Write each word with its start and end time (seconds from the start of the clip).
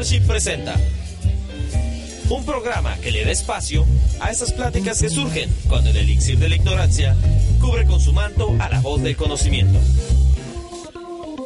Presenta 0.00 0.80
un 2.30 2.42
programa 2.46 2.96
que 3.02 3.10
le 3.10 3.22
da 3.22 3.32
espacio 3.32 3.84
a 4.20 4.30
esas 4.30 4.50
pláticas 4.50 4.98
que 4.98 5.10
surgen 5.10 5.54
cuando 5.68 5.90
el 5.90 5.96
elixir 5.98 6.38
de 6.38 6.48
la 6.48 6.56
ignorancia 6.56 7.14
cubre 7.60 7.84
con 7.84 8.00
su 8.00 8.14
manto 8.14 8.56
a 8.60 8.70
la 8.70 8.80
voz 8.80 9.02
del 9.02 9.14
conocimiento. 9.14 9.78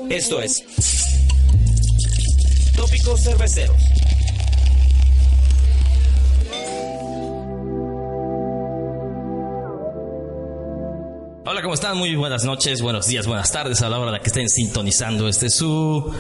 Esto 0.09 0.41
es 0.41 0.63
Tópicos 2.77 3.23
Cerveceros. 3.25 3.77
Hola, 11.45 11.61
¿cómo 11.61 11.75
están? 11.75 11.99
Muy 11.99 12.15
buenas 12.15 12.45
noches, 12.45 12.81
buenos 12.81 13.09
días, 13.09 13.27
buenas 13.27 13.51
tardes 13.51 13.83
a 13.83 13.89
la 13.89 13.99
hora 13.99 14.13
de 14.13 14.21
que 14.21 14.29
estén 14.29 14.49
sintonizando 14.49 15.29
este 15.29 15.51
su 15.51 16.15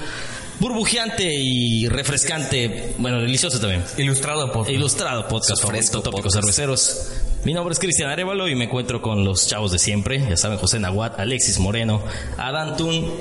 burbujeante 0.61 1.35
y 1.35 1.89
refrescante, 1.89 2.95
bueno, 2.99 3.21
delicioso 3.21 3.61
también. 3.61 3.83
Ilustrado 3.97 4.53
podcast. 4.53 4.75
Ilustrado 4.75 5.29
podcast 5.29 5.63
favorito, 5.63 6.03
Tópicos 6.03 6.35
Cerveceros. 6.35 7.13
Mi 7.45 7.53
nombre 7.53 7.73
es 7.73 7.79
Cristian 7.79 8.11
Arevalo 8.11 8.49
y 8.49 8.55
me 8.55 8.65
encuentro 8.65 9.03
con 9.03 9.25
los 9.25 9.47
chavos 9.47 9.73
de 9.73 9.79
siempre. 9.79 10.21
Ya 10.29 10.37
saben, 10.37 10.59
José 10.59 10.79
Nahuat, 10.79 11.19
Alexis 11.19 11.59
Moreno, 11.59 12.03
Adán 12.39 12.77
Tun, 12.77 13.13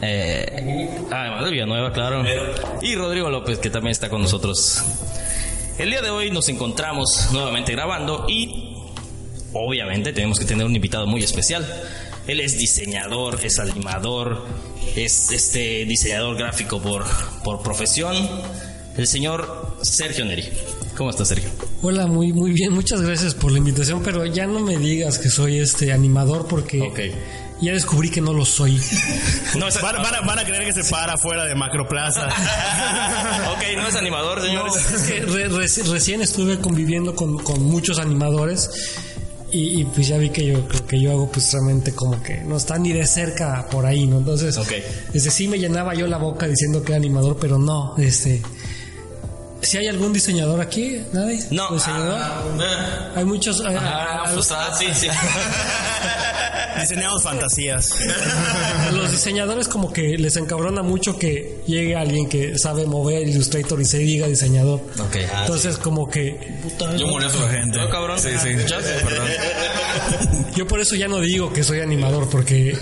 eh, 0.00 0.88
ah, 1.10 1.30
Manuel 1.32 1.52
Villanueva, 1.52 1.92
claro. 1.92 2.24
Y 2.82 2.94
Rodrigo 2.94 3.30
López, 3.30 3.58
que 3.58 3.70
también 3.70 3.92
está 3.92 4.08
con 4.08 4.22
nosotros. 4.22 4.82
El 5.78 5.90
día 5.90 6.00
de 6.00 6.10
hoy 6.10 6.30
nos 6.30 6.48
encontramos 6.48 7.28
nuevamente 7.32 7.72
grabando 7.72 8.24
y 8.28 8.76
obviamente 9.52 10.12
tenemos 10.12 10.38
que 10.38 10.46
tener 10.46 10.64
un 10.64 10.74
invitado 10.74 11.06
muy 11.06 11.22
especial. 11.22 11.66
Él 12.26 12.40
es 12.40 12.58
diseñador, 12.58 13.38
es 13.44 13.58
animador, 13.58 14.44
es 14.96 15.30
este 15.30 15.84
diseñador 15.84 16.36
gráfico 16.36 16.80
por, 16.82 17.04
por 17.44 17.62
profesión, 17.62 18.16
el 18.96 19.06
señor 19.06 19.76
Sergio 19.82 20.24
Neri. 20.24 20.44
¿Cómo 20.96 21.10
estás, 21.10 21.28
Sergio? 21.28 21.50
Hola, 21.82 22.06
muy 22.06 22.32
muy 22.32 22.52
bien, 22.52 22.72
muchas 22.72 23.02
gracias 23.02 23.34
por 23.34 23.52
la 23.52 23.58
invitación, 23.58 24.02
pero 24.02 24.24
ya 24.26 24.46
no 24.46 24.60
me 24.60 24.76
digas 24.78 25.18
que 25.18 25.28
soy 25.28 25.58
este 25.58 25.92
animador 25.92 26.46
porque 26.48 27.12
ya 27.60 27.72
descubrí 27.72 28.10
que 28.10 28.20
no 28.22 28.32
lo 28.32 28.44
soy. 28.44 28.80
No 29.58 29.68
es, 29.68 29.80
Van, 29.80 29.96
van 30.02 30.14
a, 30.14 30.20
van 30.22 30.38
a 30.38 30.44
creer 30.44 30.64
que 30.64 30.82
se 30.82 30.90
para 30.90 31.14
afuera 31.14 31.44
de 31.44 31.54
Macroplaza. 31.54 32.26
ok, 33.52 33.62
no 33.76 33.86
es 33.88 33.94
animador, 33.94 34.38
No, 34.38 34.44
señores. 34.44 34.90
es 34.92 35.02
que 35.02 35.20
re- 35.20 35.48
reci- 35.48 35.84
recién 35.90 36.20
estuve 36.22 36.58
conviviendo 36.58 37.14
con, 37.14 37.38
con 37.38 37.62
muchos 37.62 37.98
animadores 37.98 38.68
y, 39.56 39.80
y, 39.80 39.84
pues 39.84 40.08
ya 40.08 40.18
vi 40.18 40.30
que 40.30 40.44
yo 40.44 40.58
lo 40.58 40.86
que 40.86 41.00
yo 41.00 41.12
hago 41.12 41.30
pues 41.30 41.50
realmente 41.52 41.92
como 41.92 42.22
que 42.22 42.42
no 42.42 42.56
está 42.56 42.78
ni 42.78 42.92
de 42.92 43.06
cerca 43.06 43.66
por 43.70 43.86
ahí, 43.86 44.06
¿no? 44.06 44.18
Entonces, 44.18 44.58
desde 45.12 45.30
sí 45.30 45.48
me 45.48 45.58
llenaba 45.58 45.94
yo 45.94 46.06
la 46.06 46.18
boca 46.18 46.46
diciendo 46.46 46.82
que 46.82 46.92
era 46.92 46.98
animador, 46.98 47.38
pero 47.40 47.58
no, 47.58 47.96
este 47.96 48.42
si 49.66 49.78
hay 49.78 49.88
algún 49.88 50.12
diseñador 50.12 50.60
aquí, 50.60 51.02
nadie. 51.12 51.40
No. 51.50 51.70
diseñador. 51.72 52.18
Ah, 52.20 52.42
hay 53.16 53.24
muchos. 53.24 53.60
ah, 53.60 53.70
a- 53.70 54.30
a- 54.30 54.34
pues, 54.34 54.50
ah, 54.52 54.72
sí, 54.78 54.86
sí. 54.94 55.08
Diseñamos 56.80 57.22
fantasías. 57.22 57.90
A 58.88 58.92
los 58.92 59.10
diseñadores 59.10 59.66
como 59.66 59.92
que 59.92 60.18
les 60.18 60.36
encabrona 60.36 60.82
mucho 60.82 61.18
que 61.18 61.62
llegue 61.66 61.96
alguien 61.96 62.28
que 62.28 62.58
sabe 62.58 62.84
mover 62.86 63.26
Illustrator 63.26 63.80
y 63.80 63.84
se 63.86 63.98
diga 63.98 64.26
diseñador. 64.28 64.80
Ok. 65.00 65.16
Entonces 65.40 65.78
como 65.78 66.08
que 66.08 66.38
Yo 66.98 67.06
molesto 67.06 67.38
a 67.38 67.46
la 67.46 67.48
gente. 67.50 67.78
No, 67.78 67.88
cabrón. 67.88 68.18
Sí, 68.18 68.28
sí. 68.42 68.50
Yo 70.54 70.66
por 70.66 70.80
eso 70.80 70.94
ya 70.96 71.08
no 71.08 71.18
digo 71.20 71.50
que 71.52 71.64
soy 71.64 71.80
animador 71.80 72.28
porque 72.28 72.76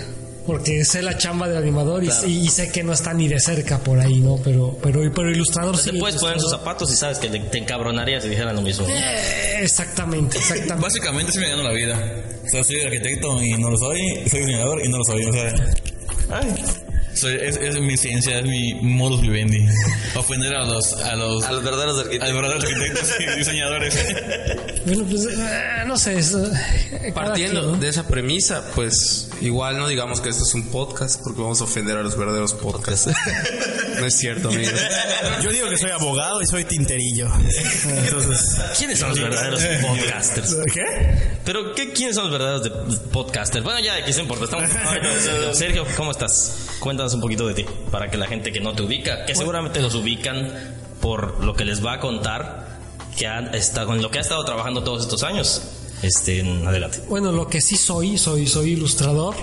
porque 0.45 0.83
sé 0.85 1.01
la 1.01 1.17
chamba 1.17 1.47
del 1.47 1.57
animador 1.57 2.03
y, 2.03 2.09
y 2.27 2.47
sé 2.49 2.71
que 2.71 2.83
no 2.83 2.93
está 2.93 3.13
ni 3.13 3.27
de 3.27 3.39
cerca 3.39 3.79
por 3.79 3.99
ahí, 3.99 4.19
¿no? 4.19 4.37
Pero 4.43 4.77
pero 4.81 5.01
pero 5.13 5.31
ilustrador 5.31 5.77
sí. 5.77 5.91
Te 5.91 5.99
puedes 5.99 6.17
poner 6.17 6.35
en 6.35 6.39
sus 6.41 6.49
ilustrador. 6.51 6.59
zapatos 6.59 6.91
y 6.93 6.95
sabes 6.95 7.17
que 7.19 7.29
te, 7.29 7.39
te 7.39 7.57
encabronarías 7.59 8.23
si 8.23 8.29
dijeran 8.29 8.55
lo 8.55 8.61
mismo. 8.61 8.85
Eh, 8.87 9.59
exactamente, 9.61 10.37
exactamente. 10.37 10.81
Básicamente 10.81 11.31
estoy 11.31 11.43
ganando 11.43 11.63
la 11.63 11.75
vida. 11.75 12.23
O 12.45 12.49
sea, 12.49 12.63
soy 12.63 12.81
arquitecto 12.81 13.41
y 13.41 13.53
no 13.53 13.69
lo 13.71 13.77
soy, 13.77 13.99
soy 14.29 14.39
diseñador 14.41 14.85
y 14.85 14.89
no 14.89 14.97
lo 14.99 15.03
soy. 15.03 15.25
O 15.25 15.33
sea, 15.33 15.53
ay, 16.31 16.55
soy, 17.15 17.35
es, 17.41 17.57
es 17.57 17.79
mi 17.79 17.97
ciencia, 17.97 18.39
es 18.39 18.45
mi 18.45 18.73
modus 18.81 19.21
vivendi. 19.21 19.65
Ofender 20.15 20.55
a 20.55 20.65
los, 20.65 20.93
a 20.93 21.15
los, 21.15 21.43
A 21.43 21.51
los 21.51 21.63
verdaderos 21.63 21.97
a 21.97 22.01
arquitectos. 22.01 22.29
los 22.33 22.41
verdaderos 22.41 22.63
arquitectos 22.65 23.15
y 23.19 23.25
diseñadores. 23.37 23.97
Bueno, 24.85 25.05
pues 25.09 25.25
eh, 25.25 25.83
no 25.87 25.97
sé, 25.97 26.19
es, 26.19 26.33
eh, 26.33 27.11
Partiendo 27.13 27.61
quien, 27.61 27.71
¿no? 27.73 27.77
de 27.77 27.89
esa 27.89 28.07
premisa, 28.07 28.63
pues 28.75 29.29
igual 29.41 29.77
no 29.77 29.87
digamos 29.87 30.21
que 30.21 30.29
esto 30.29 30.43
es 30.43 30.53
un 30.53 30.69
podcast 30.69 31.21
porque 31.23 31.41
vamos 31.41 31.59
a 31.61 31.63
ofender 31.65 31.97
a 31.97 32.03
los 32.03 32.17
verdaderos 32.17 32.53
podcasts. 32.53 33.09
no 33.99 34.05
es 34.05 34.15
cierto, 34.15 34.49
amigos. 34.49 34.79
Yo 35.43 35.49
digo 35.51 35.69
que 35.69 35.77
soy 35.77 35.91
abogado 35.91 36.41
y 36.41 36.45
soy 36.47 36.65
tinterillo. 36.65 37.27
Entonces. 37.85 38.55
¿Quiénes 38.77 38.99
son 38.99 39.09
los 39.09 39.19
verdaderos 39.19 39.61
podcasters? 39.81 40.55
¿Qué? 40.73 40.81
Pero, 41.43 41.73
¿qué, 41.75 41.91
¿quiénes 41.93 42.15
son 42.15 42.25
los 42.29 42.33
verdaderos 42.33 42.63
de- 42.63 42.97
podcasters? 43.09 43.63
Bueno, 43.63 43.79
ya, 43.79 44.03
¿qué 44.03 44.13
se 44.13 44.21
importa? 44.21 44.45
Estamos... 44.45 44.69
Sergio, 45.57 45.85
¿cómo 45.95 46.11
estás? 46.11 46.55
Cuéntanos 46.85 47.15
un 47.15 47.21
poquito 47.21 47.47
de 47.47 47.55
ti, 47.55 47.65
para 47.89 48.11
que 48.11 48.15
la 48.15 48.27
gente 48.27 48.51
que 48.51 48.59
no 48.59 48.73
te 48.73 48.83
ubica, 48.83 49.25
que 49.25 49.33
seguramente 49.33 49.81
los 49.81 49.95
ubican 49.95 50.53
por 51.01 51.43
lo 51.43 51.55
que 51.55 51.65
les 51.65 51.83
va 51.83 51.93
a 51.93 51.99
contar, 51.99 52.77
que 53.17 53.25
han 53.25 53.55
estado, 53.55 53.87
con 53.87 54.03
lo 54.03 54.11
que 54.11 54.19
ha 54.19 54.21
estado 54.21 54.45
trabajando 54.45 54.83
todos 54.83 55.01
estos 55.01 55.23
años. 55.23 55.63
Este, 56.03 56.41
adelante. 56.41 57.01
Bueno, 57.09 57.31
lo 57.31 57.47
que 57.47 57.59
sí 57.59 57.75
soy, 57.75 58.19
soy, 58.19 58.45
soy 58.45 58.73
ilustrador 58.73 59.33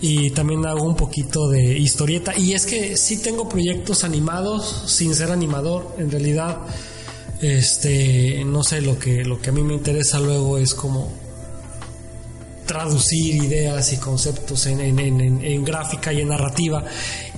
y 0.00 0.30
también 0.30 0.64
hago 0.64 0.84
un 0.84 0.96
poquito 0.96 1.46
de 1.50 1.76
historieta. 1.76 2.34
Y 2.38 2.54
es 2.54 2.64
que 2.64 2.96
sí 2.96 3.18
tengo 3.18 3.50
proyectos 3.50 4.02
animados 4.02 4.84
sin 4.86 5.14
ser 5.14 5.30
animador. 5.30 5.94
En 5.98 6.10
realidad, 6.10 6.56
este, 7.42 8.42
no 8.46 8.62
sé, 8.62 8.80
lo 8.80 8.98
que, 8.98 9.26
lo 9.26 9.42
que 9.42 9.50
a 9.50 9.52
mí 9.52 9.62
me 9.62 9.74
interesa 9.74 10.18
luego 10.20 10.56
es 10.56 10.72
como 10.72 11.12
traducir 12.66 13.36
ideas 13.42 13.92
y 13.92 13.96
conceptos 13.98 14.66
en, 14.66 14.80
en- 14.80 14.98
en- 14.98 15.44
en- 15.44 15.64
gráfica 15.64 16.12
y 16.12 16.20
en 16.20 16.28
narrativa. 16.28 16.84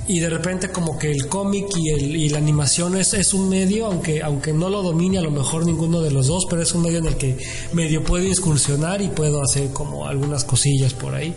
Y 0.06 0.20
de 0.20 0.28
repente 0.28 0.68
como 0.68 0.98
que 0.98 1.10
el 1.10 1.28
cómic 1.28 1.66
y, 1.76 1.88
el, 1.90 2.14
y 2.16 2.28
la 2.28 2.38
animación 2.38 2.96
es, 2.96 3.14
es 3.14 3.32
un 3.32 3.48
medio, 3.48 3.86
aunque, 3.86 4.22
aunque 4.22 4.52
no 4.52 4.68
lo 4.68 4.82
domine 4.82 5.18
a 5.18 5.22
lo 5.22 5.30
mejor 5.30 5.64
ninguno 5.64 6.02
de 6.02 6.10
los 6.10 6.26
dos, 6.26 6.44
pero 6.50 6.60
es 6.62 6.72
un 6.74 6.82
medio 6.82 6.98
en 6.98 7.06
el 7.06 7.16
que 7.16 7.38
medio 7.72 8.04
puedo 8.04 8.24
incursionar 8.24 9.00
y 9.00 9.08
puedo 9.08 9.42
hacer 9.42 9.70
como 9.72 10.06
algunas 10.06 10.44
cosillas 10.44 10.92
por 10.92 11.14
ahí. 11.14 11.34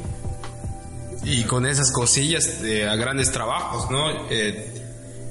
Y 1.23 1.43
con 1.43 1.65
esas 1.65 1.91
cosillas 1.91 2.61
eh, 2.63 2.85
a 2.87 2.95
grandes 2.95 3.31
trabajos, 3.31 3.89
¿no? 3.91 4.09
Eh, 4.29 4.73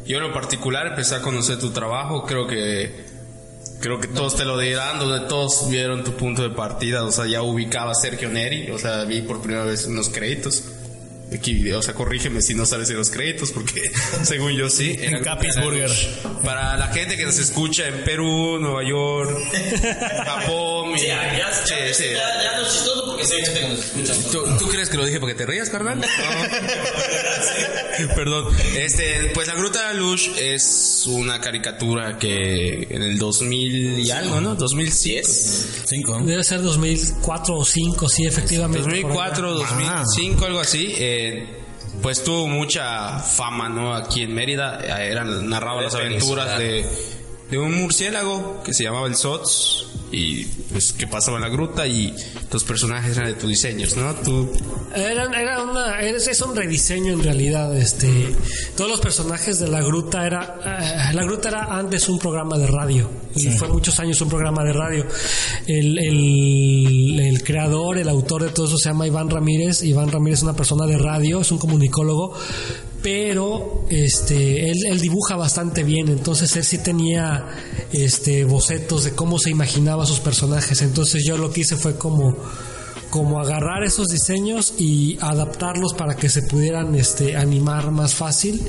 yo 0.06 0.18
en 0.18 0.22
lo 0.22 0.32
particular 0.32 0.86
empecé 0.86 1.14
a 1.16 1.22
conocer 1.22 1.58
tu 1.58 1.70
trabajo, 1.70 2.22
creo 2.24 2.46
que 2.46 3.05
creo 3.80 4.00
que 4.00 4.08
todos 4.08 4.36
te 4.36 4.44
lo 4.44 4.58
dirán, 4.58 4.98
donde 4.98 5.28
todos 5.28 5.68
vieron 5.70 6.04
tu 6.04 6.12
punto 6.16 6.42
de 6.42 6.50
partida, 6.50 7.04
o 7.04 7.12
sea, 7.12 7.26
ya 7.26 7.42
ubicaba 7.42 7.92
a 7.92 7.94
Sergio 7.94 8.28
Neri, 8.28 8.70
o 8.70 8.78
sea, 8.78 9.04
vi 9.04 9.22
por 9.22 9.40
primera 9.40 9.64
vez 9.64 9.86
unos 9.86 10.08
créditos. 10.08 10.64
Aquí, 11.34 11.72
o 11.72 11.82
sea, 11.82 11.92
corrígeme 11.92 12.40
si 12.40 12.54
no 12.54 12.64
sabes 12.66 12.86
de 12.86 12.94
los 12.94 13.10
créditos, 13.10 13.50
porque 13.50 13.82
según 14.22 14.52
yo 14.52 14.70
sí. 14.70 14.96
En 15.00 15.24
Capis 15.24 15.56
Burger. 15.60 15.90
Para 16.44 16.76
la 16.76 16.86
gente 16.88 17.16
que 17.16 17.24
nos 17.26 17.36
escucha 17.38 17.88
en 17.88 18.04
Perú, 18.04 18.58
Nueva 18.60 18.88
York, 18.88 19.36
Japón, 20.24 20.90
y- 20.94 21.00
sí, 21.00 21.74
sí. 21.94 22.04
ya 22.14 22.56
no 22.56 22.62
es 22.64 22.72
chistoso 22.72 23.04
porque 23.06 23.24
gente 23.26 23.60
que 23.60 23.68
nos 23.68 23.78
escucha. 23.80 24.14
¿Tú, 24.30 24.44
tú 24.56 24.68
crees 24.68 24.88
que 24.88 24.96
lo 24.96 25.04
dije 25.04 25.18
para 25.18 25.32
que 25.32 25.38
te 25.38 25.46
rías, 25.46 25.68
carnal? 25.68 26.00
Perdón. 28.14 28.46
Este, 28.76 29.30
pues 29.34 29.48
la 29.48 29.54
Gruta 29.54 29.88
de 29.88 29.94
la 29.94 30.00
Luz 30.00 30.30
es 30.38 31.04
una 31.06 31.40
caricatura 31.40 32.18
que 32.18 32.86
en 32.90 33.02
el 33.02 33.18
2000 33.18 33.98
y 34.00 34.10
algo, 34.10 34.40
¿no? 34.40 34.54
2010. 34.54 35.82
Cinco. 35.86 36.18
Debe 36.22 36.44
ser 36.44 36.62
2004 36.62 37.54
o 37.54 37.58
2005, 37.58 38.08
sí, 38.08 38.26
efectivamente. 38.26 38.82
por 38.82 38.92
allá. 38.92 39.02
2004, 39.02 39.54
2005, 39.54 40.44
algo 40.44 40.60
así. 40.60 40.92
eh, 40.96 41.46
pues 42.02 42.22
tuvo 42.22 42.46
mucha 42.46 43.18
fama, 43.20 43.68
¿no? 43.70 43.94
Aquí 43.94 44.22
en 44.22 44.34
Mérida. 44.34 44.78
eh, 45.00 45.10
Era, 45.12 45.24
narraba 45.24 45.80
las 45.82 45.94
aventuras 45.94 46.58
de, 46.58 46.84
de 47.50 47.58
un 47.58 47.72
murciélago 47.74 48.62
que 48.62 48.74
se 48.74 48.82
llamaba 48.84 49.06
el 49.06 49.16
Sots. 49.16 49.85
Y 50.18 50.46
pues 50.72 50.94
que 50.94 51.06
pasaba 51.06 51.36
en 51.36 51.42
la 51.42 51.50
gruta 51.50 51.86
y 51.86 52.14
los 52.50 52.64
personajes 52.64 53.18
eran 53.18 53.34
de 53.34 53.34
tus 53.34 53.50
diseños, 53.50 53.94
¿no? 53.98 54.14
Tú 54.14 54.50
Eran, 54.94 55.34
era 55.34 55.62
una, 55.62 56.00
es, 56.00 56.26
es 56.26 56.40
un 56.40 56.56
rediseño 56.56 57.12
en 57.12 57.22
realidad. 57.22 57.76
Este, 57.76 58.34
todos 58.74 58.90
los 58.90 59.00
personajes 59.00 59.58
de 59.58 59.68
la 59.68 59.82
gruta 59.82 60.26
era, 60.26 61.10
eh, 61.10 61.14
la 61.14 61.22
gruta 61.22 61.50
era 61.50 61.64
antes 61.64 62.08
un 62.08 62.18
programa 62.18 62.56
de 62.56 62.66
radio 62.66 63.10
y 63.34 63.50
fue 63.50 63.68
muchos 63.68 64.00
años 64.00 64.18
un 64.22 64.30
programa 64.30 64.64
de 64.64 64.72
radio. 64.72 65.06
El, 65.66 65.98
el, 65.98 67.20
el 67.20 67.44
creador, 67.44 67.98
el 67.98 68.08
autor 68.08 68.44
de 68.44 68.48
todo 68.48 68.66
eso 68.66 68.78
se 68.78 68.88
llama 68.88 69.06
Iván 69.06 69.28
Ramírez. 69.28 69.82
Iván 69.82 70.10
Ramírez 70.10 70.38
es 70.38 70.44
una 70.44 70.56
persona 70.56 70.86
de 70.86 70.96
radio, 70.96 71.42
es 71.42 71.52
un 71.52 71.58
comunicólogo, 71.58 72.34
pero 73.06 73.84
este, 73.88 74.68
él, 74.68 74.78
él 74.84 74.98
dibuja 74.98 75.36
bastante 75.36 75.84
bien. 75.84 76.08
Entonces 76.08 76.56
él 76.56 76.64
sí 76.64 76.78
tenía 76.78 77.46
este 77.92 78.44
bocetos 78.44 79.04
de 79.04 79.12
cómo 79.12 79.38
se 79.38 79.48
imaginaba 79.48 80.04
sus 80.06 80.18
personajes. 80.18 80.82
Entonces 80.82 81.22
yo 81.24 81.38
lo 81.38 81.52
que 81.52 81.60
hice 81.60 81.76
fue 81.76 81.94
como 81.94 82.36
como 83.08 83.40
agarrar 83.40 83.84
esos 83.84 84.08
diseños 84.08 84.74
y 84.76 85.18
adaptarlos 85.20 85.94
para 85.94 86.16
que 86.16 86.28
se 86.28 86.42
pudieran 86.42 86.96
este, 86.96 87.36
animar 87.36 87.92
más 87.92 88.16
fácil. 88.16 88.60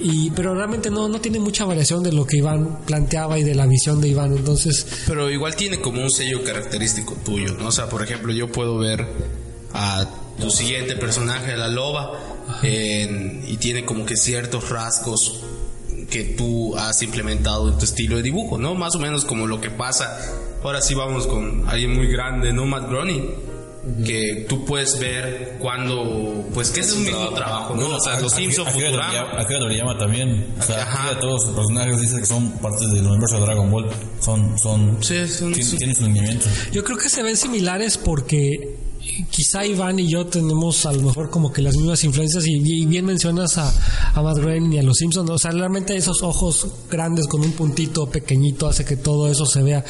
y, 0.00 0.30
pero 0.30 0.54
realmente 0.54 0.88
no, 0.88 1.08
no 1.08 1.20
tiene 1.20 1.40
mucha 1.40 1.64
variación 1.64 2.04
de 2.04 2.12
lo 2.12 2.24
que 2.24 2.36
Iván 2.36 2.78
planteaba 2.86 3.40
y 3.40 3.42
de 3.42 3.56
la 3.56 3.66
visión 3.66 4.00
de 4.00 4.06
Iván. 4.06 4.36
Entonces, 4.36 4.86
Pero 5.08 5.28
igual 5.28 5.56
tiene 5.56 5.80
como 5.80 6.00
un 6.00 6.10
sello 6.10 6.44
característico 6.44 7.16
tuyo, 7.24 7.54
¿no? 7.54 7.66
O 7.66 7.72
sea, 7.72 7.88
por 7.88 8.04
ejemplo, 8.04 8.32
yo 8.32 8.52
puedo 8.52 8.78
ver 8.78 9.04
a 9.72 10.08
tu 10.40 10.50
siguiente 10.50 10.94
personaje, 10.94 11.56
la 11.56 11.68
loba, 11.68 12.33
en- 12.62 13.44
y 13.46 13.56
tiene 13.56 13.84
como 13.84 14.04
que 14.06 14.16
ciertos 14.16 14.68
rasgos 14.70 15.40
que 16.10 16.24
tú 16.24 16.76
has 16.76 17.02
implementado 17.02 17.68
en 17.68 17.78
tu 17.78 17.84
estilo 17.84 18.16
de 18.16 18.22
dibujo, 18.22 18.58
¿no? 18.58 18.74
Más 18.74 18.94
o 18.94 18.98
menos 18.98 19.24
como 19.24 19.46
lo 19.46 19.60
que 19.60 19.70
pasa. 19.70 20.18
Ahora 20.62 20.80
sí 20.80 20.94
vamos 20.94 21.26
con 21.26 21.68
alguien 21.68 21.94
muy 21.94 22.06
grande, 22.06 22.52
¿no? 22.52 22.64
Matt 22.66 22.88
Groening. 22.88 23.54
Que 24.06 24.46
tú 24.48 24.64
puedes 24.64 24.98
ver 24.98 25.56
cuando, 25.60 26.46
pues 26.54 26.70
que 26.70 26.80
es 26.80 26.90
un 26.94 27.04
mismo 27.04 27.28
trabajo, 27.34 27.74
¿no? 27.76 27.96
O 27.96 28.00
sea, 28.00 28.18
los 28.18 28.32
Simpsons, 28.32 28.70
Futurama. 28.72 29.12
Toriyama- 29.12 29.40
Akira 29.42 29.58
Toriyama 29.58 29.98
también. 29.98 30.54
O 30.58 30.62
sea, 30.62 31.18
todos 31.20 31.44
los 31.48 31.54
personajes 31.54 32.00
dicen 32.00 32.20
que 32.20 32.26
son 32.26 32.50
parte 32.60 32.86
del 32.86 33.06
universo 33.06 33.36
de 33.36 33.42
Dragon 33.42 33.70
Ball. 33.70 33.90
Son, 34.20 34.58
son, 34.58 35.00
tienen 35.00 35.28
su 35.94 36.04
lineamiento. 36.06 36.46
Yo 36.72 36.82
creo 36.82 36.96
que 36.96 37.10
se 37.10 37.22
ven 37.22 37.36
similares 37.36 37.98
porque 37.98 38.74
quizá 39.30 39.64
Iván 39.64 39.98
y 39.98 40.08
yo 40.08 40.26
tenemos 40.26 40.86
a 40.86 40.92
lo 40.92 41.02
mejor 41.02 41.30
como 41.30 41.52
que 41.52 41.62
las 41.62 41.76
mismas 41.76 42.02
influencias 42.04 42.46
y, 42.46 42.54
y 42.56 42.86
bien 42.86 43.06
mencionas 43.06 43.58
a, 43.58 43.72
a 44.14 44.22
Matt 44.22 44.38
Groening 44.38 44.72
y 44.72 44.78
a 44.78 44.82
los 44.82 44.96
Simpsons, 44.98 45.30
o 45.30 45.38
sea, 45.38 45.50
realmente 45.50 45.96
esos 45.96 46.22
ojos 46.22 46.66
grandes 46.90 47.26
con 47.26 47.42
un 47.42 47.52
puntito 47.52 48.06
pequeñito 48.06 48.66
hace 48.66 48.84
que 48.84 48.96
todo 48.96 49.30
eso 49.30 49.46
se 49.46 49.62
vea 49.62 49.84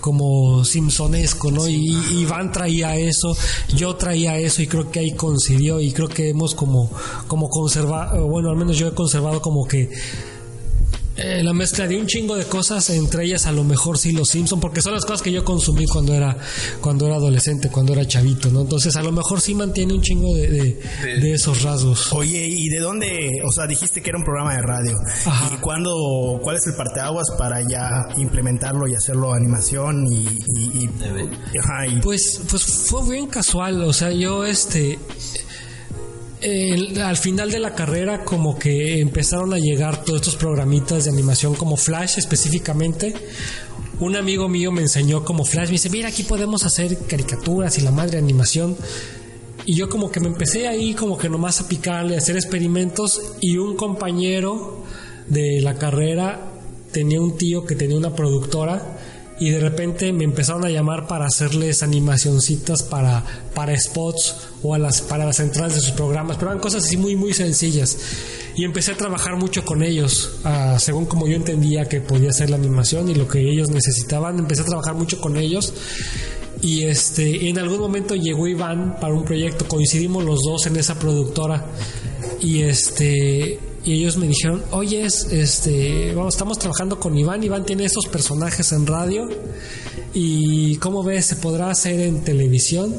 como 0.00 0.64
Simpsonesco, 0.64 1.50
¿no? 1.50 1.68
Y, 1.68 1.74
y 1.74 2.20
Iván 2.20 2.52
traía 2.52 2.96
eso, 2.96 3.36
yo 3.74 3.96
traía 3.96 4.38
eso 4.38 4.62
y 4.62 4.66
creo 4.66 4.90
que 4.90 5.00
ahí 5.00 5.12
coincidió 5.12 5.80
y 5.80 5.92
creo 5.92 6.08
que 6.08 6.30
hemos 6.30 6.54
como 6.54 6.90
como 7.26 7.48
conservado, 7.48 8.26
bueno, 8.26 8.50
al 8.50 8.56
menos 8.56 8.76
yo 8.76 8.88
he 8.88 8.94
conservado 8.94 9.40
como 9.40 9.66
que 9.66 9.90
eh, 11.18 11.42
la 11.42 11.52
mezcla 11.52 11.86
de 11.86 11.98
un 11.98 12.06
chingo 12.06 12.36
de 12.36 12.44
cosas, 12.44 12.88
entre 12.90 13.24
ellas 13.24 13.46
a 13.46 13.52
lo 13.52 13.64
mejor 13.64 13.98
sí 13.98 14.12
los 14.12 14.28
Simpson, 14.28 14.60
porque 14.60 14.80
son 14.80 14.94
las 14.94 15.04
cosas 15.04 15.22
que 15.22 15.32
yo 15.32 15.44
consumí 15.44 15.84
cuando 15.86 16.14
era 16.14 16.36
cuando 16.80 17.06
era 17.06 17.16
adolescente, 17.16 17.68
cuando 17.70 17.92
era 17.92 18.06
chavito, 18.06 18.50
¿no? 18.50 18.62
Entonces 18.62 18.94
a 18.96 19.02
lo 19.02 19.12
mejor 19.12 19.40
sí 19.40 19.54
mantiene 19.54 19.92
un 19.94 20.00
chingo 20.02 20.34
de, 20.34 20.48
de, 20.48 20.80
de 21.20 21.32
esos 21.34 21.62
rasgos. 21.62 22.12
Oye, 22.12 22.46
¿y 22.46 22.68
de 22.68 22.78
dónde? 22.80 23.40
O 23.46 23.50
sea, 23.52 23.66
dijiste 23.66 24.00
que 24.02 24.10
era 24.10 24.18
un 24.18 24.24
programa 24.24 24.54
de 24.54 24.62
radio. 24.62 24.96
Ajá. 25.26 25.54
¿Y 25.54 25.58
cuándo, 25.58 25.92
cuál 26.42 26.56
es 26.56 26.66
el 26.66 26.74
parteaguas 26.74 27.26
para 27.38 27.60
ya 27.68 28.08
implementarlo 28.16 28.86
y 28.88 28.94
hacerlo 28.94 29.34
animación 29.34 30.06
y... 30.10 30.24
y, 30.56 30.84
y- 30.84 31.58
ajá, 31.58 31.86
y- 31.86 32.00
Pues, 32.00 32.40
pues 32.48 32.62
fue 32.64 33.08
bien 33.10 33.26
casual, 33.26 33.82
o 33.82 33.92
sea, 33.92 34.10
yo 34.12 34.44
este 34.44 34.98
al 36.40 37.16
final 37.16 37.50
de 37.50 37.58
la 37.58 37.74
carrera 37.74 38.24
como 38.24 38.58
que 38.58 39.00
empezaron 39.00 39.52
a 39.54 39.58
llegar 39.58 40.04
todos 40.04 40.20
estos 40.20 40.36
programitas 40.36 41.04
de 41.04 41.10
animación 41.10 41.54
como 41.54 41.76
Flash 41.76 42.18
específicamente. 42.18 43.14
Un 44.00 44.14
amigo 44.14 44.48
mío 44.48 44.70
me 44.70 44.82
enseñó 44.82 45.24
como 45.24 45.44
Flash, 45.44 45.66
me 45.66 45.72
dice, 45.72 45.90
mira, 45.90 46.08
aquí 46.08 46.22
podemos 46.22 46.64
hacer 46.64 46.96
caricaturas 47.06 47.78
y 47.78 47.80
la 47.80 47.90
madre 47.90 48.18
animación. 48.18 48.76
Y 49.66 49.74
yo 49.74 49.88
como 49.88 50.10
que 50.10 50.20
me 50.20 50.28
empecé 50.28 50.68
ahí 50.68 50.94
como 50.94 51.18
que 51.18 51.28
nomás 51.28 51.60
a 51.60 51.68
picarle, 51.68 52.14
a 52.14 52.18
hacer 52.18 52.36
experimentos 52.36 53.20
y 53.40 53.56
un 53.56 53.76
compañero 53.76 54.84
de 55.26 55.60
la 55.60 55.74
carrera 55.74 56.52
tenía 56.92 57.20
un 57.20 57.36
tío 57.36 57.64
que 57.64 57.74
tenía 57.74 57.98
una 57.98 58.14
productora 58.14 58.97
y 59.40 59.50
de 59.50 59.60
repente 59.60 60.12
me 60.12 60.24
empezaron 60.24 60.64
a 60.64 60.70
llamar 60.70 61.06
para 61.06 61.26
hacerles 61.26 61.82
animacioncitas 61.82 62.82
para, 62.82 63.24
para 63.54 63.78
spots 63.78 64.36
o 64.62 64.74
a 64.74 64.78
las, 64.78 65.00
para 65.00 65.24
las 65.24 65.40
entradas 65.40 65.74
de 65.74 65.80
sus 65.80 65.92
programas, 65.92 66.36
pero 66.36 66.50
eran 66.50 66.60
cosas 66.60 66.84
así 66.84 66.96
muy 66.96 67.16
muy 67.16 67.32
sencillas. 67.32 67.98
Y 68.56 68.64
empecé 68.64 68.92
a 68.92 68.96
trabajar 68.96 69.36
mucho 69.36 69.64
con 69.64 69.84
ellos, 69.84 70.40
ah, 70.44 70.78
según 70.80 71.06
como 71.06 71.28
yo 71.28 71.36
entendía 71.36 71.84
que 71.84 72.00
podía 72.00 72.32
ser 72.32 72.50
la 72.50 72.56
animación 72.56 73.08
y 73.08 73.14
lo 73.14 73.28
que 73.28 73.40
ellos 73.40 73.70
necesitaban, 73.70 74.38
empecé 74.38 74.62
a 74.62 74.64
trabajar 74.64 74.94
mucho 74.94 75.20
con 75.20 75.36
ellos. 75.36 75.72
Y 76.60 76.82
este, 76.82 77.48
en 77.48 77.58
algún 77.58 77.78
momento 77.78 78.16
llegó 78.16 78.48
Iván 78.48 78.96
para 79.00 79.14
un 79.14 79.24
proyecto, 79.24 79.68
coincidimos 79.68 80.24
los 80.24 80.40
dos 80.42 80.66
en 80.66 80.76
esa 80.76 80.98
productora. 80.98 81.66
Y 82.40 82.62
este, 82.62 83.60
y 83.88 84.00
ellos 84.00 84.16
me 84.16 84.26
dijeron, 84.26 84.62
oye, 84.70 85.04
es, 85.04 85.24
este, 85.32 86.12
vamos, 86.14 86.34
estamos 86.34 86.58
trabajando 86.58 86.98
con 87.00 87.16
Iván, 87.16 87.42
Iván 87.42 87.64
tiene 87.64 87.84
estos 87.84 88.06
personajes 88.06 88.70
en 88.72 88.86
radio. 88.86 89.28
Y 90.14 90.76
cómo 90.76 91.02
ves, 91.02 91.26
¿se 91.26 91.36
podrá 91.36 91.70
hacer 91.70 92.00
en 92.00 92.22
televisión? 92.22 92.94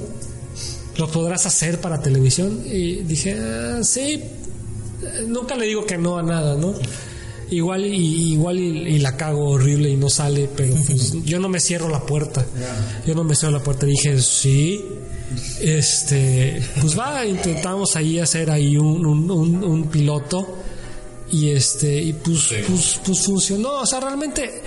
¿Lo 0.98 1.08
podrás 1.10 1.46
hacer 1.46 1.80
para 1.82 2.02
televisión? 2.02 2.62
Y 2.66 2.96
dije, 3.04 3.36
"Ah, 3.40 3.80
sí, 3.84 4.22
nunca 5.28 5.56
le 5.56 5.66
digo 5.68 5.86
que 5.86 5.98
no 5.98 6.18
a 6.18 6.24
nada, 6.24 6.56
¿no? 6.56 6.74
Igual 7.52 7.86
y, 7.86 8.34
igual 8.34 8.60
y, 8.60 8.96
y 8.96 9.00
la 9.00 9.18
cago 9.18 9.50
horrible 9.50 9.90
y 9.90 9.96
no 9.96 10.10
sale, 10.10 10.50
pero 10.56 10.76
pues, 10.86 11.14
yo 11.26 11.40
no 11.40 11.50
me 11.50 11.60
cierro 11.60 11.90
la 11.90 12.06
puerta. 12.06 12.46
Yo 13.08 13.16
no 13.16 13.24
me 13.24 13.36
cierro 13.36 13.54
la 13.58 13.64
puerta. 13.64 13.86
Dije, 13.88 14.22
sí. 14.22 14.84
Este, 15.62 16.62
pues 16.82 16.98
va, 16.98 17.26
intentamos 17.26 17.96
ahí 17.96 18.20
hacer 18.20 18.50
ahí 18.52 18.78
un, 18.78 19.06
un, 19.06 19.30
un- 19.32 19.64
un 19.64 19.84
piloto 19.88 20.58
y 21.32 21.52
este, 21.52 22.02
y 22.02 22.14
pues, 22.14 22.50
pues, 22.68 23.00
pues 23.06 23.26
funcionó. 23.26 23.82
O 23.82 23.86
sea, 23.86 24.00
realmente 24.00 24.62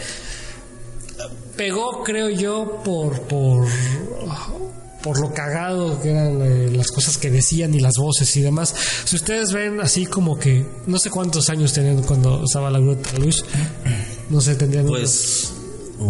pegó, 1.56 2.02
creo 2.02 2.28
yo, 2.30 2.80
por, 2.84 3.20
por, 3.22 3.66
por 5.02 5.20
lo 5.20 5.32
cagado 5.32 6.00
que 6.00 6.10
eran 6.10 6.40
eh, 6.42 6.70
las 6.72 6.88
cosas 6.88 7.18
que 7.18 7.30
decían 7.30 7.74
y 7.74 7.80
las 7.80 7.94
voces 7.98 8.34
y 8.36 8.42
demás. 8.42 8.74
Si 9.04 9.16
ustedes 9.16 9.52
ven 9.52 9.80
así 9.80 10.06
como 10.06 10.38
que, 10.38 10.64
no 10.86 10.98
sé 10.98 11.10
cuántos 11.10 11.48
años 11.50 11.72
tenían 11.72 12.02
cuando 12.02 12.42
estaba 12.44 12.70
la 12.70 12.78
Gruta 12.78 13.10
de 13.12 13.18
Luz, 13.18 13.44
no 14.30 14.40
sé, 14.40 14.54
tendrían 14.54 14.86
unos- 14.88 14.98
Pues 15.00 15.52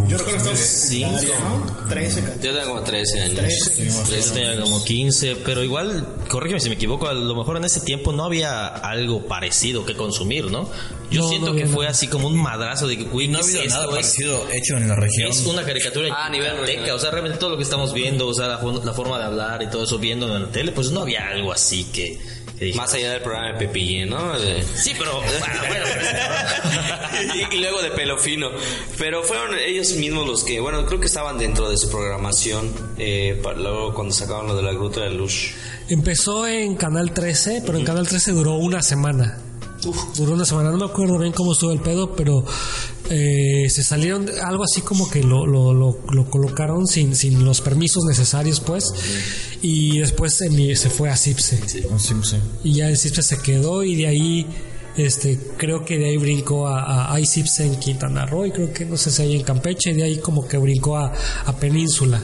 yo 0.08 0.18
recuerdo 0.18 0.50
que 0.50 0.56
cinco. 0.56 1.10
¿no? 1.42 1.88
13, 1.88 2.22
Yo 2.42 2.50
tenía 2.52 2.64
como 2.64 2.80
13 2.82 3.20
años. 3.22 3.76
Yo 3.78 4.32
tenía 4.32 4.60
como 4.60 4.82
15, 4.84 5.36
pero 5.44 5.62
igual, 5.62 6.06
corrígeme 6.28 6.60
si 6.60 6.68
me 6.68 6.74
equivoco, 6.76 7.06
a 7.08 7.12
lo 7.14 7.34
mejor 7.34 7.56
en 7.56 7.64
ese 7.64 7.80
tiempo 7.80 8.12
no 8.12 8.24
había 8.24 8.66
algo 8.68 9.26
parecido 9.26 9.84
que 9.84 9.94
consumir, 9.94 10.50
¿no? 10.50 10.68
Yo 11.10 11.22
No, 11.22 11.28
siento 11.28 11.48
no 11.48 11.54
que 11.54 11.62
había 11.62 11.74
fue 11.74 11.86
así 11.86 12.06
como 12.08 12.28
un 12.28 12.36
madrazo 12.40 12.86
de 12.86 12.96
que, 12.96 13.04
güey, 13.04 13.28
No 13.28 13.38
ha 13.38 13.42
¿qué 13.42 13.46
es 13.48 13.54
habido 13.56 13.70
nada? 13.70 13.84
Es- 13.84 13.90
parecido 13.90 14.46
hecho 14.52 14.76
en 14.76 14.88
la 14.88 14.96
región. 14.96 15.30
Es 15.30 15.44
una 15.46 15.62
caricatura 15.64 16.08
Ah, 16.10 16.26
a 16.26 16.30
nivel 16.30 16.52
teca, 16.64 16.94
o 16.94 16.98
sea, 16.98 17.10
realmente 17.10 17.38
todo 17.38 17.50
lo 17.50 17.56
que 17.56 17.62
estamos 17.64 17.92
viendo, 17.92 18.26
o 18.28 18.34
sea, 18.34 18.46
la, 18.48 18.60
la 18.84 18.92
forma 18.94 19.18
de 19.18 19.24
hablar 19.24 19.62
y 19.62 19.68
todo 19.68 19.84
eso 19.84 19.98
viendo 19.98 20.34
en 20.34 20.42
la 20.44 20.48
tele, 20.50 20.72
pues 20.72 20.90
no 20.90 21.02
había 21.02 21.28
algo 21.28 21.52
así 21.52 21.84
que 21.84 22.18
dije, 22.64 22.76
Más 22.78 22.92
allá 22.94 23.12
del 23.12 23.22
programa 23.22 23.48
de 23.48 23.54
Pepille, 23.54 24.06
¿no? 24.06 24.38
De- 24.38 24.62
Sí, 24.74 24.94
pero 24.98 25.20
ah, 25.22 25.64
bueno, 25.68 25.84
y, 27.52 27.54
y 27.56 27.58
luego 27.60 27.82
de 27.82 27.90
pelo 27.90 28.18
fino. 28.18 28.48
Pero 28.98 29.22
fueron 29.22 29.56
ellos 29.58 29.92
mismos 29.94 30.26
los 30.26 30.44
que, 30.44 30.60
bueno, 30.60 30.84
creo 30.86 31.00
que 31.00 31.06
estaban 31.06 31.38
dentro 31.38 31.68
de 31.70 31.76
su 31.76 31.90
programación. 31.90 32.72
Eh, 32.98 33.40
para- 33.42 33.58
luego 33.58 33.94
cuando 33.94 34.14
sacaron 34.14 34.46
lo 34.48 34.56
de 34.56 34.62
la 34.62 34.72
Gruta 34.72 35.00
de 35.00 35.10
la 35.10 35.16
Luz. 35.16 35.52
Empezó 35.88 36.46
en 36.46 36.74
Canal 36.76 37.12
13, 37.12 37.62
pero 37.66 37.78
en 37.78 37.84
Canal 37.84 38.06
13 38.08 38.32
duró 38.32 38.54
una 38.54 38.82
semana. 38.82 39.38
Duró 40.16 40.34
una 40.34 40.44
semana, 40.44 40.70
no 40.70 40.76
me 40.76 40.84
acuerdo 40.84 41.18
bien 41.18 41.32
cómo 41.32 41.52
estuvo 41.52 41.72
el 41.72 41.80
pedo, 41.80 42.14
pero 42.14 42.44
eh, 43.10 43.68
se 43.68 43.82
salieron, 43.82 44.28
algo 44.44 44.62
así 44.64 44.80
como 44.80 45.10
que 45.10 45.22
lo, 45.22 45.46
lo, 45.46 45.74
lo, 45.74 45.98
lo 46.10 46.30
colocaron 46.30 46.86
sin, 46.86 47.16
sin 47.16 47.44
los 47.44 47.60
permisos 47.60 48.04
necesarios, 48.04 48.60
pues, 48.60 48.84
y 49.60 49.98
después 49.98 50.34
se, 50.34 50.76
se 50.76 50.90
fue 50.90 51.10
a 51.10 51.16
Cipse. 51.16 51.60
Sí, 51.66 51.82
sí. 52.22 52.36
Y 52.64 52.74
ya 52.74 52.88
en 52.88 52.96
Cipse 52.96 53.22
se 53.22 53.38
quedó 53.38 53.82
y 53.82 53.96
de 53.96 54.06
ahí, 54.06 54.46
este, 54.96 55.38
creo 55.56 55.84
que 55.84 55.98
de 55.98 56.10
ahí 56.10 56.16
brincó 56.16 56.68
a, 56.68 56.82
a, 56.82 57.14
a 57.14 57.26
Cipse 57.26 57.66
en 57.66 57.76
Quintana 57.76 58.24
Roo 58.26 58.46
y 58.46 58.52
creo 58.52 58.72
que 58.72 58.84
no 58.84 58.96
sé 58.96 59.10
si 59.10 59.22
hay 59.22 59.34
en 59.34 59.42
Campeche, 59.42 59.90
y 59.90 59.94
de 59.94 60.04
ahí 60.04 60.18
como 60.18 60.46
que 60.46 60.58
brincó 60.58 60.96
a, 60.96 61.12
a 61.44 61.56
Península. 61.56 62.22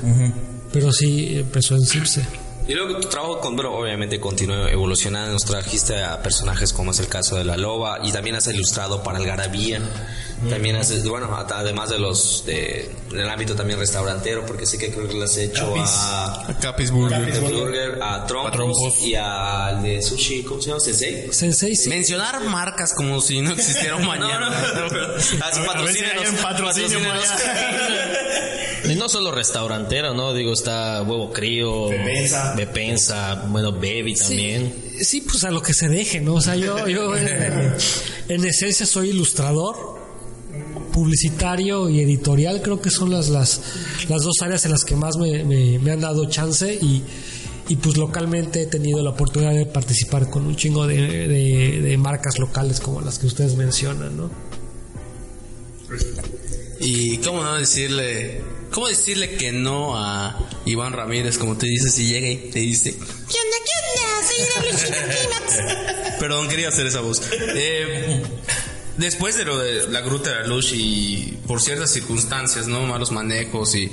Pero 0.72 0.92
sí, 0.92 1.38
empezó 1.38 1.74
en 1.74 1.84
Cipse. 1.84 2.22
Y 2.68 2.74
luego 2.74 3.00
tu 3.00 3.08
trabajo 3.08 3.40
con 3.40 3.56
Bro 3.56 3.74
obviamente 3.74 4.20
continuó 4.20 4.68
evolucionando. 4.68 5.32
Nos 5.32 5.44
trajiste 5.46 6.02
a 6.04 6.22
personajes 6.22 6.72
como 6.74 6.90
es 6.90 7.00
el 7.00 7.08
caso 7.08 7.36
de 7.36 7.44
la 7.44 7.56
loba 7.56 8.00
y 8.04 8.12
también 8.12 8.36
has 8.36 8.46
ilustrado 8.46 9.02
para 9.02 9.18
el 9.18 9.24
Garabía. 9.26 9.80
También 10.50 10.76
haces, 10.76 11.02
bueno, 11.08 11.34
a- 11.34 11.46
además 11.58 11.88
de 11.90 11.98
los 11.98 12.44
de, 12.46 12.94
del 13.10 13.28
ámbito 13.28 13.56
también 13.56 13.78
restaurantero, 13.78 14.44
porque 14.46 14.66
sí 14.66 14.78
que 14.78 14.92
creo 14.92 15.08
que 15.08 15.14
lo 15.14 15.24
has 15.24 15.36
hecho 15.36 15.74
a, 15.76 16.46
A 16.48 16.58
Capis 16.60 16.90
Burger. 16.92 17.18
a 17.36 17.40
Burger, 17.40 17.98
a 18.02 18.24
Trompos, 18.26 18.52
Trompos. 18.52 19.00
y 19.02 19.14
al 19.16 19.82
de 19.82 20.00
Sushi, 20.02 20.42
¿cómo 20.44 20.60
se 20.60 20.68
llama? 20.68 20.80
Sensei. 20.80 21.32
Sensei, 21.32 21.74
sí. 21.74 21.88
Mencionar 21.88 22.38
marcas 22.44 22.92
como 22.94 23.20
si 23.20 23.40
no 23.40 23.50
existiera 23.52 23.96
un 23.96 24.06
mañana. 24.06 24.48
Así 25.42 25.60
A 25.60 25.80
ver 25.82 25.92
si 25.92 26.04
hay 26.04 26.26
un 26.28 26.36
patrocinio 26.36 26.98
por 27.00 27.16
Y 28.90 28.94
no 28.94 29.08
solo 29.08 29.30
restaurantero, 29.32 30.14
¿no? 30.14 30.32
Digo, 30.34 30.52
está 30.52 31.02
Huevo 31.02 31.32
Crío, 31.32 31.88
Bepensa. 31.88 32.54
Bepensa, 32.56 33.44
bueno, 33.48 33.72
Baby 33.72 34.14
también. 34.14 34.72
Sí, 34.98 35.04
sí, 35.04 35.20
pues 35.22 35.44
a 35.44 35.50
lo 35.50 35.62
que 35.62 35.72
se 35.74 35.88
deje, 35.88 36.20
¿no? 36.20 36.34
O 36.34 36.40
sea, 36.40 36.56
yo, 36.56 36.86
yo 36.88 37.16
en, 37.16 37.74
en 38.28 38.44
esencia 38.44 38.86
soy 38.86 39.10
ilustrador 39.10 39.98
publicitario 40.92 41.88
y 41.88 42.00
editorial 42.00 42.60
creo 42.62 42.80
que 42.80 42.90
son 42.90 43.10
las, 43.10 43.28
las, 43.28 43.60
las 44.08 44.22
dos 44.22 44.36
áreas 44.42 44.64
en 44.64 44.72
las 44.72 44.84
que 44.84 44.96
más 44.96 45.16
me, 45.16 45.44
me- 45.44 45.78
me 45.78 45.92
han 45.92 46.00
dado 46.00 46.24
chance 46.28 46.72
y, 46.80 47.02
y 47.68 47.76
pues 47.76 47.96
localmente 47.96 48.62
he 48.62 48.66
tenido 48.66 49.02
la 49.02 49.10
oportunidad 49.10 49.52
de 49.52 49.66
participar 49.66 50.28
con 50.30 50.46
un 50.46 50.56
chingo 50.56 50.86
de, 50.86 50.96
de- 51.28 51.80
de 51.82 51.96
marcas 51.98 52.38
locales 52.38 52.80
como 52.80 53.00
las 53.00 53.18
que 53.18 53.26
ustedes 53.26 53.54
mencionan, 53.56 54.16
¿no? 54.16 54.30
Y 56.80 57.18
cómo 57.18 57.42
no 57.42 57.56
decirle, 57.56 58.40
cómo 58.72 58.88
decirle 58.88 59.36
que 59.36 59.52
no 59.52 59.96
a 59.96 60.38
Iván 60.64 60.92
Ramírez, 60.92 61.38
como 61.38 61.56
tú 61.56 61.66
dices, 61.66 61.98
y 61.98 62.08
llega 62.08 62.28
y 62.28 62.36
te 62.50 62.58
dice, 62.60 62.92
¿qué 62.92 62.98
onda, 63.00 63.56
qué 63.64 63.72
onda? 63.80 64.26
Soy 64.26 64.62
de 64.64 64.72
Luchito 64.72 66.18
Perdón, 66.20 66.48
quería 66.48 66.68
hacer 66.68 66.86
esa 66.86 67.00
voz. 67.00 67.22
Eh, 67.32 68.22
después 68.96 69.36
de 69.36 69.44
lo 69.44 69.58
de 69.58 69.88
la 69.88 70.00
Gruta 70.00 70.30
de 70.30 70.36
la 70.36 70.46
Luz 70.46 70.72
y 70.74 71.38
por 71.46 71.60
ciertas 71.60 71.90
circunstancias, 71.92 72.66
¿no? 72.66 72.80
Malos 72.86 73.12
manejos 73.12 73.74
y 73.76 73.90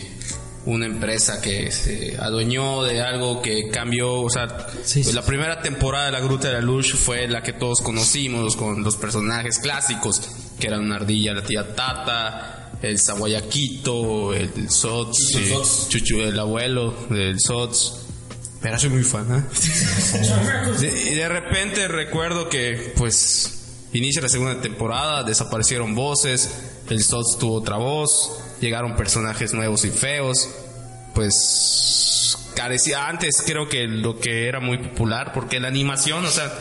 una 0.65 0.87
empresa 0.87 1.39
que 1.41 1.71
se 1.71 2.17
adueñó 2.19 2.81
de 2.83 2.99
algo 3.01 3.39
que 3.43 3.69
cambió, 3.69 4.13
o 4.21 4.29
sea, 4.31 4.47
Sí, 4.83 5.03
sí. 5.03 5.13
la 5.13 5.21
primera 5.21 5.61
temporada 5.61 6.07
de 6.07 6.11
la 6.13 6.19
Gruta 6.21 6.47
de 6.47 6.55
la 6.55 6.61
Luz 6.61 6.93
fue 6.93 7.27
la 7.27 7.43
que 7.43 7.53
todos 7.53 7.81
conocimos 7.81 8.55
con 8.55 8.83
los 8.83 8.95
personajes 8.95 9.59
clásicos, 9.59 10.23
que 10.59 10.65
eran 10.67 10.79
una 10.81 10.95
ardilla, 10.95 11.33
la 11.35 11.43
tía 11.43 11.75
Tata, 11.75 12.64
el 12.81 12.99
Zaguayaquito, 12.99 14.33
el 14.33 14.69
Sots, 14.69 15.35
y- 15.35 15.49
Sots. 15.49 15.87
Chuchu, 15.89 16.19
el 16.21 16.39
abuelo 16.39 16.93
del 17.09 17.39
Sots. 17.39 18.01
Pero 18.61 18.79
soy 18.79 18.89
muy 18.89 19.03
fan, 19.03 19.27
¿eh? 19.35 20.79
De- 20.79 21.11
y 21.11 21.15
de 21.15 21.29
repente 21.29 21.87
recuerdo 21.87 22.49
que, 22.49 22.93
pues, 22.97 23.87
inicia 23.93 24.21
la 24.21 24.29
segunda 24.29 24.59
temporada, 24.61 25.23
desaparecieron 25.23 25.93
voces, 25.95 26.49
el 26.89 27.03
Sots 27.03 27.37
tuvo 27.39 27.55
otra 27.55 27.77
voz, 27.77 28.31
llegaron 28.61 28.95
personajes 28.95 29.53
nuevos 29.53 29.85
y 29.85 29.89
feos, 29.91 30.49
pues, 31.13 32.37
carecía 32.55 33.07
antes, 33.07 33.43
creo 33.45 33.69
que 33.69 33.83
lo 33.87 34.19
que 34.19 34.47
era 34.47 34.59
muy 34.59 34.77
popular, 34.79 35.31
porque 35.33 35.59
la 35.59 35.67
animación, 35.67 36.25
o 36.25 36.29
sea, 36.31 36.51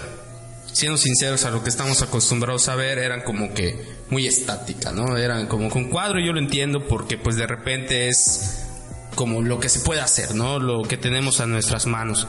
siendo 0.75 0.99
sinceros 0.99 1.45
a 1.45 1.51
lo 1.51 1.63
que 1.63 1.71
estamos 1.71 2.03
acostumbrados 2.03 2.69
a 2.69 2.75
ver, 2.75 2.99
eran 2.99 3.23
como 3.23 3.55
que 3.55 3.81
muy 4.11 4.27
estática, 4.27 4.91
¿no? 4.91 5.17
Eran 5.17 5.47
como 5.47 5.71
con 5.71 5.89
cuadro, 5.89 6.19
yo 6.19 6.33
lo 6.33 6.41
entiendo 6.41 6.89
porque, 6.89 7.17
pues, 7.17 7.37
de 7.37 7.47
repente 7.47 8.09
es 8.09 8.67
como 9.15 9.41
lo 9.41 9.61
que 9.61 9.69
se 9.69 9.81
puede 9.81 10.01
hacer, 10.01 10.35
¿no? 10.35 10.59
Lo 10.59 10.83
que 10.83 10.97
tenemos 10.97 11.41
a 11.41 11.47
nuestras 11.47 11.87
manos. 11.87 12.27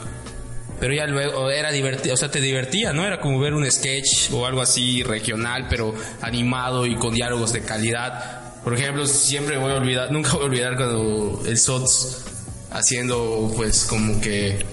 Pero 0.79 0.93
ya 0.93 1.07
luego 1.07 1.49
era 1.49 1.71
divertido, 1.71 2.13
o 2.13 2.17
sea, 2.17 2.29
te 2.29 2.39
divertía, 2.39 2.93
¿no? 2.93 3.03
Era 3.03 3.19
como 3.19 3.39
ver 3.39 3.55
un 3.55 3.69
sketch 3.69 4.31
o 4.31 4.45
algo 4.45 4.61
así 4.61 5.01
regional, 5.01 5.65
pero 5.67 5.95
animado 6.21 6.85
y 6.85 6.95
con 6.95 7.15
diálogos 7.15 7.51
de 7.51 7.61
calidad. 7.61 8.61
Por 8.63 8.75
ejemplo, 8.75 9.07
siempre 9.07 9.57
voy 9.57 9.71
a 9.71 9.75
olvidar, 9.77 10.11
nunca 10.11 10.33
voy 10.33 10.43
a 10.43 10.45
olvidar 10.45 10.75
cuando 10.75 11.41
el 11.47 11.57
Sots 11.57 12.25
haciendo 12.71 13.51
pues 13.55 13.85
como 13.85 14.21
que 14.21 14.63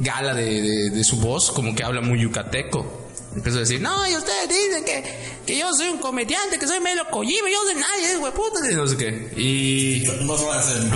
gala 0.00 0.34
de, 0.34 0.62
de- 0.62 0.90
de 0.90 1.04
su 1.04 1.16
voz, 1.16 1.50
como 1.50 1.74
que 1.74 1.82
habla 1.84 2.00
muy 2.00 2.20
yucateco. 2.20 3.06
Empezó 3.34 3.58
a 3.58 3.60
decir, 3.60 3.80
no, 3.80 4.08
y 4.08 4.16
ustedes 4.16 4.48
dicen 4.48 4.84
que, 4.84 5.04
que 5.46 5.58
yo 5.58 5.72
soy 5.74 5.88
un 5.88 5.98
comediante, 5.98 6.58
que 6.58 6.66
soy 6.66 6.80
medio 6.80 7.04
Kojima, 7.10 7.48
yo 7.50 7.62
soy 7.70 7.74
nadie, 7.74 8.12
es 8.12 8.18
hueputa, 8.18 8.58
y 8.70 8.74
no 8.74 8.86
sé 8.86 8.96
qué. 8.96 9.30
Y 9.36 10.04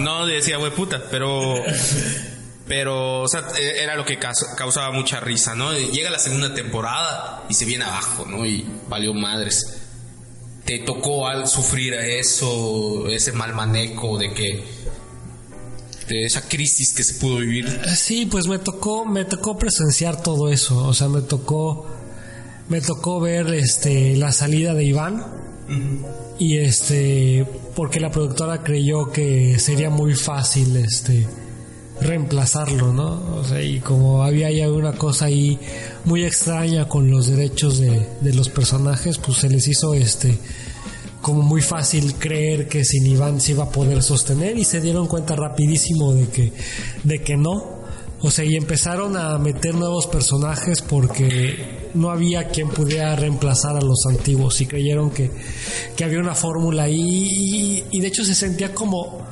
No 0.01 0.27
decía 0.27 0.59
hueputa, 0.59 1.03
pero. 1.11 1.55
Pero, 2.65 3.23
o 3.23 3.29
sea, 3.29 3.43
e- 3.59 3.83
era 3.83 3.97
lo 3.97 4.05
que 4.05 4.19
caus- 4.21 4.47
causaba 4.57 4.93
mucha 4.93 5.19
risa, 5.21 5.55
¿no? 5.55 5.73
Llega 5.77 6.11
la 6.11 6.19
segunda 6.21 6.55
temporada 6.55 7.43
y 7.49 7.55
se 7.55 7.65
viene 7.65 7.85
abajo, 7.85 8.25
¿no? 8.25 8.47
Y 8.47 8.65
valió 8.89 9.13
madres. 9.13 9.79
¿Te 10.65 10.79
tocó 10.79 11.27
al 11.27 11.49
sufrir 11.49 11.93
eso, 11.95 13.09
ese 13.09 13.33
mal 13.33 13.53
manejo 13.53 14.17
de 14.17 14.33
que. 14.33 14.65
De 16.09 16.25
esa 16.25 16.43
crisis 16.49 16.93
que 16.93 17.03
se 17.03 17.15
pudo 17.15 17.39
vivir? 17.39 17.81
Sí, 17.97 18.27
pues 18.27 18.47
me 18.47 18.59
tocó, 18.59 19.05
me 19.05 19.25
tocó 19.25 19.59
presenciar 19.59 20.23
todo 20.23 20.51
eso. 20.51 20.87
O 20.87 20.95
sea, 20.95 21.09
me 21.09 21.23
tocó, 21.23 21.87
me 22.69 22.81
tocó 22.81 23.21
ver 23.21 23.53
este 23.55 24.17
la 24.17 24.33
salida 24.33 24.75
de 24.75 24.85
Iván. 24.85 25.25
Y 26.39 26.59
este, 26.59 27.47
porque 27.75 28.01
la 28.01 28.11
productora 28.11 28.63
creyó 28.63 29.11
que 29.11 29.59
sería 29.59 29.91
muy 29.91 30.15
fácil 30.15 30.77
este 30.77 31.27
reemplazarlo, 32.01 32.93
¿no? 32.93 33.37
O 33.37 33.45
sea, 33.45 33.63
y 33.63 33.79
como 33.81 34.23
había 34.23 34.51
ya 34.51 34.71
una 34.71 34.93
cosa 34.93 35.27
ahí 35.27 35.59
muy 36.05 36.25
extraña 36.25 36.89
con 36.89 37.11
los 37.11 37.29
derechos 37.29 37.79
de, 37.79 38.07
de 38.21 38.35
los 38.35 38.49
personajes, 38.49 39.19
pues 39.19 39.39
se 39.39 39.49
les 39.49 39.69
hizo 39.69 39.95
este 39.95 40.37
como 41.23 41.41
muy 41.41 41.63
fácil 41.63 42.17
creer 42.17 42.69
que 42.69 42.85
sin 42.85 43.07
Iván 43.07 43.41
se 43.41 43.53
iba 43.53 43.65
a 43.65 43.71
poder 43.71 44.03
sostener 44.03 44.59
y 44.59 44.65
se 44.65 44.81
dieron 44.81 45.07
cuenta 45.07 45.37
rapidísimo 45.37 46.13
de 46.13 46.29
que 46.29 46.53
de 47.05 47.23
que 47.23 47.37
no. 47.37 47.81
O 48.25 48.31
sea, 48.31 48.45
y 48.45 48.55
empezaron 48.55 49.17
a 49.17 49.37
meter 49.39 49.75
nuevos 49.75 50.07
personajes 50.07 50.81
porque 50.81 51.91
no 51.95 52.11
había 52.11 52.49
quien 52.49 52.69
pudiera 52.69 53.17
reemplazar 53.17 53.77
a 53.77 53.81
los 53.81 54.07
antiguos 54.07 54.61
y 54.61 54.67
creyeron 54.67 55.11
que, 55.11 55.31
que 55.97 56.05
había 56.05 56.21
una 56.21 56.35
fórmula 56.35 56.85
ahí 56.85 57.01
y, 57.01 57.85
y 57.91 58.01
de 58.01 58.07
hecho 58.07 58.25
se 58.25 58.35
sentía 58.35 58.75
como 58.75 59.23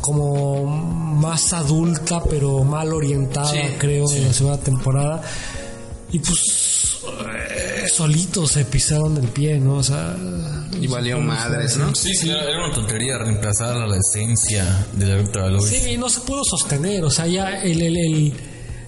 como 0.00 0.64
más 0.64 1.52
adulta 1.52 2.22
pero 2.22 2.62
mal 2.62 2.92
orientada 2.92 3.50
Sí, 3.50 3.58
creo 3.78 4.04
en 4.12 4.28
la 4.28 4.32
segunda 4.32 4.58
temporada 4.58 5.22
y 6.12 6.18
pues 6.20 6.65
solitos 7.92 8.50
se 8.52 8.64
pisaron 8.64 9.16
el 9.16 9.28
pie 9.28 9.58
no 9.58 9.74
o 9.76 9.82
sea 9.82 10.16
Y 10.80 10.86
valió 10.86 11.18
madres, 11.20 11.76
¿no? 11.76 11.94
Sí, 11.94 12.14
sí, 12.14 12.30
era 12.30 12.64
una 12.66 12.74
tontería 12.74 13.18
reemplazar 13.18 13.76
a 13.76 13.86
la 13.86 13.96
esencia 13.96 14.86
de 14.92 15.06
la 15.06 15.40
la 15.42 15.50
Luz. 15.50 15.68
Sí, 15.68 15.90
y 15.92 15.96
no 15.96 16.08
se 16.08 16.20
pudo 16.20 16.42
sostener, 16.44 17.04
o 17.04 17.10
sea, 17.10 17.26
ya 17.26 17.62
el, 17.62 17.80
el, 17.80 17.96
el- 17.96 18.32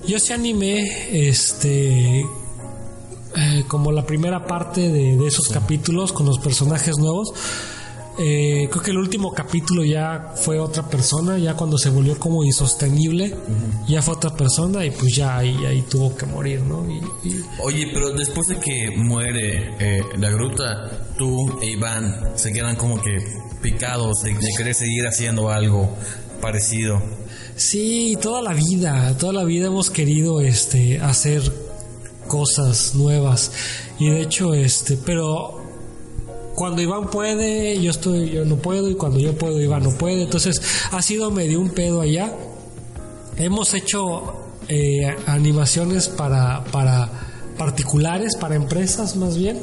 yo 0.06 0.18
sí 0.18 0.32
animé, 0.32 1.28
este, 1.28 2.20
eh, 2.20 3.64
como 3.68 3.92
la 3.92 4.04
primera 4.06 4.46
parte 4.46 4.80
de, 4.90 5.16
de 5.16 5.26
esos 5.26 5.48
capítulos 5.48 6.12
con 6.12 6.26
los 6.26 6.38
personajes 6.38 6.96
nuevos. 6.98 7.28
Eh, 8.20 8.68
creo 8.70 8.82
que 8.82 8.90
el 8.90 8.98
último 8.98 9.32
capítulo 9.32 9.84
ya 9.84 10.32
fue 10.34 10.58
otra 10.58 10.82
persona, 10.88 11.38
ya 11.38 11.54
cuando 11.54 11.78
se 11.78 11.88
volvió 11.90 12.18
como 12.18 12.42
insostenible, 12.44 13.34
ya 13.86 14.02
fue 14.02 14.14
otra 14.14 14.34
persona 14.34 14.84
y 14.84 14.90
pues 14.90 15.14
ya 15.14 15.36
ahí, 15.38 15.64
ahí 15.64 15.82
tuvo 15.82 16.16
que 16.16 16.26
morir, 16.26 16.60
¿no? 16.62 16.84
Y, 16.90 16.96
y- 17.28 17.44
Oye, 17.62 17.88
pero 17.92 18.10
después 18.12 18.48
de 18.48 18.58
que 18.58 18.90
muere 18.96 19.74
eh, 19.78 20.02
la 20.18 20.30
gruta, 20.30 21.06
tú 21.16 21.60
e 21.62 21.66
Iván 21.70 22.32
se 22.34 22.52
quedan 22.52 22.74
como 22.76 23.00
que 23.00 23.16
picados 23.62 24.22
de, 24.22 24.34
de 24.34 24.48
querer 24.56 24.74
seguir 24.74 25.06
haciendo 25.06 25.50
algo 25.50 25.88
parecido. 26.40 27.00
Sí, 27.54 28.16
toda 28.20 28.42
la 28.42 28.52
vida, 28.52 29.16
toda 29.16 29.32
la 29.32 29.44
vida 29.44 29.66
hemos 29.68 29.90
querido 29.90 30.40
este 30.40 30.98
hacer 31.00 31.42
cosas 32.26 32.94
nuevas 32.94 33.50
y 33.98 34.10
de 34.10 34.20
hecho 34.22 34.54
este, 34.54 34.96
pero 34.96 35.57
cuando 36.58 36.82
Iván 36.82 37.08
puede, 37.08 37.80
yo 37.80 37.92
estoy 37.92 38.30
yo 38.30 38.44
no 38.44 38.56
puedo 38.56 38.90
y 38.90 38.96
cuando 38.96 39.20
yo 39.20 39.32
puedo 39.38 39.62
Iván 39.62 39.84
no 39.84 39.90
puede, 39.96 40.22
entonces 40.24 40.60
ha 40.90 41.00
sido 41.02 41.30
medio 41.30 41.60
un 41.60 41.70
pedo 41.70 42.00
allá. 42.00 42.34
Hemos 43.36 43.74
hecho 43.74 44.34
eh, 44.66 45.14
animaciones 45.26 46.08
para 46.08 46.64
para 46.64 47.52
particulares, 47.56 48.34
para 48.34 48.56
empresas 48.56 49.14
más 49.14 49.38
bien. 49.38 49.60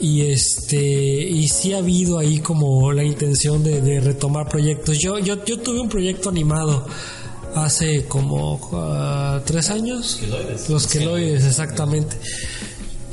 Y 0.00 0.22
este 0.22 0.78
y 0.78 1.46
sí 1.48 1.74
ha 1.74 1.78
habido 1.78 2.18
ahí 2.18 2.38
como 2.38 2.90
la 2.92 3.04
intención 3.04 3.62
de, 3.62 3.82
de 3.82 4.00
retomar 4.00 4.48
proyectos. 4.48 4.96
Yo, 4.98 5.18
yo 5.18 5.44
yo 5.44 5.58
tuve 5.58 5.78
un 5.78 5.90
proyecto 5.90 6.30
animado 6.30 6.86
hace 7.54 8.06
como 8.06 8.58
ah, 8.72 9.42
tres 9.44 9.68
años. 9.68 10.20
Los 10.70 10.86
queloides, 10.86 11.44
exactamente. 11.44 12.16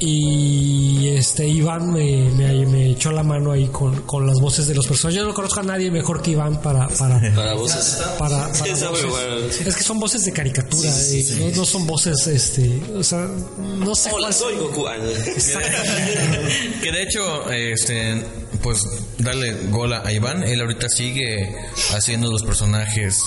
Y 0.04 1.10
este 1.10 1.48
Iván 1.48 1.94
me, 1.94 2.30
me, 2.32 2.66
me 2.66 2.90
echó 2.90 3.12
la 3.12 3.22
mano 3.22 3.52
ahí 3.52 3.68
con, 3.68 4.02
con 4.02 4.26
las 4.26 4.40
voces 4.40 4.66
de 4.68 4.74
los 4.74 4.88
personajes. 4.88 5.20
Yo 5.22 5.28
no 5.28 5.34
conozco 5.34 5.60
a 5.60 5.64
nadie 5.64 5.92
mejor 5.92 6.22
que 6.24 6.32
Iván 6.32 6.60
para 6.62 6.88
para 6.88 7.20
Para 7.36 7.54
voces. 7.54 8.00
para, 8.18 8.52
para 8.52 8.56
Sí, 8.56 8.72
voces. 8.86 9.06
bueno. 9.10 9.36
Es 9.68 9.76
que 9.76 9.84
son 9.84 10.00
voces 10.00 10.24
de 10.26 10.32
caricatura, 10.34 10.90
eh, 10.90 11.26
no, 11.40 11.56
no 11.58 11.66
son 11.66 11.86
voces 11.86 12.26
este, 12.28 12.82
o 12.96 13.04
sea, 13.04 13.28
no 13.78 13.94
sé 13.94 14.10
Hola, 14.12 14.32
soy 14.32 14.56
Goku. 14.58 14.86
Que 16.82 16.92
de 16.92 17.04
hecho, 17.04 17.50
este, 17.52 18.24
pues 18.64 18.82
darle 19.20 19.54
gola 19.70 20.02
a 20.04 20.12
Iván, 20.12 20.44
él 20.44 20.62
ahorita 20.62 20.90
sigue 20.90 21.56
haciendo 21.94 22.32
los 22.32 22.44
personajes, 22.44 23.22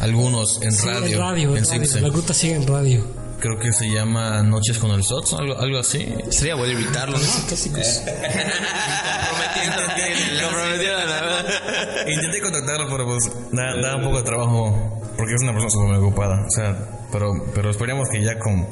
algunos 0.00 0.60
en 0.62 0.72
Sí, 0.72 0.86
radio, 0.86 1.06
en 1.06 1.18
radio, 1.20 1.56
en 1.56 1.64
radio. 1.64 2.00
La 2.00 2.08
gruta 2.08 2.34
sigue 2.34 2.54
en 2.54 2.66
radio. 2.66 3.25
Creo 3.46 3.58
que 3.60 3.72
se 3.72 3.88
llama 3.88 4.42
Noches 4.42 4.76
con 4.78 4.90
el 4.90 5.04
Sots, 5.04 5.34
algo, 5.34 5.56
algo 5.56 5.78
así. 5.78 6.04
Sería 6.30 6.56
bueno 6.56 6.72
evitarlo, 6.72 7.16
¿no? 7.18 7.24
Comprometieron 10.42 11.00
a 11.00 11.04
la 11.04 11.20
verdad. 11.20 11.46
Intenté 12.08 12.40
contactarlo, 12.40 12.88
pero 12.90 13.06
pues 13.06 13.30
da, 13.52 13.76
da 13.80 13.96
un 13.96 14.02
poco 14.02 14.18
de 14.18 14.22
trabajo 14.24 15.00
porque 15.16 15.34
es 15.34 15.42
una 15.42 15.52
persona 15.52 15.70
súper 15.70 15.96
ocupada. 15.96 16.44
O 16.46 16.50
sea, 16.50 16.76
pero, 17.12 17.32
pero 17.54 17.70
esperemos 17.70 18.08
que 18.10 18.22
ya 18.22 18.38
con 18.38 18.66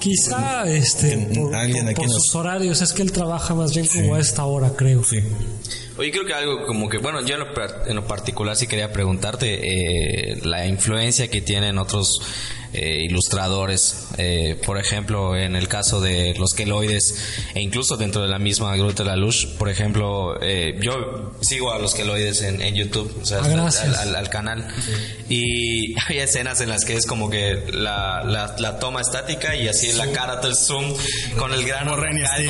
Quizá 0.00 0.64
este 0.66 1.16
por, 1.38 1.54
alguien 1.54 1.84
por- 1.84 1.90
aquí 1.90 2.00
por 2.00 2.06
nos- 2.06 2.24
sus 2.24 2.34
horarios, 2.34 2.82
es 2.82 2.92
que 2.92 3.02
él 3.02 3.12
trabaja 3.12 3.54
más 3.54 3.72
bien 3.72 3.86
como 3.86 4.14
a 4.16 4.20
esta 4.20 4.44
hora, 4.44 4.70
creo. 4.76 5.04
Sí. 5.04 5.20
Oye, 5.96 6.10
creo 6.10 6.24
que 6.24 6.34
algo 6.34 6.66
como 6.66 6.88
que, 6.88 6.98
bueno, 6.98 7.20
yo 7.24 7.34
en 7.36 7.40
lo, 7.40 7.46
en 7.86 7.94
lo 7.96 8.06
particular 8.06 8.56
sí 8.56 8.66
quería 8.66 8.92
preguntarte 8.92 9.60
eh, 10.32 10.40
la 10.42 10.66
influencia 10.66 11.28
que 11.28 11.40
tienen 11.40 11.78
otros 11.78 12.20
eh, 12.72 13.04
ilustradores, 13.04 14.08
eh, 14.18 14.60
por 14.66 14.78
ejemplo, 14.78 15.36
en 15.36 15.54
el 15.54 15.68
caso 15.68 16.00
de 16.00 16.34
los 16.36 16.54
queloides 16.54 17.14
e 17.54 17.60
incluso 17.60 17.96
dentro 17.96 18.20
de 18.22 18.26
la 18.28 18.40
misma 18.40 18.74
Gruta 18.76 19.04
de 19.04 19.10
la 19.10 19.16
Luz, 19.16 19.46
por 19.56 19.68
ejemplo, 19.68 20.36
eh, 20.42 20.76
yo 20.82 21.30
sigo 21.40 21.70
a 21.72 21.78
los 21.78 21.94
queloides 21.94 22.42
en, 22.42 22.60
en 22.60 22.74
YouTube, 22.74 23.16
o 23.22 23.24
sea, 23.24 23.38
Ah, 23.44 23.68
al, 24.00 24.08
al- 24.08 24.16
al 24.16 24.28
canal, 24.30 24.66
y 25.28 25.94
hay 26.08 26.18
escenas 26.18 26.60
en 26.60 26.68
las 26.68 26.84
que 26.84 26.94
es 26.94 27.06
como 27.06 27.30
que 27.30 27.62
la, 27.72 28.24
la, 28.24 28.56
la 28.58 28.78
toma 28.80 29.00
estática 29.00 29.54
y 29.54 29.68
así 29.68 29.92
la 29.92 30.10
cara 30.10 30.40
todo 30.40 30.50
el 30.50 30.56
zoom 30.56 30.92
con 31.38 31.52
el 31.52 31.64
grano 31.64 31.94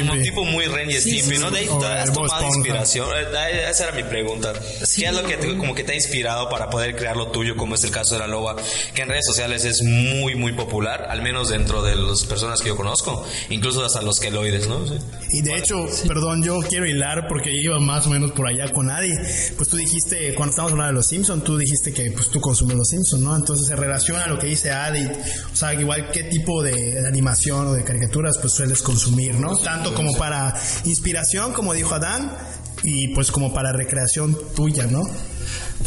Como 0.09 0.15
tipo 0.23 0.45
muy 0.47 0.65
Ren 0.65 0.91
y 0.91 0.95
Stimpy, 0.95 1.37
¿no? 1.39 1.51
De 1.51 1.59
ahí 1.59 1.69
has 1.99 2.13
tomado 2.15 2.47
inspiración. 2.57 3.09
Esa 3.35 3.89
era 3.89 3.93
mi 3.93 4.05
pregunta. 4.05 4.53
¿Qué 4.53 5.07
es 5.07 5.13
lo 5.13 5.25
que 5.25 5.37
te, 5.37 5.57
como 5.57 5.75
que 5.75 5.85
te 5.85 5.93
ha 5.93 5.95
inspirado 5.95 6.49
para 6.49 6.71
poder 6.71 6.97
crear 6.97 7.17
lo 7.17 7.29
tuyo, 7.29 7.57
como 7.57 7.75
es 7.75 7.85
el 7.85 7.91
caso 7.91 8.15
de 8.15 8.21
la 8.21 8.27
loba, 8.27 8.57
que 8.95 9.03
en 9.03 9.09
redes 9.09 9.27
sociales 9.27 9.65
es 9.65 9.83
muy, 9.83 10.35
muy 10.35 10.53
popular, 10.53 11.07
al 11.09 11.23
menos 11.23 11.49
dentro 11.49 11.83
de 11.83 11.97
las 11.97 12.25
personas 12.25 12.61
que 12.61 12.69
yo 12.69 12.77
conozco, 12.77 13.25
incluso 13.51 13.85
hasta 13.85 14.03
los 14.03 14.21
queloides, 14.21 14.69
¿no? 14.69 14.87
Sí. 14.87 14.95
Y 15.31 15.43
de 15.43 15.57
hecho, 15.57 15.87
perdón, 16.07 16.43
yo 16.43 16.61
quiero 16.61 16.87
hilar 16.87 17.27
porque 17.29 17.51
iba 17.53 17.79
más 17.81 18.07
o 18.07 18.11
menos 18.11 18.33
por 18.33 18.47
allá 18.47 18.71
con 18.73 18.91
Adi. 18.91 19.13
Pues 19.57 19.69
tú 19.69 19.77
dijiste, 19.77 20.35
cuando 20.35 20.51
estábamos 20.51 20.73
hablando 20.73 20.93
de 20.93 20.97
los 20.99 21.07
Simpsons, 21.07 21.45
tú 21.45 21.57
dijiste 21.57 21.93
que 21.93 22.11
pues 22.11 22.29
tú 22.29 22.41
consumes 22.41 22.77
los 22.77 22.89
Simpsons, 22.89 23.23
¿no? 23.23 23.35
Entonces 23.35 23.67
se 23.67 23.77
relaciona 23.77 24.25
a 24.25 24.29
lo 24.29 24.39
que 24.39 24.47
dice 24.47 24.71
Adi. 24.71 25.07
O 25.53 25.57
sea, 25.57 25.75
igual 25.75 26.11
qué 26.13 26.25
tipo 26.25 26.63
de 26.63 27.07
animación 27.07 27.69
o 27.69 27.73
de 27.73 27.85
caricaturas 27.85 28.39
pues 28.41 28.53
sueles 28.53 28.83
consumir, 28.83 29.35
¿no? 29.35 29.57
Tanto 29.59 29.95
como 29.95 30.13
para 30.15 30.55
inspiración, 30.85 31.53
como 31.53 31.75
dijo 31.75 31.95
Adán, 31.95 32.37
y 32.85 33.09
pues 33.09 33.31
como 33.31 33.53
para 33.53 33.73
recreación 33.73 34.37
tuya, 34.55 34.87
¿no? 34.87 35.03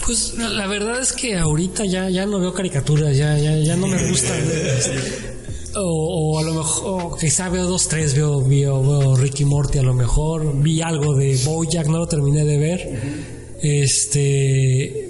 Pues 0.05 0.35
la, 0.37 0.67
verdad 0.67 0.99
es 0.99 1.13
que 1.13 1.37
ahorita 1.37 1.85
ya, 1.85 2.09
ya 2.09 2.25
no 2.25 2.39
veo 2.39 2.53
caricaturas, 2.53 3.15
ya, 3.15 3.37
ya, 3.37 3.57
ya 3.57 3.75
no 3.75 3.87
me 3.87 4.09
gustan. 4.09 4.39
O, 5.75 6.33
o 6.33 6.39
a 6.39 6.43
lo 6.43 6.53
mejor, 6.53 7.17
quizá 7.19 7.49
veo 7.49 7.65
dos, 7.67 7.87
tres, 7.87 8.15
veo, 8.15 8.41
veo, 8.43 8.81
veo 8.81 9.15
Ricky 9.15 9.45
Morty 9.45 9.77
a 9.77 9.83
lo 9.83 9.93
mejor, 9.93 10.61
vi 10.61 10.81
algo 10.81 11.13
de 11.15 11.37
Bojack, 11.45 11.87
no 11.87 11.99
lo 11.99 12.07
terminé 12.07 12.43
de 12.45 12.57
ver. 12.57 13.27
Este, 13.61 15.06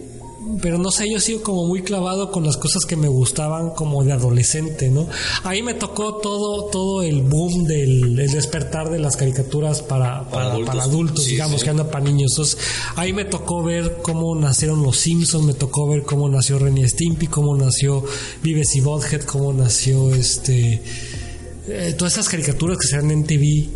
pero 0.62 0.78
no 0.78 0.92
sé, 0.92 1.06
yo 1.12 1.20
sigo 1.20 1.42
como 1.42 1.66
muy 1.66 1.82
clavado 1.82 2.32
con 2.32 2.44
las 2.44 2.58
cosas 2.58 2.86
que 2.86 2.96
me 2.96 3.08
gustaban 3.08 3.72
como 3.72 4.04
de 4.04 4.14
adolescente, 4.14 4.90
¿no? 4.90 5.08
Ahí 5.44 5.62
me 5.62 5.74
tocó 5.74 6.16
todo, 6.16 6.66
todo 6.66 7.04
el 7.04 7.22
boom 7.22 7.66
del 7.66 8.20
el 8.20 8.32
despertar 8.32 8.90
de 8.90 9.00
las 9.00 9.16
caricaturas 9.18 9.82
para, 9.82 10.30
para, 10.30 10.52
adultos. 10.52 10.68
para 10.76 10.84
adultos, 10.84 11.24
Sí, 11.24 11.32
digamos, 11.32 11.60
sí. 11.60 11.64
que 11.66 11.70
anda 11.70 11.90
para 11.90 12.04
niños. 12.06 12.32
Entonces, 12.34 12.58
ahí 12.96 13.14
me 13.14 13.26
tocó 13.26 13.64
ver 13.64 13.98
cómo 14.02 14.36
nacieron 14.36 14.84
los 14.84 14.98
Simpsons, 14.98 15.46
me 15.46 15.54
tocó 15.54 15.88
ver 15.88 16.04
cómo 16.04 16.30
nació 16.30 16.60
Ren 16.60 16.78
y 16.78 16.88
Stimpy, 16.88 17.28
cómo 17.28 17.56
nació 17.56 18.04
Vives 18.44 18.76
y 18.76 18.82
Butthead, 18.82 19.22
cómo 19.22 19.54
nació 19.54 20.14
este 20.14 20.82
eh, 21.68 21.94
todas 21.98 22.14
esas 22.14 22.30
caricaturas 22.30 22.78
que 22.78 22.88
se 22.88 22.96
dan 22.96 23.12
en 23.12 23.26
TV 23.26 23.70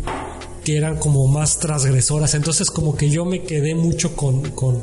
que 0.64 0.76
eran 0.76 0.96
como 0.96 1.26
más 1.26 1.58
transgresoras. 1.58 2.34
Entonces, 2.34 2.70
como 2.70 2.96
que 2.96 3.10
yo 3.10 3.24
me 3.24 3.42
quedé 3.42 3.74
mucho 3.74 4.14
con, 4.16 4.50
con, 4.50 4.82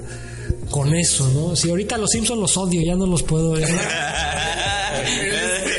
con 0.70 0.96
eso, 0.96 1.28
¿no? 1.30 1.56
Si 1.56 1.70
ahorita 1.70 1.98
los 1.98 2.12
Simpsons 2.12 2.40
los 2.40 2.58
odio, 2.58 2.82
ya 2.82 2.96
no 2.96 3.06
los 3.06 3.24
puedo 3.24 3.52
ver. 3.52 3.68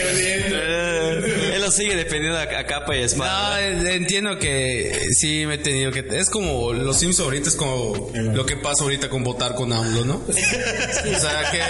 Lo 1.71 1.77
sigue 1.77 1.95
defendiendo 1.95 2.37
a, 2.37 2.43
a 2.43 2.67
capa 2.67 2.97
y 2.97 2.99
No, 2.99 3.05
espada. 3.07 3.61
eh, 3.63 3.95
entiendo 3.95 4.37
que 4.39 4.93
sí 5.13 5.47
me 5.47 5.55
he 5.55 5.59
tenido 5.59 5.93
que... 5.93 6.05
Es 6.11 6.29
como 6.29 6.73
los 6.73 6.99
Sims 6.99 7.21
ahorita, 7.21 7.49
es 7.49 7.55
como 7.55 8.11
lo 8.13 8.45
que 8.45 8.57
pasa 8.57 8.83
ahorita 8.83 9.09
con 9.09 9.23
votar 9.23 9.55
con 9.55 9.73
AMLO, 9.73 10.05
¿no? 10.05 10.15
O 10.27 10.33
sea, 10.33 11.51
que, 11.53 11.61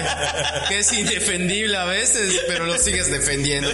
que 0.68 0.78
es 0.78 0.90
indefendible 0.94 1.76
a 1.76 1.84
veces, 1.84 2.40
pero 2.48 2.64
lo 2.64 2.78
sigues 2.78 3.10
defendiendo. 3.10 3.68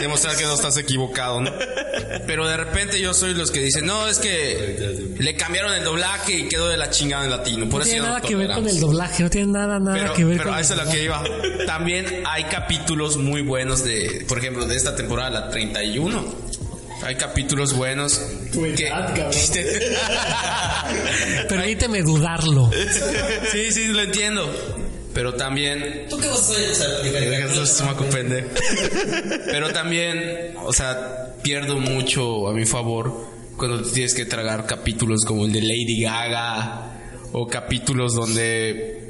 Demostrar 0.00 0.36
que 0.36 0.44
no 0.44 0.54
estás 0.54 0.76
equivocado, 0.76 1.40
¿no? 1.40 1.52
Pero 2.28 2.46
de 2.46 2.56
repente 2.56 3.00
yo 3.00 3.12
soy 3.12 3.34
los 3.34 3.50
que 3.50 3.58
dicen, 3.60 3.86
no, 3.86 4.06
es 4.06 4.18
que 4.20 5.14
le 5.18 5.34
cambiaron 5.36 5.72
el 5.74 5.82
doblaje 5.82 6.32
y 6.32 6.48
quedó 6.48 6.68
de 6.68 6.76
la 6.76 6.90
chingada 6.90 7.24
en 7.24 7.30
latino. 7.30 7.68
Por 7.68 7.80
No 7.80 7.82
eso 7.82 7.90
tiene 7.90 8.06
nada 8.06 8.20
que 8.20 8.36
ver 8.36 8.52
con 8.52 8.68
el 8.68 8.78
doblaje, 8.78 9.22
no 9.24 9.30
tiene 9.30 9.52
nada, 9.52 9.80
nada 9.80 9.98
Pero, 9.98 10.14
que 10.14 10.24
ver 10.24 10.36
pero 10.38 10.50
con 10.50 10.58
a 10.58 10.60
eso 10.60 10.74
el 10.74 10.80
es 10.80 10.86
lo 10.86 10.92
que 10.92 11.02
iba. 11.02 11.24
También 11.66 12.22
hay 12.24 12.44
capítulos 12.44 13.16
muy 13.16 13.42
buenos 13.42 13.82
de, 13.84 14.24
por 14.28 14.38
ejemplo, 14.38 14.64
de 14.66 14.76
esta 14.76 14.94
temporada, 14.94 15.30
la 15.30 15.50
31. 15.56 16.22
Hay 17.02 17.14
capítulos 17.14 17.74
buenos. 17.74 18.20
que, 18.52 18.90
Permíteme 21.48 22.02
dudarlo. 22.02 22.70
sí, 23.52 23.72
sí, 23.72 23.86
lo 23.86 24.02
entiendo. 24.02 24.52
Pero 25.14 25.32
también. 25.32 26.04
¿Tú 26.10 26.18
qué 26.18 26.28
vas 26.28 26.50
a 26.50 26.52
hacer? 26.52 26.68
Pero 29.46 29.72
también, 29.72 30.52
o 30.62 30.74
sea, 30.74 31.32
pierdo 31.42 31.78
mucho 31.78 32.48
a 32.48 32.52
mi 32.52 32.66
favor 32.66 33.14
cuando 33.56 33.80
tienes 33.80 34.12
que 34.12 34.26
tragar 34.26 34.66
capítulos 34.66 35.20
como 35.26 35.46
el 35.46 35.52
de 35.52 35.62
Lady 35.62 36.02
Gaga 36.02 36.98
o 37.32 37.46
capítulos 37.46 38.14
donde. 38.14 39.05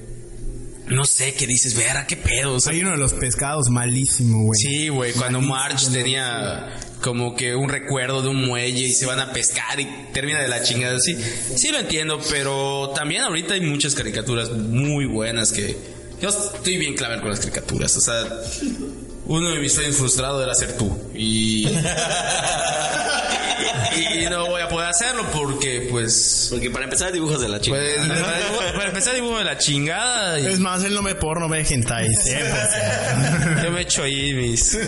No 0.89 1.05
sé, 1.05 1.35
qué 1.35 1.47
dices, 1.47 1.75
verá, 1.75 2.07
qué 2.07 2.17
pedo. 2.17 2.55
O 2.55 2.61
sea, 2.61 2.73
Hay 2.73 2.81
uno 2.81 2.93
de 2.93 2.99
los 2.99 3.13
pescados 3.13 3.69
malísimo, 3.71 4.45
güey. 4.45 4.59
Sí, 4.59 4.89
güey, 4.89 5.13
cuando 5.13 5.41
Marge 5.41 5.91
tenía 5.93 6.79
como 7.03 7.35
que 7.35 7.55
un 7.55 7.69
recuerdo 7.69 8.23
de 8.23 8.29
un 8.29 8.47
muelle 8.47 8.87
y 8.87 8.93
se 8.93 9.07
van 9.07 9.21
a 9.21 9.33
pescar 9.33 9.79
y 9.81 9.87
termina 10.13 10.41
de 10.41 10.49
la 10.49 10.63
chingada 10.63 10.97
así. 10.97 11.17
Sí 11.57 11.71
lo 11.71 11.79
entiendo, 11.79 12.21
pero 12.31 12.93
también 12.95 13.23
ahorita 13.23 13.55
hay 13.55 13.61
muchas 13.61 13.95
caricaturas 13.95 14.51
muy 14.51 15.07
buenas 15.07 15.53
que 15.53 15.77
yo 16.21 16.31
estoy 16.31 16.79
bien 16.79 16.95
clave 16.95 17.21
con 17.21 17.31
las 17.31 17.41
caricaturas, 17.41 17.97
o 17.97 18.01
sea, 18.01 18.25
uno 19.27 19.51
de 19.51 19.59
mis 19.59 19.73
sueños 19.73 19.97
frustrados 19.97 20.43
era 20.43 20.55
ser 20.55 20.77
tú 20.79 20.91
y 21.15 21.67
y, 23.97 24.27
no 24.27 24.47
voy 24.47 24.63
a 24.63 24.69
poder 24.69 24.89
hacerlo 24.89 25.25
porque 25.33 25.89
pues 25.91 26.49
Porque 26.51 26.71
para 26.71 26.85
empezar 26.85 27.13
dibujos 27.13 27.41
de 27.41 27.49
la 27.49 27.61
chica. 27.61 27.77
pues 27.77 28.73
para, 28.75 28.89
empezar 28.89 29.15
dibujo 29.15 29.39
de 29.39 29.45
la 29.45 29.59
chingada 29.59 30.41
y 30.41 30.47
Es 30.47 30.61
más, 30.61 30.85
él 30.85 30.95
no 30.95 31.03
ve 31.03 31.15
porno, 31.15 31.49
ve 31.49 31.67
hentai. 31.69 32.13
siempre. 32.15 32.47
Yo 33.63 33.71
me 33.71 33.83
echo 33.83 34.03
ahí 34.03 34.33
mis 34.35 34.79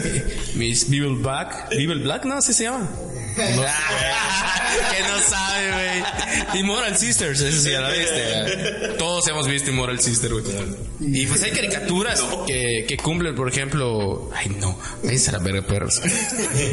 mis 0.55 0.89
Bible 0.89 1.17
Black, 1.17 1.71
Bible 1.71 2.03
Black, 2.03 2.25
no, 2.25 2.35
así 2.37 2.53
se 2.53 2.65
llama. 2.65 2.89
que 3.37 3.43
no 3.43 5.19
sabe, 5.29 5.73
güey. 5.73 6.61
Immoral 6.61 6.97
Sisters, 6.97 7.41
eso 7.41 7.61
sí 7.61 7.71
ya 7.71 7.81
la 7.81 7.91
viste. 7.91 8.95
Todos 8.99 9.27
hemos 9.29 9.47
visto 9.47 9.71
Immoral 9.71 10.01
Sister, 10.01 10.33
güey. 10.33 10.45
Y 11.01 11.27
pues 11.27 11.43
hay 11.43 11.53
caricaturas 11.53 12.23
que, 12.47 12.85
que 12.87 12.97
cumplen, 12.97 13.35
por 13.35 13.49
ejemplo. 13.49 14.31
Ay, 14.35 14.49
no, 14.61 14.79
váyanse 15.03 15.31
a 15.31 15.33
la 15.35 15.39
verga, 15.39 15.63
perros. 15.63 16.01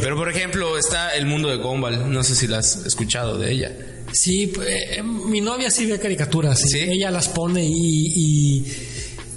Pero 0.01 0.15
por 0.15 0.29
ejemplo, 0.29 0.77
está 0.77 1.15
El 1.15 1.25
Mundo 1.25 1.49
de 1.49 1.57
Gumball. 1.57 2.04
No 2.05 2.23
sé 2.23 2.35
si 2.35 2.47
la 2.47 2.59
has 2.59 2.85
escuchado 2.85 3.37
de 3.37 3.51
ella. 3.51 3.71
Sí, 4.11 4.53
eh, 4.65 5.03
mi 5.03 5.41
novia 5.41 5.69
sí 5.69 5.85
ve 5.85 5.99
caricaturas. 5.99 6.59
¿Sí? 6.61 6.79
Ella 6.79 7.11
las 7.11 7.27
pone 7.27 7.65
y, 7.65 7.71
y 8.15 8.65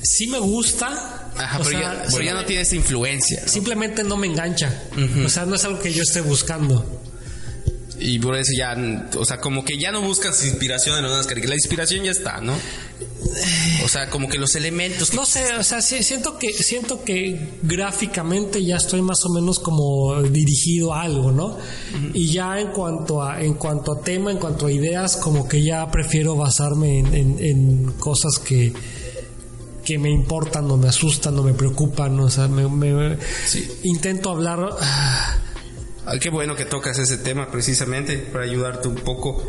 sí 0.02 0.26
me 0.28 0.38
gusta. 0.38 1.30
Ajá, 1.36 1.58
O 1.58 1.64
pero, 1.64 1.78
sea, 1.78 1.80
ya, 1.80 2.04
pero 2.10 2.22
ya 2.24 2.34
no 2.34 2.44
tiene 2.44 2.62
esa 2.62 2.76
influencia. 2.76 3.46
Simplemente 3.46 4.04
no 4.04 4.16
me 4.16 4.26
engancha. 4.26 4.72
O 5.24 5.28
sea, 5.28 5.46
no 5.46 5.54
es 5.54 5.64
algo 5.64 5.80
que 5.80 5.92
yo 5.92 6.02
esté 6.02 6.20
buscando. 6.20 7.02
Y 8.00 8.18
por 8.20 8.36
eso 8.36 8.52
ya, 8.56 8.76
o 9.16 9.24
sea, 9.24 9.38
como 9.40 9.64
que 9.64 9.76
ya 9.76 9.90
no 9.90 10.02
buscas 10.02 10.44
inspiración 10.44 11.04
en 11.04 11.10
las 11.10 11.26
caricaturas. 11.26 11.50
La 11.50 11.54
inspiración 11.56 12.04
ya 12.04 12.12
está, 12.12 12.40
¿no? 12.40 12.54
O 13.84 13.88
sea, 13.88 14.08
como 14.10 14.28
que 14.28 14.38
los 14.38 14.54
elementos. 14.54 15.10
que- 15.10 15.16
No 15.16 15.24
sé, 15.26 15.54
o 15.56 15.62
sea, 15.62 15.80
sí, 15.82 16.02
siento 16.02 16.38
que 16.38 16.52
siento 16.52 17.02
que 17.04 17.50
gráficamente 17.62 18.64
ya 18.64 18.76
estoy 18.76 19.02
más 19.02 19.24
o 19.24 19.28
menos 19.30 19.58
como 19.58 20.22
dirigido 20.22 20.92
a 20.94 21.02
algo, 21.02 21.32
¿no? 21.32 21.56
Y 22.14 22.32
ya 22.32 22.60
en 22.60 22.68
cuanto 22.68 23.22
a 23.22 23.42
en 23.42 23.54
cuanto 23.54 23.92
a 23.92 24.00
tema, 24.00 24.30
en 24.30 24.38
cuanto 24.38 24.66
a 24.66 24.72
ideas, 24.72 25.16
como 25.16 25.48
que 25.48 25.62
ya 25.62 25.90
prefiero 25.90 26.36
basarme 26.36 26.98
en, 27.00 27.14
en- 27.14 27.38
en 27.40 27.92
cosas 27.92 28.38
que 28.38 28.72
que 29.84 29.98
me 29.98 30.10
importan, 30.10 30.68
no 30.68 30.76
me 30.76 30.88
asustan, 30.88 31.34
no 31.34 31.42
me 31.42 31.54
preocupan, 31.54 32.20
o 32.20 32.28
sea, 32.28 32.46
me, 32.46 32.68
me- 32.68 33.16
intento 33.84 34.28
hablar 34.30 34.68
Ah, 36.10 36.18
qué 36.20 36.30
bueno 36.30 36.54
que 36.56 36.64
tocas 36.66 36.98
ese 36.98 37.18
tema 37.18 37.50
precisamente 37.50 38.16
para 38.18 38.44
ayudarte 38.44 38.88
un 38.88 38.94
poco. 38.96 39.42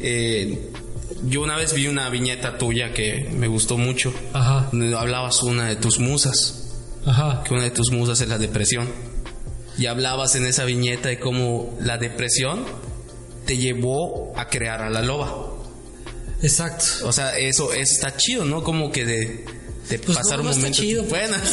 Eh, 0.00 0.70
yo 1.24 1.42
una 1.42 1.56
vez 1.56 1.72
vi 1.72 1.86
una 1.86 2.08
viñeta 2.10 2.58
tuya 2.58 2.92
que 2.92 3.28
me 3.32 3.46
gustó 3.48 3.76
mucho. 3.78 4.12
Ajá. 4.32 4.70
Hablabas 4.98 5.42
una 5.42 5.66
de 5.68 5.76
tus 5.76 5.98
musas, 5.98 6.68
ajá. 7.06 7.42
que 7.44 7.54
una 7.54 7.64
de 7.64 7.70
tus 7.70 7.90
musas 7.90 8.20
es 8.20 8.28
la 8.28 8.38
depresión. 8.38 8.88
Y 9.78 9.86
hablabas 9.86 10.34
en 10.36 10.46
esa 10.46 10.64
viñeta 10.64 11.08
de 11.10 11.18
cómo 11.20 11.76
la 11.80 11.98
depresión 11.98 12.64
te 13.44 13.56
llevó 13.58 14.32
a 14.36 14.48
crear 14.48 14.82
a 14.82 14.90
la 14.90 15.02
loba. 15.02 15.46
Exacto. 16.42 16.84
O 17.04 17.12
sea, 17.12 17.36
eso, 17.38 17.72
eso 17.72 17.92
está 17.94 18.16
chido, 18.16 18.44
¿no? 18.44 18.62
Como 18.62 18.90
que 18.90 19.04
de, 19.04 19.44
de 19.88 19.98
Pues 19.98 20.16
pasar 20.18 20.38
no, 20.38 20.44
un 20.44 20.46
no 20.46 20.50
está 20.50 20.60
momento. 20.62 20.78
chido. 20.82 21.02
Bueno. 21.04 21.36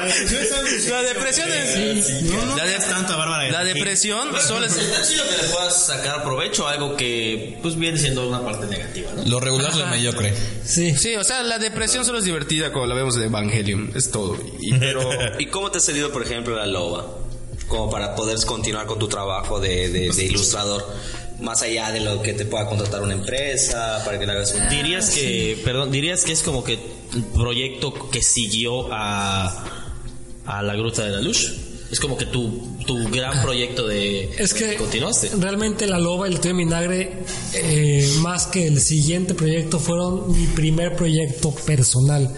La 0.90 1.02
depresión 1.02 1.48
es. 1.52 2.22
No, 2.22 2.44
no 2.46 2.56
La 2.56 2.64
de- 2.64 2.70
digas 2.70 2.88
tanto 2.88 3.12
a 3.12 3.16
Bárbara 3.16 3.50
La 3.50 3.64
depresión 3.64 4.28
solo 4.46 4.66
es 4.66 4.76
está 4.76 5.02
chido 5.06 5.24
que 5.28 5.42
le 5.46 5.48
puedas 5.52 5.86
sacar 5.86 6.22
provecho 6.24 6.66
a 6.66 6.72
algo 6.72 6.96
que 6.96 7.58
pues 7.62 7.76
viene 7.76 7.98
siendo 7.98 8.26
una 8.28 8.42
parte 8.44 8.66
negativa, 8.66 9.12
¿no? 9.14 9.24
Lo 9.24 9.40
regular 9.40 9.70
es 9.70 9.76
lo 9.78 9.86
mediocre. 9.86 10.32
Sí. 10.64 10.94
Sí, 10.96 11.16
o 11.16 11.24
sea, 11.24 11.42
la 11.42 11.58
depresión 11.58 12.04
solo 12.04 12.18
es 12.18 12.24
divertida 12.24 12.72
como 12.72 12.86
la 12.86 12.94
vemos 12.94 13.16
en 13.16 13.24
Evangelion, 13.24 13.92
es 13.94 14.10
todo. 14.10 14.36
Y, 14.60 14.74
pero 14.74 15.00
¿Y 15.38 15.46
cómo 15.46 15.70
te 15.70 15.78
ha 15.78 15.80
salido, 15.80 16.10
por 16.12 16.22
ejemplo, 16.22 16.56
la 16.56 16.66
loba? 16.66 17.06
Como 17.68 17.88
para 17.90 18.14
poder 18.16 18.36
continuar 18.46 18.86
con 18.86 18.98
tu 18.98 19.06
trabajo 19.08 19.60
de, 19.60 19.88
de- 19.90 20.10
de 20.10 20.24
ilustrador. 20.24 20.84
Más 21.40 21.62
allá 21.62 21.90
de 21.90 22.00
lo 22.00 22.20
que 22.20 22.34
te 22.34 22.44
pueda 22.44 22.66
contratar 22.66 23.00
una 23.00 23.14
empresa, 23.14 24.02
para 24.04 24.18
que 24.18 24.26
le 24.26 24.32
hagas 24.32 24.52
un... 24.52 24.68
Dirías 24.68 25.08
que, 25.10 25.58
perdón, 25.64 25.90
dirías 25.90 26.22
que 26.24 26.32
es 26.32 26.42
como 26.42 26.62
que 26.64 26.74
el 26.74 27.24
proyecto 27.34 28.10
que 28.10 28.22
siguió 28.22 28.92
a, 28.92 29.79
a 30.58 30.62
la 30.62 30.74
Gruta 30.74 31.04
de 31.04 31.10
la 31.10 31.20
Luz. 31.20 31.52
Es 31.90 31.98
como 31.98 32.16
que 32.16 32.26
tu, 32.26 32.76
tu 32.86 33.08
gran 33.10 33.42
proyecto 33.42 33.88
de... 33.88 34.30
Es 34.38 34.54
que 34.54 34.76
continuaste. 34.76 35.30
realmente 35.40 35.88
La 35.88 35.98
Loba 35.98 36.28
y 36.28 36.32
el 36.32 36.38
Tío 36.38 36.52
de 36.52 36.58
Vinagre, 36.58 37.12
eh, 37.54 38.08
más 38.20 38.46
que 38.46 38.66
el 38.68 38.80
siguiente 38.80 39.34
proyecto, 39.34 39.80
fueron 39.80 40.30
mi 40.30 40.46
primer 40.46 40.94
proyecto 40.94 41.50
personal. 41.52 42.32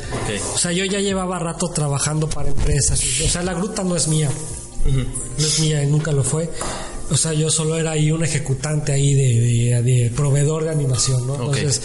O 0.55 0.59
sea, 0.59 0.73
yo 0.73 0.87
ya 0.87 1.01
llevaba 1.01 1.39
rato 1.39 1.69
trabajando 1.69 2.31
para 2.31 2.49
empresas. 2.49 2.99
O 3.25 3.29
sea, 3.29 3.43
la 3.43 3.53
gruta 3.53 3.85
no 3.85 3.95
es 3.95 4.09
mía. 4.09 4.31
No 4.87 5.47
es 5.47 5.61
mía 5.61 5.85
y 5.85 5.87
nunca 5.87 6.13
lo 6.13 6.25
fue. 6.25 6.49
O 7.11 7.17
sea, 7.19 7.35
yo 7.35 7.51
solo 7.51 7.77
era 7.79 7.91
ahí 7.91 8.11
un 8.11 8.25
ejecutante 8.25 8.91
ahí 8.93 9.13
de, 9.13 9.41
de- 9.41 9.83
de 9.83 10.11
proveedor 10.17 10.65
de 10.65 10.71
animación, 10.71 11.27
¿no? 11.27 11.35
Entonces, 11.35 11.83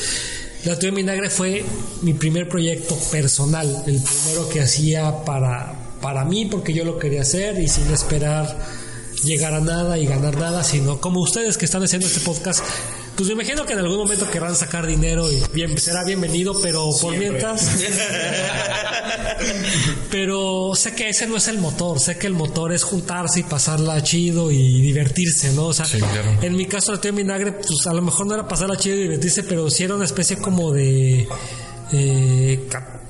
La 0.64 0.80
Tuya 0.80 0.92
de 0.92 0.96
Vinagre 0.96 1.30
fue 1.30 1.66
mi 2.02 2.14
primer 2.14 2.48
proyecto 2.48 2.96
personal, 3.12 3.84
el 3.88 4.02
primero 4.02 4.48
que 4.48 4.62
hacía 4.62 5.24
para, 5.26 5.76
para 6.02 6.26
mí, 6.26 6.46
porque 6.46 6.74
yo 6.74 6.84
lo 6.84 6.98
quería 6.98 7.22
hacer 7.22 7.60
y 7.60 7.68
sin 7.68 7.92
esperar 7.92 8.58
llegar 9.24 9.54
a 9.54 9.60
nada 9.60 9.98
y 9.98 10.06
ganar 10.06 10.38
nada, 10.38 10.64
sino 10.64 11.00
como 11.02 11.22
ustedes 11.22 11.58
que 11.58 11.66
están 11.66 11.84
haciendo 11.84 12.08
este 12.08 12.20
podcast, 12.20 12.64
pues 13.16 13.28
me 13.30 13.34
imagino 13.34 13.66
que 13.66 13.74
en 13.74 13.80
algún 13.80 13.98
momento 13.98 14.30
querrán 14.30 14.56
sacar 14.56 14.86
dinero 14.86 15.32
y 15.32 15.42
bien, 15.52 15.76
será 15.80 16.04
bienvenido, 16.04 16.60
pero 16.62 16.88
por 17.02 17.18
mientras... 17.18 17.68
pero 20.12 20.74
sé 20.76 20.94
que 20.94 21.10
ese 21.10 21.26
no 21.26 21.38
es 21.38 21.48
el 21.48 21.58
motor, 21.58 22.00
sé 22.00 22.18
que 22.18 22.28
el 22.28 22.34
motor 22.34 22.74
es 22.74 22.84
juntarse 22.84 23.40
y 23.40 23.44
pasarla 23.44 24.04
chido 24.04 24.52
y 24.52 24.82
divertirse, 24.82 25.52
¿no? 25.54 25.68
O 25.68 25.74
sea, 25.74 25.86
claro. 25.86 26.38
en 26.42 26.56
mi 26.56 26.68
caso 26.68 26.96
de 26.96 27.12
vinagre, 27.12 27.54
pues 27.54 27.88
a 27.88 27.94
lo 27.94 28.04
mejor 28.04 28.28
no 28.28 28.36
era 28.36 28.48
pasarla 28.48 28.78
chido 28.78 28.98
y 28.98 29.04
divertirse, 29.04 29.44
pero 29.44 29.70
sí 29.72 29.84
era 29.84 29.96
una 29.96 30.06
especie 30.06 30.38
como 30.38 30.72
de 30.72 31.28
eh, 31.92 32.68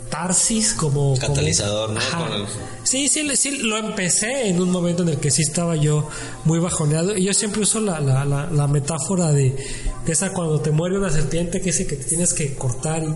catarsis, 0.09 0.73
como 0.73 1.13
como- 1.15 1.17
Catalizador, 1.17 1.91
¿no? 1.91 1.99
Ajá. 1.99 2.17
Con 2.19 2.33
el- 2.33 2.45
Sí, 2.83 3.09
sí, 3.09 3.27
sí, 3.35 3.57
lo 3.57 3.77
empecé 3.77 4.47
en 4.47 4.61
un 4.61 4.69
momento 4.71 5.03
en 5.03 5.09
el 5.09 5.17
que 5.17 5.29
sí 5.29 5.41
estaba 5.41 5.75
yo 5.75 6.07
muy 6.45 6.59
bajoneado. 6.59 7.17
Y 7.17 7.25
yo 7.25 7.33
siempre 7.33 7.61
uso 7.61 7.79
la, 7.81 7.99
la, 7.99 8.23
la, 8.23 8.49
la 8.49 8.67
metáfora 8.67 9.31
de, 9.33 9.55
de 10.05 10.11
esa 10.13 10.31
cuando 10.31 10.61
te 10.61 10.71
muere 10.71 10.97
una 10.97 11.09
serpiente 11.09 11.59
que 11.59 11.65
dice 11.65 11.85
que 11.85 11.97
te 11.97 12.05
tienes 12.05 12.33
que 12.33 12.55
cortar 12.55 13.03
y 13.03 13.13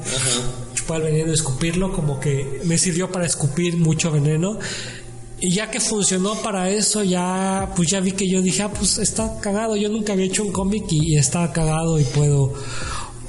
chupar 0.75 0.97
el 1.01 1.03
veneno 1.07 1.31
y 1.31 1.33
escupirlo, 1.35 1.93
como 1.93 2.19
que 2.19 2.59
me 2.65 2.77
sirvió 2.77 3.09
para 3.11 3.25
escupir 3.25 3.77
mucho 3.77 4.11
veneno. 4.11 4.59
Y 5.39 5.51
ya 5.51 5.71
que 5.71 5.79
funcionó 5.79 6.35
para 6.41 6.69
eso, 6.69 7.01
ya 7.03 7.71
pues 7.75 7.89
ya 7.89 7.99
vi 8.01 8.11
que 8.11 8.29
yo 8.29 8.41
dije, 8.41 8.61
ah, 8.63 8.71
pues 8.71 8.97
está 8.97 9.39
cagado. 9.39 9.75
Yo 9.77 9.87
nunca 9.89 10.13
había 10.13 10.25
hecho 10.25 10.43
un 10.43 10.51
cómic 10.51 10.83
y, 10.91 11.13
y 11.13 11.17
está 11.17 11.51
cagado 11.53 11.97
y 11.99 12.03
puedo 12.03 12.53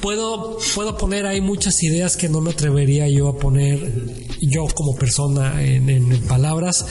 puedo 0.03 0.59
puedo 0.75 0.99
poner 0.99 1.27
ahí 1.27 1.41
muchas 1.41 1.83
ideas 1.83 2.19
que 2.19 2.29
no 2.29 2.43
me 2.43 2.51
atrevería 2.51 3.09
yo 3.09 3.29
a 3.29 3.39
poner 3.39 3.91
yo 4.41 4.67
como 4.75 4.95
persona 4.97 5.65
en, 5.65 6.21
palabras 6.29 6.85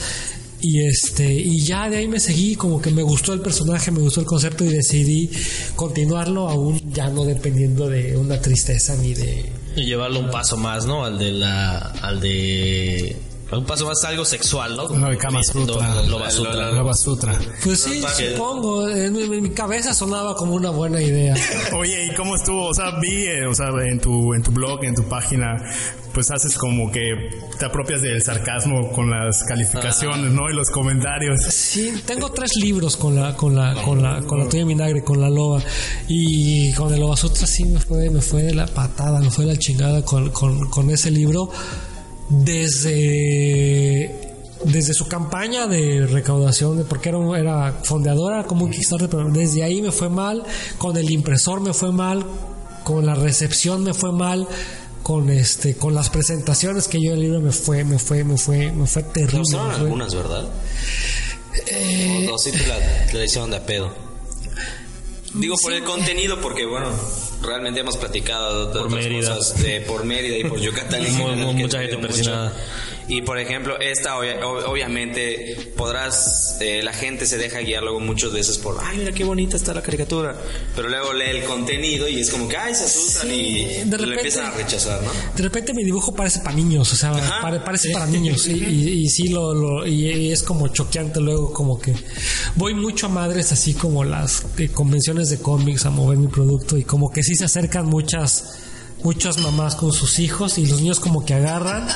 y 0.60 0.80
este 0.80 1.32
y 1.32 1.60
ya 1.60 1.88
de 1.88 1.98
ahí 1.98 2.08
me 2.08 2.18
seguí 2.18 2.56
como 2.56 2.80
que 2.80 2.90
me 2.90 3.02
gustó 3.02 3.32
el 3.32 3.40
personaje 3.40 3.90
me 3.92 4.00
gustó 4.00 4.20
el 4.20 4.26
concepto 4.26 4.64
y 4.64 4.68
decidí 4.68 5.30
continuarlo 5.76 6.48
aún 6.48 6.80
ya 6.92 7.08
no 7.08 7.24
dependiendo 7.24 7.88
de 7.88 8.16
una 8.16 8.40
tristeza 8.40 8.96
ni 8.96 9.14
de 9.14 9.52
Y 9.76 9.84
llevarlo 9.84 10.20
un 10.20 10.30
paso 10.30 10.56
más, 10.56 10.84
¿no? 10.84 11.04
Al 11.04 11.18
de 11.18 11.32
la... 11.32 11.78
Al 11.78 12.20
de... 12.20 13.16
Un 13.52 13.66
paso 13.66 13.86
más 13.86 14.02
a 14.04 14.08
algo 14.08 14.24
sexual, 14.24 14.76
¿no? 14.76 14.88
No, 14.88 15.08
el 15.08 15.18
Kama 15.18 15.42
Sutra. 15.42 15.94
Lo, 16.02 16.08
lo 16.08 16.18
Basutra. 16.18 16.72
Loba 16.72 16.94
Sutra. 16.94 17.38
pues 17.62 17.80
sí 17.80 18.02
supongo 18.02 18.88
en 18.88 19.12
mi, 19.12 19.22
en 19.22 19.42
mi 19.42 19.50
cabeza 19.50 19.92
sonaba 19.92 20.34
como 20.34 20.54
una 20.54 20.70
buena 20.70 21.02
idea 21.02 21.34
Oye, 21.76 22.06
¿y 22.06 22.14
cómo 22.14 22.36
estuvo? 22.36 22.66
O 22.68 22.74
sea, 22.74 22.98
vi, 23.00 23.26
eh, 23.26 23.46
o 23.46 23.54
sea, 23.54 23.66
en 23.86 24.00
tu, 24.00 24.32
en 24.34 24.42
tu 24.42 24.52
blog, 24.52 24.84
en 24.84 24.94
tu 24.94 25.04
página, 25.04 25.56
pues 26.12 26.30
haces 26.30 26.56
como 26.56 26.90
que 26.90 27.12
te 27.58 27.66
apropias 27.66 28.02
del 28.02 28.22
sarcasmo 28.22 28.90
con 28.92 29.10
las 29.10 29.42
calificaciones, 29.44 30.32
¿no? 30.32 30.50
Y 30.50 30.54
los 30.54 30.70
comentarios. 30.70 31.42
Sí, 31.42 31.92
tengo 32.06 32.30
tres 32.32 32.56
libros 32.56 32.96
con 32.96 33.16
la, 33.16 33.36
con 33.36 33.54
la, 33.54 33.74
con 33.82 34.02
la, 34.02 34.22
con 34.22 34.38
la 34.38 34.48
tuya 34.48 34.60
de 34.60 34.68
vinagre, 34.68 35.04
con 35.04 35.20
la 35.20 35.28
loba. 35.28 35.62
Y 36.08 36.72
con 36.74 36.92
el 36.92 37.00
loba 37.00 37.16
sutra 37.16 37.46
sí 37.46 37.64
me 37.64 37.78
fue, 37.80 38.08
me 38.10 38.20
fue 38.20 38.42
de 38.42 38.54
la 38.54 38.66
patada, 38.66 39.20
me 39.20 39.30
fue 39.30 39.44
de 39.44 39.52
la 39.52 39.58
chingada 39.58 40.02
con, 40.04 40.30
con, 40.30 40.68
con 40.70 40.90
ese 40.90 41.10
libro. 41.10 41.50
Desde, 42.34 44.10
desde 44.64 44.94
su 44.94 45.06
campaña 45.06 45.66
de 45.66 46.06
recaudación, 46.06 46.78
de- 46.78 46.84
porque 46.84 47.08
era, 47.10 47.18
era 47.38 47.80
fondeadora 47.84 48.44
como 48.44 48.64
un 48.64 48.70
Kickstarter, 48.70 49.08
pero 49.08 49.28
desde 49.30 49.62
ahí 49.62 49.82
me 49.82 49.92
fue 49.92 50.08
mal, 50.08 50.42
con 50.78 50.96
el 50.96 51.10
impresor 51.10 51.60
me 51.60 51.72
fue 51.74 51.92
mal, 51.92 52.24
con 52.84 53.04
la 53.06 53.14
recepción 53.14 53.84
me 53.84 53.94
fue 53.94 54.12
mal, 54.12 54.48
con 55.02 55.30
este, 55.30 55.76
con 55.76 55.94
las 55.94 56.10
presentaciones 56.10 56.88
que 56.88 57.00
yo 57.02 57.12
el 57.12 57.20
libro 57.20 57.40
me 57.40 57.52
fue, 57.52 57.84
me 57.84 57.98
fue, 57.98 58.24
me 58.24 58.38
fue, 58.38 58.72
me 58.72 58.86
fue 58.86 59.02
terrible. 59.02 59.38
Mostraron 59.38 59.68
me 59.68 59.74
fue- 59.74 59.82
algunas, 59.84 60.14
¿verdad? 60.14 60.48
Eh, 61.66 62.26
o, 62.30 62.34
o 62.34 62.38
sí 62.38 62.50
te 62.50 62.66
la, 62.66 63.06
te 63.10 63.18
la 63.18 63.24
hicieron 63.24 63.50
de 63.50 63.56
a 63.56 63.66
pedo. 63.66 63.92
Digo 65.34 65.56
por 65.62 65.72
el 65.72 65.82
contenido, 65.84 66.40
porque 66.40 66.66
bueno, 66.66 66.88
realmente 67.42 67.80
hemos 67.80 67.96
platicado 67.96 68.66
de 68.66 68.78
Por 68.78 68.86
otras 68.86 69.04
Mérida. 69.04 69.34
cosas 69.36 69.62
de 69.62 69.80
por 69.82 70.04
Mérida 70.04 70.36
y 70.38 70.44
por 70.44 70.58
Yucatán. 70.60 71.00
Mu- 71.02 71.06
general, 71.28 71.54
mucha 71.54 71.78
te 71.78 71.88
gente 71.88 71.98
persinada. 72.06 72.52
Y 73.08 73.22
por 73.22 73.38
ejemplo, 73.38 73.78
esta 73.80 74.16
obvia- 74.18 74.40
ob- 74.42 74.64
obviamente 74.68 75.72
podrás, 75.76 76.56
eh, 76.60 76.82
la 76.82 76.92
gente 76.92 77.26
se 77.26 77.36
deja 77.38 77.60
guiar 77.60 77.82
luego 77.82 78.00
muchas 78.00 78.32
veces 78.32 78.58
por, 78.58 78.76
ay, 78.82 78.98
mira 78.98 79.12
qué 79.12 79.24
bonita 79.24 79.56
está 79.56 79.74
la 79.74 79.82
caricatura. 79.82 80.36
Pero 80.76 80.88
luego 80.88 81.12
lee 81.12 81.30
el 81.30 81.44
contenido 81.44 82.08
y 82.08 82.20
es 82.20 82.30
como 82.30 82.48
que, 82.48 82.56
ay, 82.56 82.74
se 82.74 82.84
asustan 82.84 83.28
Sí, 83.28 83.34
y 83.34 83.64
de 83.64 83.84
lo 83.84 83.90
repente- 83.98 84.14
empiezan 84.14 84.46
a 84.46 84.50
rechazar, 84.52 85.02
¿no? 85.02 85.10
De 85.36 85.42
repente 85.42 85.74
mi 85.74 85.84
dibujo 85.84 86.14
parece 86.14 86.40
para 86.40 86.54
niños, 86.56 86.92
o 86.92 86.96
sea, 86.96 87.10
Ajá. 87.10 87.62
parece 87.64 87.90
para 87.90 88.06
niños 88.06 88.46
y, 88.46 88.52
y, 88.52 88.88
y 89.04 89.08
sí 89.08 89.28
lo, 89.28 89.52
lo- 89.52 89.86
y, 89.86 90.08
y 90.10 90.32
es 90.32 90.42
como 90.42 90.68
choqueante 90.68 91.20
luego 91.20 91.52
como 91.52 91.80
que 91.80 91.94
voy 92.56 92.74
mucho 92.74 93.06
a 93.06 93.08
madres 93.08 93.52
así 93.52 93.74
como 93.74 94.04
las 94.04 94.44
eh, 94.58 94.68
convenciones 94.68 95.28
de 95.30 95.38
cómics 95.38 95.86
a 95.86 95.90
mover 95.90 96.18
mi 96.18 96.28
producto 96.28 96.76
y 96.76 96.84
como 96.84 97.10
que 97.10 97.22
sí 97.22 97.34
se 97.34 97.44
acercan 97.44 97.86
muchas 97.86 98.61
muchas 99.02 99.38
mamás 99.38 99.74
con 99.74 99.92
sus 99.92 100.18
hijos 100.18 100.58
y 100.58 100.66
los 100.66 100.80
niños 100.80 101.00
como 101.00 101.24
que 101.24 101.34
agarran 101.34 101.88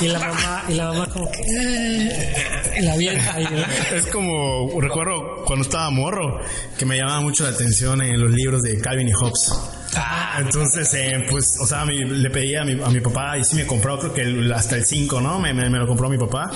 y 0.00 0.08
la 0.08 0.18
mamá 0.18 0.64
y 0.68 0.74
la 0.74 0.92
mamá 0.92 1.06
como 1.06 1.30
que 1.30 1.40
eh, 1.40 2.82
la 2.82 2.96
¿no? 2.96 3.96
Es 3.96 4.06
como, 4.06 4.80
recuerdo 4.80 5.44
cuando 5.44 5.64
estaba 5.64 5.90
morro, 5.90 6.40
que 6.78 6.86
me 6.86 6.96
llamaba 6.96 7.20
mucho 7.20 7.44
la 7.44 7.50
atención 7.50 8.02
en 8.02 8.20
los 8.20 8.30
libros 8.30 8.62
de 8.62 8.80
Calvin 8.80 9.08
y 9.08 9.12
Hobbes. 9.12 9.52
Ah, 9.96 10.38
Entonces, 10.40 10.92
eh, 10.94 11.24
pues, 11.30 11.56
o 11.60 11.66
sea, 11.66 11.84
mi- 11.84 11.98
le 12.04 12.30
pedí 12.30 12.56
a 12.56 12.64
mi, 12.64 12.72
a 12.82 12.88
mi 12.88 13.00
papá 13.00 13.36
y 13.38 13.44
sí 13.44 13.54
me 13.54 13.66
compró, 13.66 13.98
creo 13.98 14.12
que 14.14 14.22
el- 14.22 14.50
hasta 14.52 14.76
el 14.76 14.84
5, 14.86 15.20
¿no? 15.20 15.38
Me, 15.38 15.52
me- 15.52 15.68
me 15.68 15.78
lo 15.78 15.86
compró 15.86 16.08
mi 16.08 16.16
papá. 16.18 16.50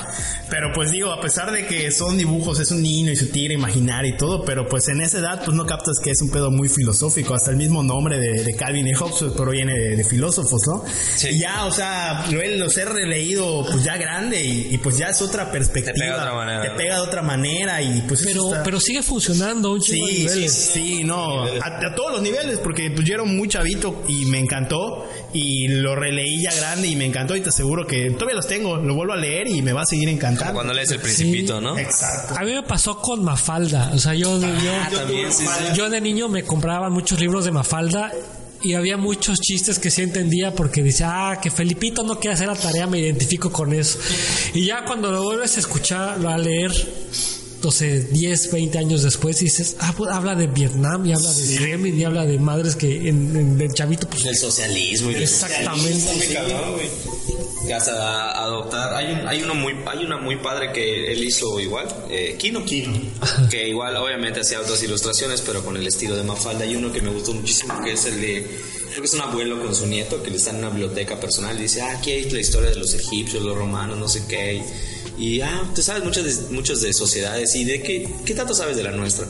Pero 0.48 0.72
pues 0.72 0.90
digo, 0.90 1.12
a 1.12 1.20
pesar 1.20 1.52
de 1.52 1.66
que 1.66 1.90
son 1.90 2.16
dibujos, 2.16 2.58
es 2.60 2.70
un 2.70 2.82
niño 2.82 3.12
y 3.12 3.16
su 3.16 3.28
tigre 3.30 3.54
imaginar 3.54 4.06
y 4.06 4.16
todo, 4.16 4.44
pero 4.44 4.66
pues 4.66 4.88
en 4.88 5.00
esa 5.02 5.18
edad, 5.18 5.42
pues 5.44 5.54
no 5.56 5.66
captas 5.66 5.98
que 6.02 6.10
es 6.10 6.22
un 6.22 6.30
pedo 6.30 6.50
muy 6.50 6.68
filosófico. 6.68 7.34
Hasta 7.34 7.50
el 7.50 7.56
mismo 7.58 7.82
nombre 7.82 8.18
de, 8.18 8.42
de 8.44 8.54
Calvin 8.56 8.86
y 8.88 8.94
Hobbes 8.94 9.16
pues, 9.20 9.32
proviene 9.32 9.74
de, 9.74 9.96
de 9.96 10.04
filósofos, 10.04 10.62
¿no? 10.66 10.84
Y 11.30 11.38
ya, 11.38 11.66
o 11.66 11.70
sea, 11.72 12.24
lo, 12.30 12.40
los 12.56 12.76
he 12.78 12.84
releído 12.86 13.64
pues 13.70 13.84
ya 13.84 13.96
grande 13.98 14.42
y, 14.42 14.68
y, 14.74 14.78
pues 14.78 14.96
ya 14.96 15.08
es 15.08 15.20
otra 15.20 15.50
perspectiva. 15.52 15.92
Te 15.94 16.00
pega 16.00 16.14
de 16.16 16.20
otra 16.22 16.34
manera, 16.34 16.62
Te 16.62 16.70
pega 16.70 16.94
de 16.94 17.00
otra 17.02 17.22
manera 17.22 17.82
y 17.82 18.00
pues 18.02 18.22
pero 18.24 18.46
está- 18.50 18.62
pero 18.62 18.80
sigue 18.80 19.02
funcionando 19.02 19.68
a 19.68 19.72
un 19.72 19.80
chingo 19.80 20.06
de 20.06 20.12
Sí, 20.28 20.48
sí, 20.48 20.48
sí, 20.48 21.04
no, 21.04 21.44
a, 21.44 21.66
a 21.66 21.94
todos 21.94 22.12
los 22.12 22.22
niveles, 22.22 22.58
porque 22.60 22.90
pues 22.90 23.06
yo 23.06 23.14
era 23.14 23.25
muy 23.26 23.48
chavito 23.48 24.04
y 24.08 24.24
me 24.26 24.38
encantó 24.38 25.08
y 25.32 25.68
lo 25.68 25.94
releí 25.94 26.42
ya 26.42 26.54
grande 26.54 26.88
y 26.88 26.96
me 26.96 27.04
encantó 27.04 27.36
y 27.36 27.40
te 27.40 27.50
aseguro 27.50 27.86
que 27.86 28.10
todavía 28.10 28.36
los 28.36 28.46
tengo, 28.46 28.76
lo 28.76 28.94
vuelvo 28.94 29.12
a 29.12 29.16
leer 29.16 29.48
y 29.48 29.62
me 29.62 29.72
va 29.72 29.82
a 29.82 29.86
seguir 29.86 30.08
encantando. 30.08 30.54
Cuando 30.54 30.72
lees 30.72 30.90
el 30.90 31.00
principito, 31.00 31.60
¿no? 31.60 31.78
Exacto. 31.78 32.34
A 32.36 32.44
mí 32.44 32.52
me 32.52 32.62
pasó 32.62 32.98
con 32.98 33.22
Mafalda. 33.22 33.90
O 33.94 33.98
sea, 33.98 34.14
yo, 34.14 34.40
yo, 34.40 34.96
también, 34.96 35.32
sí, 35.32 35.44
sí. 35.46 35.74
yo 35.74 35.90
de 35.90 36.00
niño 36.00 36.28
me 36.28 36.42
compraba 36.42 36.88
muchos 36.90 37.20
libros 37.20 37.44
de 37.44 37.50
Mafalda 37.50 38.12
y 38.62 38.74
había 38.74 38.96
muchos 38.96 39.40
chistes 39.40 39.78
que 39.78 39.90
sí 39.90 40.02
entendía 40.02 40.54
porque 40.54 40.82
decía, 40.82 41.30
ah, 41.30 41.40
que 41.40 41.50
Felipito 41.50 42.02
no 42.02 42.18
quiere 42.18 42.34
hacer 42.34 42.48
la 42.48 42.56
tarea, 42.56 42.86
me 42.86 42.98
identifico 42.98 43.52
con 43.52 43.72
eso. 43.72 43.98
Y 44.54 44.66
ya 44.66 44.84
cuando 44.84 45.12
lo 45.12 45.22
vuelves 45.22 45.56
a 45.56 45.60
escuchar, 45.60 46.26
a 46.26 46.38
leer, 46.38 46.72
sé, 47.70 48.00
10, 48.00 48.52
20 48.52 48.78
años 48.78 49.02
después, 49.02 49.38
dices, 49.40 49.76
ah, 49.80 49.94
pues 49.96 50.10
habla 50.10 50.34
de 50.34 50.46
Vietnam 50.46 51.04
y 51.06 51.12
habla 51.12 51.32
de 51.32 51.56
Kremlin 51.56 51.98
y 51.98 52.04
habla 52.04 52.24
de 52.24 52.38
madres 52.38 52.76
que 52.76 53.08
en, 53.08 53.36
en, 53.36 53.60
en 53.60 53.72
chavito, 53.72 54.08
pues 54.08 54.24
Del 54.24 54.36
socialismo 54.36 55.10
y 55.10 55.14
del 55.14 55.22
Exactamente. 55.24 56.38
que 57.66 57.74
hasta 57.74 58.42
adoptar. 58.42 58.94
Hay, 58.94 59.12
un, 59.12 59.26
hay, 59.26 59.42
uno 59.42 59.54
muy, 59.54 59.74
hay 59.86 60.04
una 60.04 60.18
muy 60.18 60.36
padre 60.36 60.72
que 60.72 61.12
él 61.12 61.24
hizo 61.24 61.58
igual, 61.58 61.88
eh, 62.10 62.36
Kino 62.38 62.64
Kino, 62.64 62.92
que 63.50 63.68
igual 63.68 63.96
obviamente 63.96 64.40
hacía 64.40 64.60
otras 64.60 64.82
ilustraciones, 64.82 65.42
pero 65.42 65.64
con 65.64 65.76
el 65.76 65.86
estilo 65.86 66.16
de 66.16 66.22
Mafalda. 66.22 66.64
Hay 66.64 66.76
uno 66.76 66.92
que 66.92 67.02
me 67.02 67.10
gustó 67.10 67.32
muchísimo, 67.34 67.82
que 67.82 67.92
es 67.92 68.04
el 68.06 68.20
de, 68.20 68.46
creo 68.90 69.00
que 69.00 69.06
es 69.06 69.14
un 69.14 69.22
abuelo 69.22 69.62
con 69.62 69.74
su 69.74 69.86
nieto, 69.86 70.22
que 70.22 70.30
le 70.30 70.36
está 70.36 70.50
en 70.50 70.56
una 70.56 70.70
biblioteca 70.70 71.18
personal 71.18 71.58
y 71.58 71.62
dice, 71.62 71.82
ah, 71.82 71.96
aquí 71.98 72.12
hay 72.12 72.30
la 72.30 72.40
historia 72.40 72.70
de 72.70 72.76
los 72.76 72.94
egipcios, 72.94 73.42
los 73.42 73.56
romanos, 73.56 73.98
no 73.98 74.08
sé 74.08 74.22
qué. 74.28 74.54
Y, 74.54 74.62
ah, 75.42 75.62
tú 75.74 75.82
sabes 75.82 76.04
muchos 76.04 76.24
de, 76.24 76.54
muchos 76.54 76.80
de 76.82 76.92
sociedades 76.92 77.54
y 77.54 77.64
de 77.64 77.82
qué, 77.82 78.08
qué 78.24 78.34
tanto 78.34 78.54
sabes 78.54 78.76
de 78.76 78.82
la 78.82 78.92
nuestra. 78.92 79.26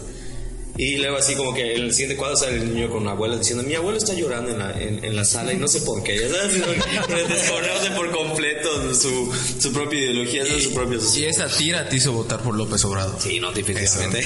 Y 0.78 0.98
luego 0.98 1.16
así 1.16 1.34
como 1.34 1.54
que 1.54 1.74
en 1.74 1.84
el 1.84 1.92
siguiente 1.92 2.16
cuadro 2.16 2.36
sale 2.36 2.56
el 2.56 2.74
niño 2.74 2.90
con 2.90 3.02
la 3.02 3.12
abuela 3.12 3.38
diciendo, 3.38 3.62
mi 3.62 3.74
abuelo 3.74 3.96
está 3.96 4.12
llorando 4.12 4.50
en 4.50 4.58
la, 4.58 4.72
en, 4.72 5.02
en 5.02 5.16
la 5.16 5.24
sala 5.24 5.54
y 5.54 5.56
no 5.56 5.68
sé 5.68 5.80
por 5.80 6.02
qué. 6.02 6.12
Desconoce 6.20 7.90
por 7.96 8.10
completo 8.10 8.94
su, 8.94 9.32
su 9.58 9.72
propia 9.72 10.00
ideología, 10.00 10.44
su 10.60 10.74
propia 10.74 10.98
Y 10.98 11.00
sociedad. 11.00 11.30
esa 11.30 11.48
tira 11.56 11.88
te 11.88 11.96
hizo 11.96 12.12
votar 12.12 12.42
por 12.42 12.54
López 12.54 12.84
Obrador. 12.84 13.16
Sí, 13.18 13.40
no, 13.40 13.52
definitivamente. 13.52 14.22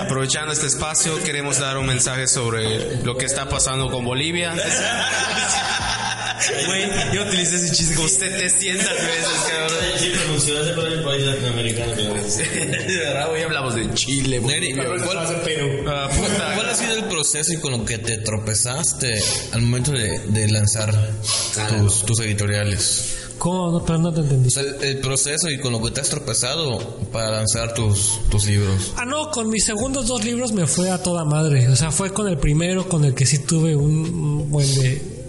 Aprovechando 0.00 0.52
este 0.52 0.66
espacio, 0.66 1.16
queremos 1.24 1.58
dar 1.58 1.78
un 1.78 1.86
mensaje 1.86 2.28
sobre 2.28 3.02
lo 3.02 3.16
que 3.16 3.24
está 3.24 3.48
pasando 3.48 3.90
con 3.90 4.04
Bolivia. 4.04 4.54
Güey, 6.66 6.84
yo 7.14 7.22
utilicé 7.22 7.56
ese 7.56 7.74
chiste 7.74 7.94
como 7.94 8.08
700 8.08 8.86
veces, 8.86 9.28
cabrón. 9.48 9.78
funcionaste 10.28 10.72
para 10.74 10.88
el 10.88 11.02
país 11.02 11.24
latinoamericano. 11.26 11.92
De 11.96 12.96
verdad, 12.98 13.30
hoy 13.32 13.42
hablamos 13.42 13.74
de 13.74 13.92
Chile, 13.94 14.38
Bolivia. 14.40 14.84
¿cuál, 15.04 15.18
Ah, 15.18 16.08
puta. 16.10 16.54
cuál 16.54 16.68
ha 16.70 16.74
sido 16.74 16.94
el 16.94 17.04
proceso 17.04 17.52
y 17.52 17.56
con 17.58 17.72
lo 17.72 17.84
que 17.84 17.98
te 17.98 18.18
tropezaste 18.18 19.20
al 19.52 19.62
momento 19.62 19.92
de, 19.92 20.18
de 20.28 20.48
lanzar 20.48 20.92
tus, 21.78 22.04
tus 22.06 22.20
editoriales? 22.20 23.16
¿Cómo? 23.38 23.70
No, 23.70 23.84
pero 23.84 23.98
no 23.98 24.12
te 24.12 24.20
entendí. 24.20 24.48
O 24.48 24.50
sea, 24.50 24.62
el, 24.62 24.82
el 24.82 24.98
proceso 24.98 25.48
y 25.50 25.58
con 25.58 25.72
lo 25.72 25.82
que 25.82 25.90
te 25.92 26.00
has 26.02 26.10
tropezado 26.10 26.78
para 27.10 27.30
lanzar 27.30 27.72
tus, 27.74 28.20
tus 28.30 28.44
libros. 28.46 28.92
Ah, 28.96 29.04
no, 29.06 29.30
con 29.30 29.48
mis 29.48 29.64
segundos 29.64 30.06
dos 30.06 30.24
libros 30.24 30.52
me 30.52 30.66
fue 30.66 30.90
a 30.90 31.02
toda 31.02 31.24
madre. 31.24 31.68
O 31.68 31.76
sea, 31.76 31.90
fue 31.90 32.12
con 32.12 32.28
el 32.28 32.36
primero 32.38 32.86
con 32.88 33.04
el 33.04 33.14
que 33.14 33.24
sí 33.24 33.38
tuve 33.38 33.74
un, 33.74 33.90
un 34.14 34.50
buen 34.50 34.74
de. 34.74 35.19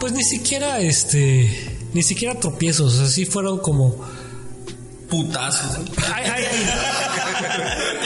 Pues 0.00 0.12
ni 0.12 0.22
siquiera 0.22 0.80
este. 0.80 1.76
Ni 1.94 2.02
siquiera 2.02 2.38
tropiezos. 2.38 2.94
O 2.94 2.96
sea, 2.98 3.06
sí 3.06 3.24
fueron 3.24 3.58
como. 3.58 3.96
Putazo. 5.08 5.84
Hay, 6.14 6.24
hay- 6.26 6.44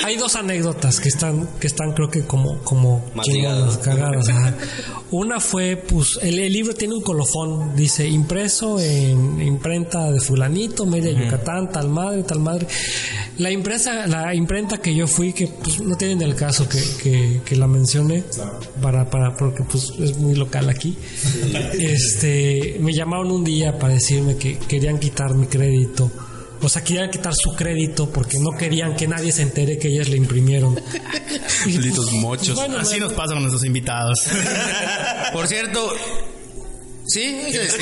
hay 0.04 0.16
dos 0.16 0.36
anécdotas 0.36 1.00
que 1.00 1.08
están, 1.08 1.48
que 1.60 1.66
están 1.66 1.92
creo 1.92 2.10
que 2.10 2.22
como, 2.22 2.58
como 2.58 3.04
chingadas, 3.22 3.78
cagadas. 3.78 4.28
ajá. 4.28 4.54
Una 5.10 5.40
fue, 5.40 5.76
pues, 5.76 6.18
el, 6.22 6.38
el 6.38 6.52
libro 6.52 6.74
tiene 6.74 6.94
un 6.94 7.02
colofón, 7.02 7.76
dice 7.76 8.08
impreso 8.08 8.80
en 8.80 9.42
imprenta 9.42 10.10
de 10.10 10.18
fulanito, 10.20 10.86
media 10.86 11.12
Yucatán, 11.12 11.70
tal 11.70 11.90
madre, 11.90 12.22
tal 12.22 12.40
madre. 12.40 12.66
La 13.36 13.50
impresa, 13.50 14.06
la 14.06 14.34
imprenta 14.34 14.78
que 14.78 14.94
yo 14.94 15.06
fui, 15.06 15.34
que 15.34 15.48
pues 15.48 15.80
no 15.80 15.96
tienen 15.96 16.22
el 16.22 16.34
caso 16.34 16.66
que, 16.66 16.82
que, 17.02 17.40
que 17.44 17.56
la 17.56 17.66
mencione, 17.66 18.24
para, 18.80 19.10
para, 19.10 19.36
porque 19.36 19.62
pues 19.64 19.92
es 20.00 20.16
muy 20.16 20.34
local 20.34 20.70
aquí. 20.70 20.96
Este, 21.78 22.78
me 22.80 22.94
llamaron 22.94 23.30
un 23.30 23.44
día 23.44 23.78
para 23.78 23.94
decirme 23.94 24.36
que 24.36 24.58
querían 24.58 24.98
quitar 24.98 25.34
mi 25.34 25.46
crédito. 25.46 26.10
O 26.62 26.68
sea, 26.68 26.82
querían 26.84 27.10
quitar 27.10 27.34
su 27.34 27.50
crédito 27.56 28.08
porque 28.10 28.38
no 28.38 28.56
querían 28.56 28.94
que 28.94 29.06
nadie 29.08 29.32
se 29.32 29.42
entere 29.42 29.78
que 29.78 29.88
ellas 29.88 30.08
le 30.08 30.16
imprimieron. 30.16 30.74
Malditos 31.66 32.12
mochos. 32.12 32.54
bueno, 32.54 32.78
Así 32.78 32.94
me- 32.94 33.00
nos 33.00 33.12
pasa 33.12 33.32
con 33.34 33.42
nuestros 33.42 33.64
invitados. 33.64 34.18
Por 35.32 35.48
cierto, 35.48 35.92
sí, 37.06 37.20
hay 37.22 37.52
que 37.52 37.58
decir. 37.58 37.80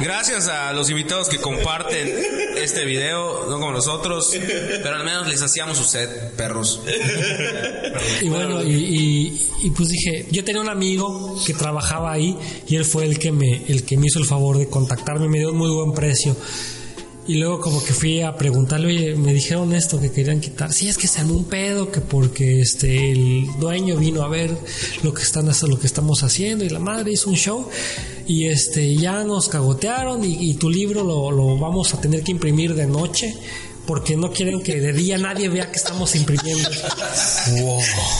Gracias 0.00 0.46
a 0.46 0.72
los 0.72 0.88
invitados 0.90 1.28
que 1.28 1.38
comparten 1.38 2.08
este 2.56 2.84
video, 2.84 3.46
no 3.48 3.58
como 3.58 3.72
nosotros, 3.72 4.30
pero 4.82 4.94
al 4.94 5.04
menos 5.04 5.26
les 5.26 5.42
hacíamos 5.42 5.76
su 5.76 5.82
set, 5.84 6.34
perros. 6.36 6.80
Y 8.22 8.28
bueno, 8.28 8.62
y, 8.62 8.74
y- 8.74 9.48
y 9.64 9.70
pues 9.70 9.88
dije, 9.88 10.26
yo 10.30 10.44
tenía 10.44 10.60
un 10.62 10.68
amigo 10.68 11.40
que 11.44 11.52
trabajaba 11.52 12.12
ahí 12.12 12.36
y 12.68 12.76
él 12.76 12.84
fue 12.84 13.06
el 13.06 13.18
que 13.18 13.32
me, 13.32 13.64
el 13.68 13.82
que 13.84 13.96
me 13.96 14.06
hizo 14.06 14.20
el 14.20 14.24
favor 14.26 14.56
de 14.58 14.68
contactarme, 14.68 15.28
me 15.28 15.38
dio 15.38 15.50
un 15.50 15.58
muy 15.58 15.70
buen 15.70 15.92
precio. 15.92 16.36
Y 17.28 17.34
luego 17.34 17.60
como 17.60 17.84
que 17.84 17.92
fui 17.92 18.22
a 18.22 18.34
preguntarle, 18.36 18.86
oye, 18.86 19.14
me 19.14 19.34
dijeron 19.34 19.74
esto 19.74 20.00
que 20.00 20.10
querían 20.10 20.40
quitar. 20.40 20.72
Sí, 20.72 20.88
es 20.88 20.96
que 20.96 21.06
se 21.06 21.22
un 21.22 21.44
pedo, 21.44 21.92
que 21.92 22.00
porque 22.00 22.62
este 22.62 23.12
el 23.12 23.46
dueño 23.60 23.98
vino 23.98 24.22
a 24.22 24.28
ver 24.28 24.50
lo 25.02 25.12
que 25.12 25.22
están 25.22 25.46
lo 25.46 25.78
que 25.78 25.86
estamos 25.86 26.22
haciendo 26.22 26.64
y 26.64 26.70
la 26.70 26.78
madre 26.78 27.12
hizo 27.12 27.28
un 27.28 27.36
show 27.36 27.68
y 28.26 28.46
este 28.46 28.96
ya 28.96 29.24
nos 29.24 29.48
cagotearon 29.48 30.24
y, 30.24 30.50
y 30.50 30.54
tu 30.54 30.70
libro 30.70 31.04
lo, 31.04 31.30
lo 31.30 31.58
vamos 31.58 31.92
a 31.92 32.00
tener 32.00 32.22
que 32.22 32.32
imprimir 32.32 32.74
de 32.74 32.86
noche 32.86 33.34
porque 33.88 34.16
no 34.18 34.30
quieren 34.30 34.62
que 34.62 34.80
de 34.80 34.92
día 34.92 35.16
nadie 35.16 35.48
vea 35.48 35.70
que 35.72 35.78
estamos 35.78 36.14
imprimiendo. 36.14 36.68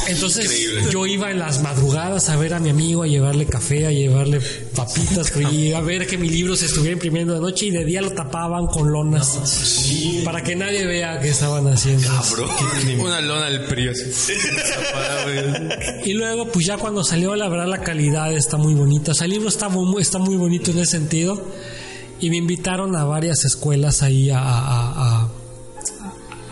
Entonces 0.08 0.50
yo 0.90 1.06
iba 1.06 1.30
en 1.30 1.38
las 1.38 1.60
madrugadas 1.62 2.30
a 2.30 2.36
ver 2.36 2.54
a 2.54 2.58
mi 2.58 2.70
amigo, 2.70 3.02
a 3.02 3.06
llevarle 3.06 3.44
café, 3.44 3.86
a 3.86 3.90
llevarle 3.92 4.40
papitas 4.74 5.30
y 5.52 5.74
a 5.74 5.80
ver 5.80 6.06
que 6.06 6.16
mi 6.16 6.30
libro 6.30 6.56
se 6.56 6.64
estuviera 6.66 6.94
imprimiendo 6.94 7.34
de 7.34 7.40
noche 7.40 7.66
y 7.66 7.70
de 7.70 7.84
día 7.84 8.00
lo 8.00 8.10
tapaban 8.12 8.66
con 8.68 8.90
lonas 8.90 9.38
para 10.24 10.42
que 10.42 10.56
nadie 10.56 10.86
vea 10.86 11.20
que 11.20 11.28
estaban 11.28 11.66
haciendo. 11.68 12.08
Una 13.04 13.20
lona 13.20 13.50
del 13.50 13.64
PRI. 13.66 13.90
Y 16.04 16.14
luego 16.14 16.46
pues 16.50 16.64
ya 16.66 16.78
cuando 16.78 17.04
salió 17.04 17.36
la 17.36 17.48
verdad 17.48 17.66
la 17.68 17.82
calidad 17.82 18.32
está 18.32 18.56
muy 18.56 18.74
bonita. 18.74 19.12
O 19.12 19.14
sea, 19.14 19.26
el 19.26 19.32
libro 19.32 19.48
está 19.50 19.68
muy, 19.68 20.00
está 20.00 20.18
muy 20.18 20.36
bonito 20.36 20.70
en 20.70 20.78
ese 20.78 20.92
sentido. 20.92 21.42
Y 22.20 22.30
me 22.30 22.36
invitaron 22.36 22.96
a 22.96 23.04
varias 23.04 23.44
escuelas 23.44 24.02
ahí 24.02 24.28
a, 24.30 24.40
a- 24.40 25.20
a- 25.22 25.27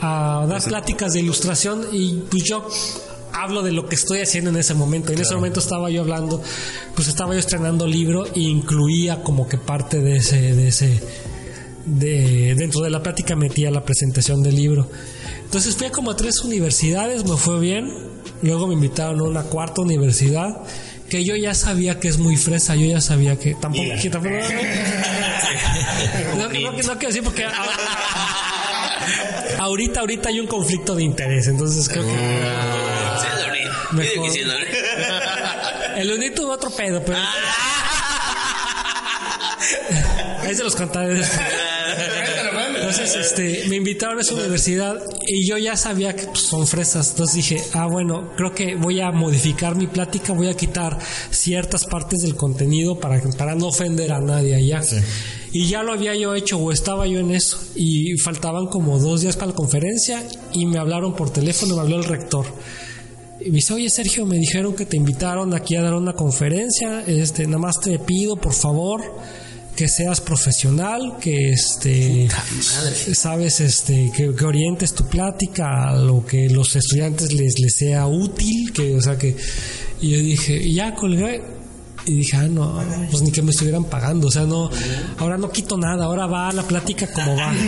a 0.00 0.46
dar 0.48 0.62
pláticas 0.62 1.12
de 1.12 1.20
ilustración 1.20 1.87
y 1.92 2.22
pues 2.30 2.44
yo 2.44 2.66
hablo 3.32 3.62
de 3.62 3.72
lo 3.72 3.87
que 3.87 3.94
estoy 3.96 4.20
haciendo 4.20 4.50
en 4.50 4.56
ese 4.56 4.74
momento. 4.74 5.12
En 5.12 5.20
ese 5.20 5.35
momento 5.35 5.61
estaba 5.61 5.90
yo 5.90 6.00
hablando, 6.02 6.42
pues 6.94 7.09
estaba 7.09 7.32
yo 7.35 7.38
estrenando 7.40 7.87
libro 7.87 8.26
e 8.26 8.40
incluía 8.40 9.22
como 9.22 9.46
que 9.48 9.59
parte 9.59 10.00
de 10.00 10.16
ese, 10.16 10.54
de 10.54 10.68
ese, 10.68 11.00
de 11.85 12.54
dentro 12.56 12.80
de 12.80 12.90
la 12.90 13.02
plática 13.02 13.37
metía 13.37 13.70
la 13.70 13.85
presentación 13.85 14.42
del 14.42 14.56
libro. 14.56 14.88
Entonces 15.44 15.76
fui 15.76 15.87
a 15.87 15.92
como 15.92 16.11
a 16.11 16.16
tres 16.16 16.40
universidades, 16.40 17.24
me 17.24 17.37
fue 17.37 17.61
bien. 17.61 17.92
Luego 18.42 18.66
me 18.66 18.74
invitaron 18.74 19.20
a 19.20 19.24
una 19.24 19.42
cuarta 19.44 19.80
universidad 19.82 20.62
que 21.09 21.24
yo 21.24 21.37
ya 21.37 21.54
sabía 21.54 22.00
que 22.00 22.09
es 22.09 22.18
muy 22.18 22.37
fresa, 22.37 22.74
yo 22.74 22.87
ya 22.87 23.00
sabía 23.00 23.38
que 23.38 23.54
tampoco, 23.54 23.85
que 24.02 24.11
tampoco 24.11 24.35
no, 26.37 26.48
no, 26.48 26.50
no, 26.61 26.72
no 26.72 26.72
quiero 26.72 26.98
decir 27.09 27.22
porque 27.22 27.44
a- 27.44 27.52
ahorita 29.59 30.01
ahorita 30.01 30.29
hay 30.29 30.40
un 30.40 30.47
conflicto 30.47 30.95
de 30.95 31.03
interés, 31.03 31.47
entonces 31.49 31.88
creo 31.88 32.05
que 32.07 32.12
Mejor. 33.92 34.31
el 35.97 36.12
UNIT 36.12 36.35
tuvo 36.35 36.53
otro 36.53 36.71
pedo, 36.71 37.03
pero 37.05 37.19
ahí 40.42 40.55
se 40.55 40.64
los 40.64 40.75
contaré. 40.75 41.23
Entonces, 42.77 43.16
este, 43.16 43.64
me 43.69 43.77
invitaron 43.77 44.19
a 44.19 44.21
esa 44.21 44.35
universidad 44.35 45.03
y 45.27 45.45
yo 45.45 45.59
ya 45.59 45.77
sabía 45.77 46.14
que 46.14 46.27
pues, 46.27 46.42
son 46.42 46.69
fresas. 46.69 47.11
Entonces 47.11 47.35
dije, 47.37 47.61
ah, 47.73 47.87
bueno, 47.87 48.33
creo 48.37 48.55
que 48.55 48.77
voy 48.77 49.01
a 49.01 49.11
modificar 49.11 49.75
mi 49.75 49.88
plática, 49.88 50.33
voy 50.33 50.49
a 50.49 50.55
quitar 50.55 50.97
ciertas 51.31 51.85
partes 51.85 52.21
del 52.21 52.37
contenido 52.37 53.01
para, 53.01 53.21
para 53.37 53.57
no 53.57 53.66
ofender 53.66 54.12
a 54.12 54.21
nadie 54.21 54.55
allá. 54.55 54.83
Y 55.57 55.69
ya 55.69 55.83
lo 55.83 55.95
había 55.95 56.14
yo 56.14 56.35
hecho 56.35 56.59
o 56.59 56.71
estaba 56.71 57.07
yo 57.07 57.19
en 57.19 57.31
eso. 57.31 57.59
Y 57.75 58.19
faltaban 58.19 58.66
como 58.66 58.99
dos 58.99 59.23
días 59.23 59.37
para 59.37 59.53
la 59.53 59.55
conferencia 59.55 60.23
y 60.53 60.66
me 60.66 60.77
hablaron 60.79 61.16
por 61.16 61.31
teléfono, 61.31 61.77
me 61.77 61.81
habló 61.81 61.97
el 61.97 62.05
rector. 62.05 62.45
Y 63.40 63.49
me 63.49 63.57
dice, 63.57 63.73
oye 63.73 63.88
Sergio, 63.88 64.27
me 64.27 64.37
dijeron 64.37 64.77
que 64.77 64.85
te 64.85 64.99
invitaron 64.99 65.55
aquí 65.55 65.75
a 65.75 65.81
dar 65.81 65.95
una 65.95 66.12
conferencia, 66.12 67.03
este, 67.07 67.47
nada 67.47 67.57
más 67.57 67.81
te 67.81 67.99
pido 67.99 68.37
por 68.37 68.53
favor 68.53 69.01
que 69.75 69.88
seas 69.88 70.21
profesional, 70.21 71.16
que 71.23 71.53
este 71.53 72.29
sabes 73.14 73.61
este 73.61 74.12
que, 74.14 74.35
que 74.35 74.45
orientes 74.45 74.92
tu 74.92 75.09
plática 75.09 75.88
a 75.88 75.97
lo 75.97 76.25
que 76.27 76.51
los 76.51 76.77
estudiantes 76.77 77.33
les, 77.33 77.59
les 77.61 77.77
sea 77.77 78.07
útil, 78.07 78.75
que 78.75 78.95
o 78.95 79.01
sea 79.01 79.16
que 79.16 79.35
y 80.03 80.11
yo 80.11 80.19
dije, 80.19 80.62
y 80.62 80.75
ya 80.75 80.95
colgué 80.95 81.56
y 82.07 82.14
dije, 82.14 82.37
ah, 82.37 82.49
no, 82.49 82.81
pues 83.11 83.23
ni 83.23 83.33
que 83.33 83.42
me 83.42 83.51
estuvieran 83.51 83.85
pagando, 83.85 84.29
o 84.29 84.31
sea, 84.31 84.45
no, 84.45 84.71
ahora 85.19 85.37
no 85.37 85.51
quito 85.51 85.77
nada, 85.77 86.05
ahora 86.05 86.27
va 86.27 86.53
la 86.53 86.62
plática 86.62 87.07
como 87.12 87.37
va. 87.37 87.53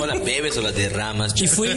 O 0.00 0.06
la 0.06 0.14
bebes 0.14 0.56
o 0.56 0.62
la 0.62 0.70
derramas. 0.70 1.34
Y 1.42 1.46
fui. 1.48 1.70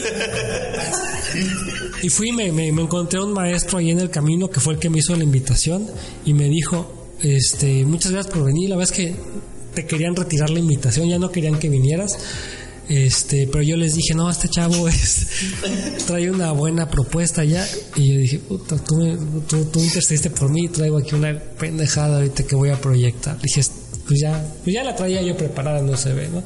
Y 2.03 2.09
fui, 2.09 2.31
me, 2.31 2.51
me, 2.51 2.71
me 2.71 2.83
encontré 2.83 3.19
un 3.19 3.33
maestro 3.33 3.79
ahí 3.79 3.89
en 3.89 3.99
el 3.99 4.11
camino 4.11 4.47
que 4.47 4.59
fue 4.59 4.73
el 4.73 4.79
que 4.79 4.91
me 4.91 4.99
hizo 4.99 5.15
la 5.15 5.23
invitación 5.23 5.87
y 6.23 6.35
me 6.35 6.47
dijo, 6.47 7.09
este, 7.21 7.83
muchas 7.85 8.11
gracias 8.11 8.31
por 8.31 8.45
venir, 8.45 8.69
la 8.69 8.75
verdad 8.75 8.93
es 8.93 8.97
que 8.97 9.15
te 9.73 9.85
querían 9.85 10.15
retirar 10.15 10.49
la 10.49 10.59
invitación, 10.59 11.07
ya 11.07 11.17
no 11.17 11.31
querían 11.31 11.57
que 11.57 11.69
vinieras. 11.69 12.17
Este, 12.91 13.47
pero 13.47 13.63
yo 13.63 13.77
les 13.77 13.95
dije, 13.95 14.13
no, 14.13 14.29
este 14.29 14.49
chavo 14.49 14.87
es, 14.89 15.25
trae 16.05 16.29
una 16.29 16.51
buena 16.51 16.89
propuesta 16.89 17.45
ya. 17.45 17.65
Y 17.95 18.13
yo 18.13 18.19
dije, 18.19 18.39
puta, 18.39 18.75
tú, 18.77 19.17
tú, 19.47 19.63
tú 19.65 19.79
intercediste 19.79 20.29
por 20.29 20.51
mí, 20.51 20.67
traigo 20.67 20.97
aquí 20.97 21.15
una 21.15 21.39
pendejada 21.39 22.17
ahorita 22.17 22.43
que 22.43 22.55
voy 22.55 22.69
a 22.69 22.81
proyectar. 22.81 23.39
Dije, 23.39 23.61
pues 24.05 24.19
ya, 24.19 24.45
pues 24.65 24.73
ya 24.73 24.83
la 24.83 24.93
traía 24.93 25.21
yo 25.21 25.37
preparada, 25.37 25.81
no 25.81 25.95
se 25.95 26.13
ve, 26.13 26.27
¿no? 26.27 26.43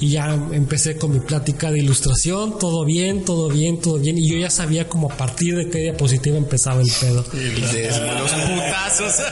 Y 0.00 0.10
ya 0.10 0.32
empecé 0.52 0.96
con 0.96 1.12
mi 1.12 1.20
plática 1.20 1.72
de 1.72 1.80
ilustración, 1.80 2.58
todo 2.58 2.84
bien, 2.84 3.24
todo 3.24 3.48
bien, 3.48 3.80
todo 3.80 3.98
bien. 3.98 4.16
Y 4.16 4.30
yo 4.30 4.38
ya 4.38 4.50
sabía 4.50 4.88
como 4.88 5.10
a 5.10 5.16
partir 5.16 5.56
de 5.56 5.68
qué 5.68 5.78
diapositiva 5.78 6.36
empezaba 6.36 6.80
el 6.80 6.90
pedo. 7.00 7.24
Los 7.32 8.32
putazos. 8.32 9.22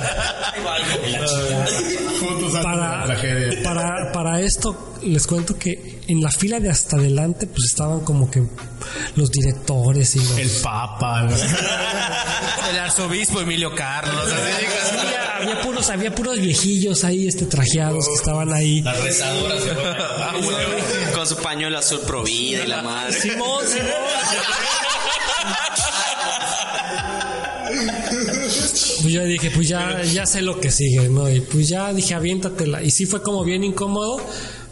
para, 2.63 3.07
para, 3.63 4.13
para 4.13 4.41
esto 4.41 4.97
les 5.03 5.27
cuento 5.27 5.59
que 5.59 6.01
en 6.09 6.23
la 6.23 6.31
fila 6.31 6.61
de 6.61 6.71
hasta 6.71 6.97
adelante 6.97 7.47
pues 7.47 7.67
estaban 7.67 8.01
como 8.01 8.31
que 8.31 8.43
los 9.17 9.31
directores 9.31 10.17
y 10.17 10.19
los... 10.21 10.39
El 10.39 10.51
Papa. 10.63 11.29
Arzobispo 12.87 13.41
Emilio 13.41 13.75
Carlos. 13.75 14.33
así. 14.33 14.97
había, 14.97 15.37
había 15.37 15.61
puros, 15.61 15.91
había 15.91 16.15
puros 16.15 16.39
viejillos 16.41 17.05
ahí 17.05 17.27
este 17.27 17.47
trajeados 17.47 18.07
que 18.09 18.15
estaban 18.15 18.53
ahí. 18.53 18.83
Las 18.83 19.03
rezadoras. 19.03 19.63
Con 21.15 21.27
su 21.27 21.37
pañuelo 21.37 21.79
azul 21.79 22.01
provida 22.01 22.65
y 22.65 22.67
la 22.69 22.83
madre. 22.83 23.21
Simón, 23.21 23.65
Simón. 23.67 23.93
Pues 29.03 29.15
yo 29.15 29.25
dije, 29.25 29.51
pues 29.51 29.69
ya, 29.69 30.03
ya 30.03 30.27
sé 30.27 30.43
lo 30.43 30.61
que 30.61 30.71
sigue, 30.71 31.09
¿no? 31.09 31.31
Y 31.31 31.41
pues 31.41 31.69
ya 31.69 31.93
dije, 31.93 32.15
aviéntatela. 32.15 32.83
Y 32.83 32.91
sí 32.91 33.07
fue 33.07 33.23
como 33.23 33.45
bien 33.45 33.65
incómodo. 33.65 34.21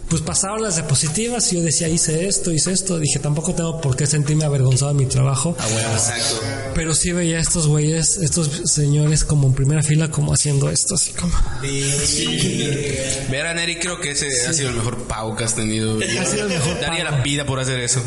Pues 0.09 0.21
pasaron 0.23 0.63
las 0.63 0.77
diapositivas 0.77 1.51
y 1.53 1.57
yo 1.57 1.63
decía, 1.63 1.89
hice 1.89 2.27
esto, 2.29 2.53
hice 2.53 2.73
esto. 2.73 2.99
Dije, 2.99 3.19
tampoco 3.19 3.55
tengo 3.55 3.81
por 3.81 3.97
qué 3.97 4.07
sentirme 4.07 4.45
avergonzado 4.45 4.93
de 4.93 4.99
mi 4.99 5.07
trabajo. 5.07 5.57
Exacto. 5.59 6.41
Pero 6.75 6.95
sí 6.95 7.13
veía 7.13 7.39
a 7.39 7.41
estos 7.41 7.67
güeyes, 7.67 8.19
estos 8.19 8.51
señores 8.67 9.25
como 9.25 9.49
en 9.49 9.55
primera 9.55 9.83
fila, 9.83 10.11
como 10.11 10.33
haciendo 10.35 10.71
esto, 10.71 10.95
así 10.95 11.13
como... 11.13 11.33
Ver 13.31 13.47
a 13.47 13.55
Neri 13.55 13.77
creo 13.79 14.01
que 14.01 14.11
ese 14.13 14.27
ha 14.47 14.53
sido 14.53 14.71
el 14.71 14.77
mejor 14.77 15.05
pago 15.05 15.35
que 15.37 15.45
has 15.45 15.55
tenido. 15.55 15.99
Ha 15.99 16.25
sido 16.27 16.43
el 16.45 16.49
mejor 16.51 16.81
Daría 16.81 17.05
pago. 17.05 17.17
la 17.17 17.23
vida 17.23 17.47
por 17.47 17.59
hacer 17.61 17.81
eso. 17.81 18.03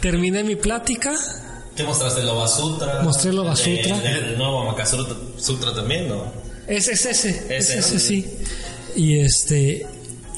Terminé 0.00 0.42
mi 0.44 0.56
plática, 0.56 1.14
¿Qué 1.76 1.84
mostraste? 1.84 2.20
¿El 2.20 2.26
Loba 2.26 2.48
Sutra? 2.48 3.02
Mostré 3.02 3.30
el 3.30 3.36
Loba 3.36 3.54
Sutra. 3.56 3.96
El, 4.04 4.24
el 4.24 4.38
nuevo 4.38 4.64
Makasutra 4.66 5.14
Sutra 5.38 5.72
también, 5.74 6.08
¿no? 6.08 6.24
es, 6.66 6.88
es 6.88 7.06
ese, 7.06 7.30
es 7.48 7.70
Ese. 7.70 7.78
ese, 7.78 8.00
sí. 8.00 8.26
Y 8.96 9.18
este, 9.20 9.86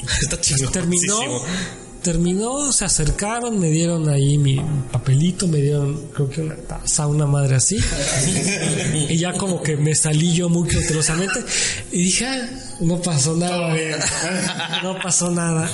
Está 0.21 0.37
terminó, 0.71 1.19
terminó, 2.03 2.71
se 2.71 2.85
acercaron, 2.85 3.57
me 3.57 3.69
dieron 3.69 4.09
ahí 4.09 4.37
mi 4.37 4.61
papelito, 4.91 5.47
me 5.47 5.59
dieron 5.59 6.07
creo 6.13 6.29
que 6.29 6.41
una 6.41 6.55
taza, 6.55 7.07
una 7.07 7.25
madre 7.25 7.55
así. 7.55 7.77
y 9.09 9.17
ya 9.17 9.33
como 9.33 9.63
que 9.63 9.77
me 9.77 9.95
salí 9.95 10.33
yo 10.33 10.49
muy 10.49 10.67
cautelosamente 10.67 11.39
y 11.91 12.03
dije, 12.03 12.27
"Ah, 12.27 12.49
no 12.81 13.01
pasó 13.01 13.35
nada, 13.35 13.73
no 14.83 14.99
pasó 15.01 15.31
nada. 15.31 15.71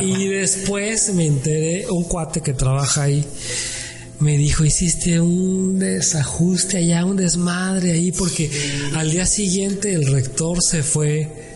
Y 0.00 0.26
después 0.28 1.12
me 1.14 1.26
enteré, 1.26 1.86
un 1.90 2.04
cuate 2.04 2.40
que 2.40 2.54
trabaja 2.54 3.02
ahí. 3.02 3.24
Me 4.20 4.36
dijo, 4.36 4.64
hiciste 4.64 5.20
un 5.20 5.78
desajuste 5.78 6.78
allá, 6.78 7.04
un 7.04 7.16
desmadre 7.16 7.92
ahí, 7.92 8.10
porque 8.10 8.50
al 8.96 9.12
día 9.12 9.26
siguiente 9.26 9.94
el 9.94 10.06
rector 10.10 10.58
se 10.60 10.82
fue 10.82 11.47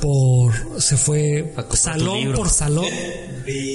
por, 0.00 0.80
se 0.80 0.96
fue 0.96 1.52
salón 1.72 2.32
por 2.32 2.48
salón, 2.48 2.86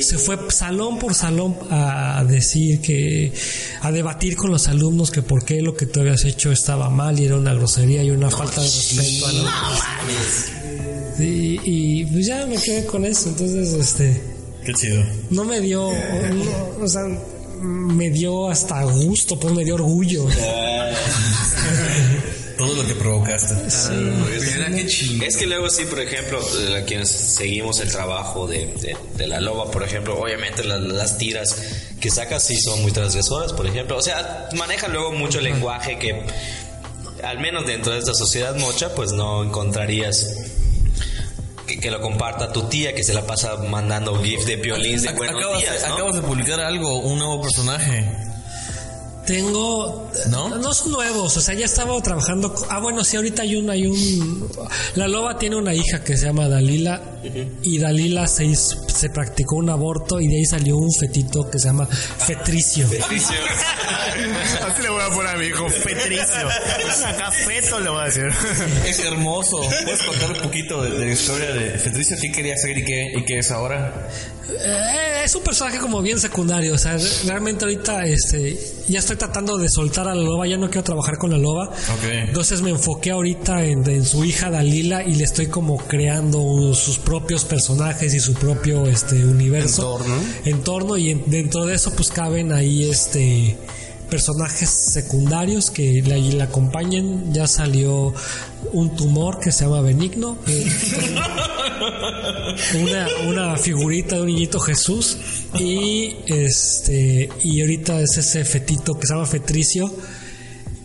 se 0.02 0.18
fue 0.18 0.38
salón 0.50 1.00
por 1.00 1.14
salón 1.14 1.56
a 1.70 2.24
decir 2.28 2.82
que, 2.82 3.34
a 3.82 3.92
debatir 3.92 4.36
con 4.36 4.52
los 4.52 4.68
alumnos 4.68 5.12
que 5.12 5.22
por 5.22 5.46
qué 5.46 5.62
lo 5.62 5.76
que 5.76 5.86
tú 5.86 6.00
habías 6.00 6.24
hecho 6.26 6.52
estaba 6.52 6.90
mal 6.90 7.20
y 7.20 7.26
era 7.26 7.38
una 7.38 7.54
grosería 7.54 8.04
y 8.04 8.12
una 8.12 8.30
falta 8.30 8.62
de 8.62 8.68
respeto 8.68 9.28
a 9.28 9.32
la 9.34 9.52
Sí, 11.18 11.60
y 11.64 12.06
pues 12.06 12.26
ya 12.26 12.46
me 12.48 12.56
quedé 12.58 12.86
con 12.86 13.06
eso, 13.06 13.30
entonces 13.30 13.74
este 13.74 14.22
Qué 14.66 14.74
chido. 14.74 15.04
no 15.30 15.44
me 15.44 15.60
dio, 15.60 15.92
no, 15.92 16.84
o 16.84 16.88
sea, 16.88 17.04
me 17.62 18.10
dio 18.10 18.50
hasta 18.50 18.84
gusto, 18.84 19.40
pues 19.40 19.54
me 19.54 19.64
dio 19.64 19.76
orgullo. 19.76 20.26
Todo 22.58 22.74
lo 22.76 22.88
que 22.88 22.94
provocaste. 22.96 23.56
Mira 24.56 24.68
qué. 24.70 25.26
Es 25.28 25.38
que 25.38 25.48
luego 25.48 25.70
sí, 25.70 25.86
por 25.86 26.00
ejemplo, 26.00 26.40
quienes 26.86 27.10
seguimos 27.10 27.80
el 27.80 27.92
trabajo 27.92 28.48
de, 28.48 28.68
de- 28.68 28.96
de 29.18 29.28
la 29.28 29.40
loba, 29.40 29.72
por 29.72 29.84
ejemplo, 29.84 30.20
obviamente 30.20 30.64
la- 30.64 30.78
las 30.78 31.18
tiras 31.18 31.56
que 32.00 32.12
sacas 32.12 32.44
sí 32.44 32.60
son 32.60 32.82
muy 32.82 32.92
transgresoras, 32.92 33.54
por 33.54 33.66
ejemplo. 33.66 33.98
O 33.98 34.02
sea, 34.02 34.50
maneja 34.56 34.88
luego 34.88 35.12
mucho 35.14 35.42
lenguaje 35.42 35.98
que, 35.98 36.22
al 37.24 37.40
menos 37.40 37.66
dentro 37.66 37.94
de 37.94 38.00
esta 38.00 38.14
sociedad 38.14 38.56
mocha, 38.58 38.94
pues 38.94 39.12
no 39.14 39.44
encontrarías 39.44 40.28
que, 41.66 41.80
que 41.80 41.90
lo 41.92 42.02
comparta 42.02 42.52
tu 42.52 42.64
tía 42.64 42.94
que 42.94 43.04
se 43.04 43.14
la 43.14 43.26
pasa 43.26 43.56
mandando 43.70 44.22
gif 44.22 44.46
de 44.46 44.58
violines 44.58 45.04
de 45.04 45.14
buenos 45.14 45.38
acabas, 45.38 45.60
días, 45.62 45.88
¿no? 45.88 45.94
acabas 45.96 46.16
de 46.16 46.22
publicar 46.22 46.60
algo, 46.60 47.00
un 47.00 47.18
nuevo 47.20 47.42
personaje. 47.42 48.06
Tengo, 49.26 50.10
¿No? 50.30 50.50
no 50.50 50.74
son 50.74 50.92
nuevos, 50.92 51.38
o 51.38 51.42
sea, 51.42 51.54
ya 51.54 51.66
estaba 51.66 52.00
trabajando. 52.02 52.54
Ah, 52.70 52.80
bueno, 52.80 53.04
sí, 53.04 53.16
ahorita 53.16 53.44
hay 53.44 53.56
un, 53.56 53.70
hay 53.70 53.88
un. 53.88 54.50
La 54.96 55.08
loba 55.08 55.38
tiene 55.38 55.56
una 55.56 55.74
hija 55.74 56.04
que 56.04 56.18
se 56.18 56.26
llama 56.26 56.50
Dalila 56.50 57.13
y 57.62 57.78
Dalila 57.80 58.28
se, 58.28 58.46
hizo- 58.46 58.88
se 58.90 59.10
practicó 59.10 59.56
un 59.58 59.70
aborto 59.70 60.20
y 60.20 60.28
de 60.28 60.38
ahí 60.38 60.46
salió 60.46 60.78
un 60.78 60.90
fetito 61.00 61.50
que 61.50 61.60
se 61.60 61.68
llama 61.68 61.86
Fetricio. 61.88 62.88
Así 64.68 64.82
le 64.82 64.90
voy 64.90 65.02
a 65.02 65.10
poner 65.10 65.36
a 65.36 65.38
mi 65.38 65.46
hijo, 65.48 65.66
Petricio. 65.84 66.48
Acá 67.08 67.32
feto 67.32 67.80
le 67.80 67.90
voy 67.90 68.02
a 68.02 68.06
decir. 68.06 68.30
Es 68.88 69.00
hermoso. 69.00 69.62
¿Puedes 69.84 70.04
contar 70.04 70.32
un 70.32 70.42
poquito 70.42 70.84
de, 70.84 70.92
de 70.92 71.06
la 71.06 71.12
historia 71.12 71.52
de 71.52 71.72
Fetricio? 71.78 72.18
¿Qué 72.22 72.32
quería 72.32 72.54
hacer 72.54 72.78
y 72.78 72.84
qué, 72.86 73.12
y 73.18 73.24
qué 73.26 73.40
es 73.40 73.52
ahora? 73.52 74.10
Eh, 74.50 75.22
es 75.24 75.34
un 75.36 75.42
personaje 75.44 75.78
como 75.80 76.02
bien 76.02 76.20
secundario, 76.20 76.74
o 76.74 76.78
sea, 76.78 76.98
realmente 77.26 77.64
ahorita 77.64 78.04
este 78.06 78.60
ya 78.90 79.00
estoy 79.00 79.16
tratando 79.16 79.58
de 79.58 79.70
soltar 79.70 80.10
a 80.10 80.14
la 80.14 80.22
loba, 80.22 80.46
ya 80.46 80.58
no 80.58 80.68
quiero 80.68 80.84
trabajar 80.84 81.18
con 81.18 81.32
la 81.32 81.38
loba. 81.38 81.70
Ok. 81.70 82.04
Entonces 82.28 82.62
me 82.62 82.70
enfoqué 82.70 83.12
ahorita 83.12 83.64
en, 83.64 83.90
en 83.90 84.04
su 84.04 84.26
hija 84.26 84.52
Dalila 84.52 85.02
y 85.04 85.16
le 85.16 85.24
estoy 85.24 85.48
como 85.48 85.78
creando 85.78 86.74
sus 86.74 87.00
propios 87.00 87.13
personajes 87.22 88.14
y 88.14 88.20
su 88.20 88.34
propio 88.34 88.86
este 88.88 89.24
universo. 89.26 89.98
Entorno. 90.00 90.16
entorno 90.46 90.98
y 90.98 91.10
en- 91.12 91.24
dentro 91.28 91.66
de 91.66 91.76
eso 91.76 91.92
pues 91.96 92.10
caben 92.10 92.52
ahí 92.52 92.90
este 92.90 93.58
personajes 94.10 94.70
secundarios 94.70 95.72
que 95.72 96.04
la, 96.06 96.18
la 96.18 96.44
acompañen 96.44 97.34
ya 97.34 97.48
salió 97.48 98.14
un 98.72 98.96
tumor 98.96 99.40
que 99.40 99.52
se 99.52 99.64
llama 99.66 99.82
Benigno 99.82 100.38
que- 100.46 100.66
una, 102.82 103.08
una 103.28 103.58
figurita 103.58 104.16
de 104.18 104.22
un 104.22 104.28
niñito 104.28 104.60
Jesús. 104.60 105.18
Y 105.60 106.16
este 106.28 107.30
y 107.44 107.62
ahorita 107.62 108.02
es 108.02 108.18
ese 108.18 108.44
fetito 108.46 108.94
que 109.00 109.08
se 109.08 109.14
llama 109.14 109.26
Fetricio 109.26 109.92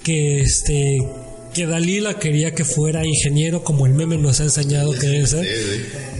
que 0.02 0.40
este 0.40 0.98
que 1.58 1.66
Dalila 1.66 2.20
quería 2.20 2.54
que 2.54 2.64
fuera 2.64 3.04
ingeniero 3.04 3.64
como 3.64 3.84
el 3.84 3.92
meme 3.92 4.16
nos 4.16 4.38
ha 4.38 4.44
enseñado 4.44 4.92
que 4.92 5.08
debe 5.08 5.26
ser. 5.26 5.44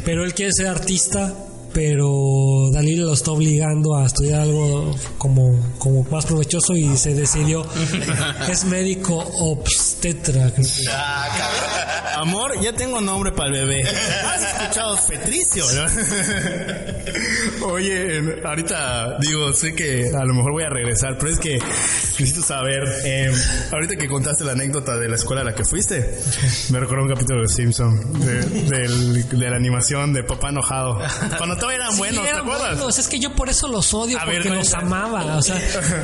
Pero 0.05 0.25
él 0.25 0.35
quiere 0.35 0.51
ser 0.53 0.67
artista 0.67 1.33
pero 1.79 2.71
Dalila 2.73 3.05
lo 3.05 3.13
está 3.13 3.31
obligando 3.31 3.97
a 3.97 4.05
estudiar 4.05 4.41
algo 4.41 4.93
como, 5.17 5.77
como 5.79 6.03
más 6.11 6.27
provechoso 6.27 6.75
y 6.75 6.97
se 6.97 7.15
decidió 7.15 7.65
es 8.51 8.65
médico 8.65 9.17
obstetra 9.39 10.53
que. 10.53 10.63
Amor, 12.17 12.61
ya 12.61 12.73
tengo 12.73 13.01
nombre 13.01 13.31
para 13.31 13.51
el 13.51 13.61
bebé. 13.61 13.83
¿Has 13.85 14.43
escuchado 14.43 14.99
Petricio? 15.09 15.65
no? 15.73 17.67
Oye, 17.69 18.43
ahorita 18.45 19.19
digo, 19.21 19.53
sé 19.53 19.73
que 19.73 20.11
a 20.13 20.25
lo 20.25 20.35
mejor 20.35 20.51
voy 20.51 20.65
a 20.65 20.69
regresar, 20.69 21.17
pero 21.17 21.31
es 21.31 21.39
que 21.39 21.59
necesito 21.59 22.43
saber, 22.43 22.83
eh, 23.05 23.33
ahorita 23.71 23.95
que 23.95 24.09
contaste 24.09 24.43
la 24.43 24.51
anécdota 24.53 24.97
de 24.97 25.09
la 25.09 25.15
escuela 25.15 25.43
a 25.43 25.45
la 25.45 25.55
que 25.55 25.65
fuiste, 25.65 26.19
me 26.71 26.81
recordó 26.81 27.05
un 27.05 27.09
capítulo 27.09 27.43
de 27.43 27.49
Simpson, 27.49 28.01
de 28.21 29.49
la 29.49 29.57
animación 29.57 30.13
de 30.13 30.25
Papá 30.25 30.49
Enojado. 30.49 30.99
Cuando 31.37 31.57
todavía 31.69 31.85
eran 31.87 31.97
buenos, 31.99 32.17
Sí, 32.19 32.23
¿te 32.23 32.29
eran 32.29 32.41
acuerdas? 32.43 32.77
buenos. 32.77 32.99
Es 32.99 33.09
que 33.09 33.19
yo 33.19 33.35
por 33.35 33.49
eso 33.49 33.69
los 33.69 33.93
odio, 33.95 34.19
A 34.19 34.25
ver, 34.25 34.43
porque 34.43 34.57
los 34.57 34.75
amaba. 34.75 35.37
O 35.37 35.43
sea, 35.43 35.61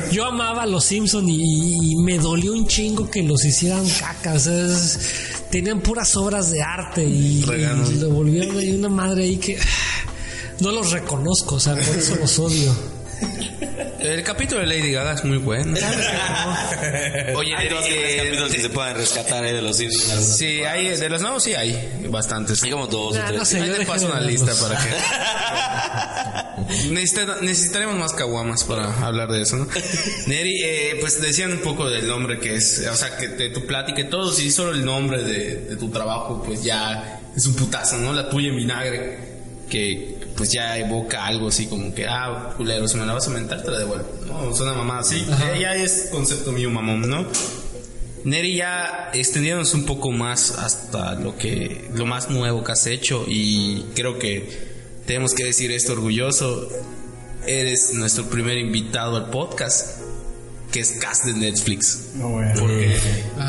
yo 0.11 0.25
amaba 0.25 0.63
a 0.63 0.65
los 0.65 0.85
Simpsons 0.85 1.27
y, 1.29 1.91
y 1.91 1.95
me 1.97 2.17
dolió 2.17 2.53
un 2.53 2.67
chingo 2.67 3.09
que 3.09 3.23
los 3.23 3.43
hicieran 3.45 3.87
cacas. 3.99 4.99
Tenían 5.49 5.81
puras 5.81 6.15
obras 6.15 6.51
de 6.51 6.61
arte 6.61 7.03
y, 7.05 7.43
y 7.43 7.95
lo 7.99 8.09
volvieron 8.09 8.55
una 8.79 8.89
madre 8.89 9.23
ahí 9.23 9.37
que 9.37 9.57
no 10.59 10.71
los 10.71 10.91
reconozco. 10.91 11.55
O 11.55 11.59
sea, 11.59 11.73
por 11.75 11.95
eso 11.95 12.15
los 12.15 12.39
odio. 12.39 12.75
El 14.05 14.23
capítulo 14.23 14.61
de 14.61 14.67
Lady 14.67 14.91
Gaga 14.91 15.13
es 15.13 15.23
muy 15.23 15.37
bueno. 15.37 15.77
Oye, 17.35 17.55
Hay 17.55 17.69
dos 17.69 17.83
tres 17.85 18.13
eh, 18.13 18.17
capítulos 18.17 18.51
que 18.51 18.61
se 18.61 18.69
pueden 18.69 18.95
rescatar 18.97 19.45
eh, 19.45 19.53
de 19.53 19.61
los 19.61 19.77
Simpsons. 19.77 20.37
sí, 20.37 20.61
hay, 20.63 20.89
de 20.89 21.09
los 21.09 21.21
nuevos 21.21 21.43
sí 21.43 21.53
hay 21.55 22.05
bastantes. 22.09 22.61
Hay 22.63 22.71
como 22.71 22.87
dos 22.87 23.15
o 23.17 23.25
tres. 23.25 23.37
no 23.39 23.45
sé, 23.45 23.61
Ahí 23.61 23.69
yo 23.69 23.77
te 23.77 23.85
paso 23.85 24.05
de 24.07 24.11
una 24.11 24.21
lista 24.21 24.51
para 24.61 24.77
que. 24.77 24.89
Necesita- 26.91 27.41
necesitaremos 27.41 27.95
más 27.95 28.13
caguamas 28.13 28.63
para 28.63 29.05
hablar 29.05 29.29
de 29.31 29.41
eso, 29.41 29.57
¿no? 29.57 29.67
Neri, 30.27 30.61
eh, 30.63 30.97
pues 30.99 31.21
decían 31.21 31.51
un 31.51 31.59
poco 31.59 31.89
del 31.89 32.07
nombre 32.07 32.39
que 32.39 32.55
es, 32.55 32.85
o 32.91 32.95
sea, 32.95 33.17
que 33.17 33.27
de 33.27 33.49
tu 33.49 33.65
plática 33.65 34.01
y 34.01 34.09
todo, 34.09 34.31
si 34.31 34.51
solo 34.51 34.71
el 34.71 34.83
nombre 34.85 35.23
de, 35.23 35.55
de 35.61 35.75
tu 35.77 35.89
trabajo, 35.89 36.41
pues 36.45 36.63
ya 36.63 37.21
es 37.35 37.45
un 37.45 37.55
putazo, 37.55 37.97
¿no? 37.97 38.13
La 38.13 38.29
tuya 38.29 38.49
en 38.49 38.55
vinagre, 38.57 39.19
que 39.69 40.14
pues 40.35 40.51
ya 40.51 40.77
evoca 40.77 41.25
algo 41.25 41.47
así 41.47 41.67
como 41.67 41.93
que, 41.93 42.05
ah, 42.07 42.53
culero, 42.57 42.87
si 42.87 42.97
me 42.97 43.05
la 43.05 43.13
vas 43.13 43.27
a 43.27 43.31
mentar, 43.31 43.63
te 43.63 43.71
la 43.71 43.79
devuelvo, 43.79 44.07
¿no? 44.27 44.51
Es 44.51 44.59
una 44.59 44.73
mamá 44.73 44.99
así, 44.99 45.25
ya, 45.39 45.57
ya 45.57 45.75
es 45.75 46.09
concepto 46.11 46.51
mío, 46.51 46.69
mamón, 46.69 47.09
¿no? 47.09 47.25
Neri, 48.25 48.55
ya 48.55 49.11
extendiéndonos 49.13 49.75
un 49.75 49.85
poco 49.85 50.11
más 50.11 50.57
hasta 50.57 51.13
lo 51.13 51.37
que 51.37 51.89
lo 51.93 52.07
más 52.07 52.31
nuevo 52.31 52.63
que 52.63 52.71
has 52.71 52.87
hecho 52.87 53.23
y 53.27 53.85
creo 53.93 54.17
que 54.17 54.49
tenemos 55.05 55.35
que 55.35 55.45
decir 55.45 55.71
esto 55.71 55.93
orgulloso. 55.93 56.67
Eres 57.45 57.93
nuestro 57.93 58.25
primer 58.25 58.57
invitado 58.57 59.17
al 59.17 59.29
podcast, 59.29 60.01
que 60.71 60.79
es 60.81 60.91
cast 60.93 61.25
de 61.25 61.33
Netflix. 61.33 62.09
Porque 62.59 62.97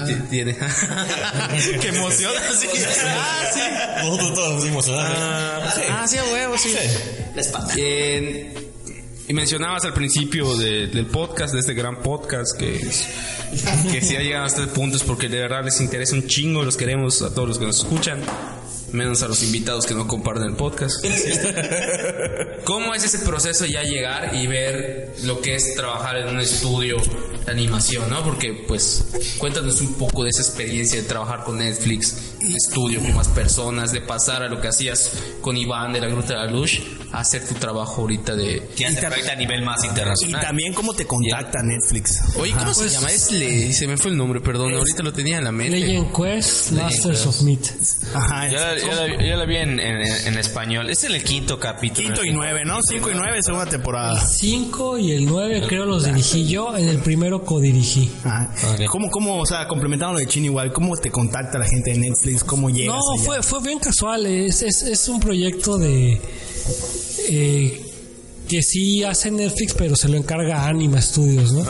ti- 0.06 0.14
tiene 0.30 0.56
qué 1.80 1.88
emoción 1.88 2.32
así. 2.50 2.66
Ah, 3.08 3.44
sí. 3.52 3.60
Nosotros 4.04 4.34
todos 4.34 4.54
nos 4.56 4.64
emocionamos. 4.66 5.18
Ah, 5.90 6.04
sí, 6.06 6.18
a 6.18 6.24
huevo, 6.24 6.56
sí. 6.58 6.74
Eh, 7.78 8.54
y 9.28 9.32
mencionabas 9.34 9.84
al 9.84 9.92
principio 9.92 10.56
de- 10.56 10.86
del 10.86 11.06
podcast, 11.06 11.52
de 11.54 11.60
este 11.60 11.74
gran 11.74 12.00
podcast, 12.02 12.56
que, 12.58 12.76
es- 12.76 13.06
que 13.90 14.00
si 14.00 14.14
ha 14.16 14.20
llegado 14.20 14.44
hasta 14.46 14.62
este 14.62 14.74
punto 14.74 14.96
es 14.96 15.02
porque 15.02 15.28
de 15.28 15.40
verdad 15.40 15.64
les 15.64 15.80
interesa 15.80 16.14
un 16.14 16.26
chingo, 16.26 16.62
los 16.62 16.76
queremos 16.76 17.22
a 17.22 17.34
todos 17.34 17.48
los 17.48 17.58
que 17.58 17.64
nos 17.66 17.78
escuchan, 17.78 18.20
menos 18.92 19.22
a 19.22 19.28
los 19.28 19.42
invitados 19.42 19.86
que 19.86 19.94
no 19.94 20.06
comparten 20.06 20.44
el 20.44 20.56
podcast. 20.56 21.04
¿Cómo 22.64 22.94
es 22.94 23.04
ese 23.04 23.20
proceso 23.20 23.66
ya 23.66 23.82
llegar 23.82 24.34
y 24.34 24.46
ver 24.46 25.14
lo 25.24 25.40
que 25.40 25.54
es 25.54 25.74
trabajar 25.74 26.16
en 26.16 26.28
un 26.28 26.40
estudio 26.40 26.96
de 27.44 27.52
animación, 27.52 28.08
no? 28.10 28.22
Porque, 28.22 28.64
pues, 28.66 29.06
cuéntanos 29.38 29.80
un 29.80 29.94
poco 29.94 30.24
de 30.24 30.30
esa 30.30 30.42
experiencia 30.42 31.00
de 31.00 31.06
trabajar 31.06 31.44
con 31.44 31.58
Netflix, 31.58 32.16
estudio 32.40 33.00
con 33.00 33.14
más 33.14 33.28
personas, 33.28 33.92
de 33.92 34.00
pasar 34.00 34.42
a 34.42 34.48
lo 34.48 34.60
que 34.60 34.68
hacías 34.68 35.12
con 35.40 35.56
Iván 35.56 35.92
de 35.92 36.00
la 36.00 36.08
Gruta 36.08 36.34
de 36.34 36.46
la 36.46 36.50
Luz, 36.50 36.80
hacer 37.12 37.46
tu 37.46 37.54
trabajo 37.54 38.02
ahorita 38.02 38.34
de... 38.34 38.62
Se 38.76 38.86
afecta 38.86 39.32
a 39.32 39.36
nivel 39.36 39.62
más 39.64 39.82
Y 39.84 39.88
internacional. 39.88 40.40
también 40.40 40.72
cómo 40.74 40.94
te 40.94 41.06
contacta 41.06 41.58
Netflix. 41.62 42.20
Oye, 42.38 42.52
¿cómo 42.52 42.74
se 42.74 42.88
llama? 42.88 43.10
Es 43.10 43.30
Le... 43.32 43.72
Se 43.72 43.86
me 43.86 43.96
fue 43.96 44.10
el 44.10 44.16
nombre, 44.16 44.40
perdón, 44.40 44.74
ahorita 44.74 45.02
lo 45.02 45.12
tenía 45.12 45.38
en 45.38 45.44
la 45.44 45.52
mente. 45.52 45.78
Legend 45.78 46.12
Quest, 46.14 46.70
Masters 46.72 47.26
of 47.26 47.40
Meat. 47.42 47.60
Ajá. 48.14 48.48
Yo 48.48 48.58
la, 48.58 48.78
yo 48.78 48.92
la- 48.92 49.24
yo 49.26 49.36
la 49.36 49.44
vi 49.46 49.56
en, 49.56 49.80
en- 49.80 50.26
en 50.26 50.38
español. 50.38 50.90
Es 50.90 51.04
en 51.04 51.12
el 51.14 51.22
quinto 51.24 51.58
capítulo. 51.58 52.06
Quinto 52.08 52.24
y 52.24 52.32
nueve, 52.32 52.64
¿no? 52.64 52.78
Cinco 52.82 53.10
y 53.10 53.14
nueve, 53.14 53.42
segunda 53.42 53.66
temporada. 53.66 54.20
5 54.26 54.98
y 54.98 55.12
el 55.12 55.26
9 55.26 55.64
creo 55.68 55.84
los 55.86 56.04
dirigí 56.04 56.46
yo, 56.46 56.76
en 56.76 56.88
el 56.88 56.98
primero 56.98 57.44
codirigí. 57.44 58.10
Ah, 58.24 58.48
¿Cómo, 58.90 59.10
cómo, 59.10 59.38
o 59.40 59.46
sea, 59.46 59.66
complementando 59.68 60.14
lo 60.14 60.18
de 60.20 60.26
Chino 60.26 60.46
igual, 60.46 60.72
cómo 60.72 60.96
te 60.96 61.10
contacta 61.10 61.58
la 61.58 61.66
gente 61.66 61.92
de 61.92 61.98
Netflix? 61.98 62.44
¿Cómo 62.44 62.70
llegas 62.70 62.96
No, 62.96 63.14
allá? 63.14 63.24
fue, 63.24 63.42
fue 63.42 63.60
bien 63.62 63.78
casual. 63.78 64.26
Es, 64.26 64.62
es, 64.62 64.82
es 64.82 65.08
un 65.08 65.20
proyecto 65.20 65.78
de. 65.78 66.20
Eh, 67.28 67.82
que 68.48 68.62
sí 68.62 69.02
hace 69.02 69.30
Netflix, 69.30 69.74
pero 69.74 69.96
se 69.96 70.08
lo 70.08 70.16
encarga 70.16 70.62
a 70.62 70.68
Anima 70.68 71.00
Studios, 71.00 71.52
¿no? 71.52 71.64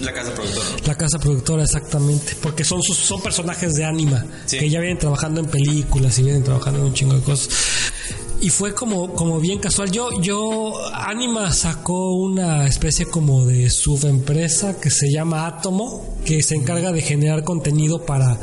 La 0.00 0.12
casa 0.12 0.34
productora. 0.34 0.86
La 0.86 0.94
casa 0.96 1.18
productora, 1.18 1.62
exactamente. 1.64 2.36
Porque 2.40 2.64
son 2.64 2.82
sus, 2.82 2.96
son 2.96 3.20
personajes 3.20 3.74
de 3.74 3.84
Anima, 3.84 4.24
que 4.48 4.68
ya 4.70 4.80
vienen 4.80 4.98
trabajando 4.98 5.40
en 5.40 5.46
películas 5.46 6.18
y 6.18 6.22
vienen 6.22 6.42
trabajando 6.42 6.80
en 6.80 6.86
un 6.86 6.94
chingo 6.94 7.14
de 7.14 7.20
cosas. 7.20 7.50
Y 8.40 8.48
fue 8.48 8.74
como, 8.74 9.12
como 9.12 9.38
bien 9.38 9.60
casual. 9.60 9.92
Yo, 9.92 10.20
yo, 10.20 10.72
Anima 10.94 11.52
sacó 11.52 12.12
una 12.16 12.66
especie 12.66 13.06
como 13.06 13.46
de 13.46 13.70
subempresa 13.70 14.80
que 14.80 14.90
se 14.90 15.12
llama 15.12 15.46
Atomo, 15.46 16.16
que 16.24 16.42
se 16.42 16.56
encarga 16.56 16.90
de 16.90 17.02
generar 17.02 17.44
contenido 17.44 18.04
para, 18.04 18.40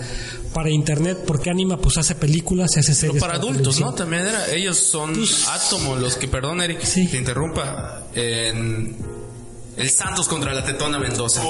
para 0.53 0.69
internet, 0.69 1.19
porque 1.25 1.49
Anima 1.49 1.77
pues 1.77 1.97
hace 1.97 2.15
películas 2.15 2.71
y 2.75 2.79
hace 2.79 2.91
Pero 2.91 2.99
series. 3.01 3.21
para 3.21 3.35
adultos, 3.35 3.57
televisión. 3.75 3.89
¿no? 3.89 3.95
También 3.95 4.25
era, 4.27 4.51
ellos 4.53 4.77
son 4.77 5.13
Átomo, 5.49 5.95
los 5.95 6.15
que, 6.15 6.27
perdón, 6.27 6.61
Eric, 6.61 6.81
Sí. 6.83 7.07
te 7.07 7.17
interrumpa. 7.17 8.03
En 8.15 8.95
el 9.77 9.89
Santos 9.89 10.27
contra 10.27 10.53
la 10.53 10.63
Tetona 10.65 10.99
Mendoza. 10.99 11.41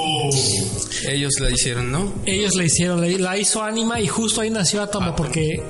Ellos 1.10 1.34
la 1.39 1.50
hicieron, 1.50 1.91
¿no? 1.91 2.14
Ellos 2.26 2.54
la 2.56 2.64
hicieron, 2.64 3.22
la, 3.22 3.38
hizo 3.38 3.64
Anima 3.64 4.00
y 4.00 4.08
justo 4.08 4.41
ahí 4.41 4.50
nació 4.50 4.82
Atomo, 4.84 5.16
porque 5.16 5.64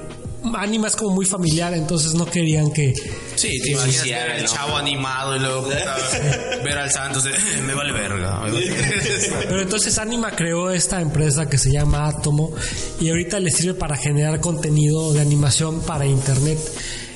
Anima 0.56 0.88
es 0.88 0.96
como 0.96 1.16
muy 1.16 1.26
familiar, 1.26 1.74
entonces 1.74 2.14
no 2.14 2.26
querían 2.26 2.72
que... 2.72 2.94
Sí, 3.36 3.60
te 3.62 3.72
imaginas 3.72 4.04
ver 4.04 4.32
el 4.32 4.46
chavo 4.46 4.78
animado 4.78 5.36
y 5.36 5.40
luego 5.40 5.64
puta, 5.64 5.98
ver 6.64 6.78
al 6.78 6.92
Santos 6.92 7.24
de, 7.24 7.32
me 7.66 7.74
vale 7.74 7.92
verga. 7.92 8.42
me 8.46 8.52
vale 8.52 8.70
verga". 8.70 9.40
Pero 9.48 9.62
entonces 9.62 9.98
Anima 9.98 10.32
creó 10.32 10.70
esta 10.70 11.02
empresa 11.02 11.50
que 11.50 11.58
se 11.58 11.72
llama 11.72 12.08
Atomo 12.08 12.54
y 13.00 13.10
ahorita 13.10 13.40
le 13.40 13.52
sirve 13.52 13.74
para 13.74 13.96
generar 13.98 14.40
contenido 14.40 15.14
de 15.14 15.22
animación 15.22 15.82
para 15.82 16.06
internet. 16.06 16.58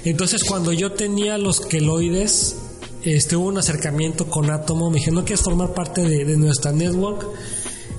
Entonces 0.05 0.43
cuando 0.43 0.73
yo 0.73 0.91
tenía 0.91 1.37
los 1.37 1.61
queloides, 1.61 2.57
este, 3.03 3.35
hubo 3.35 3.47
un 3.47 3.57
acercamiento 3.57 4.27
con 4.29 4.49
Atomo, 4.49 4.89
me 4.89 4.99
dije, 4.99 5.11
¿no 5.11 5.25
quieres 5.25 5.41
formar 5.41 5.73
parte 5.73 6.01
de, 6.01 6.25
de 6.25 6.37
nuestra 6.37 6.71
network? 6.71 7.25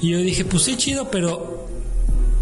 Y 0.00 0.10
yo 0.10 0.18
dije, 0.18 0.44
pues 0.44 0.64
sí, 0.64 0.76
chido, 0.76 1.10
pero 1.10 1.53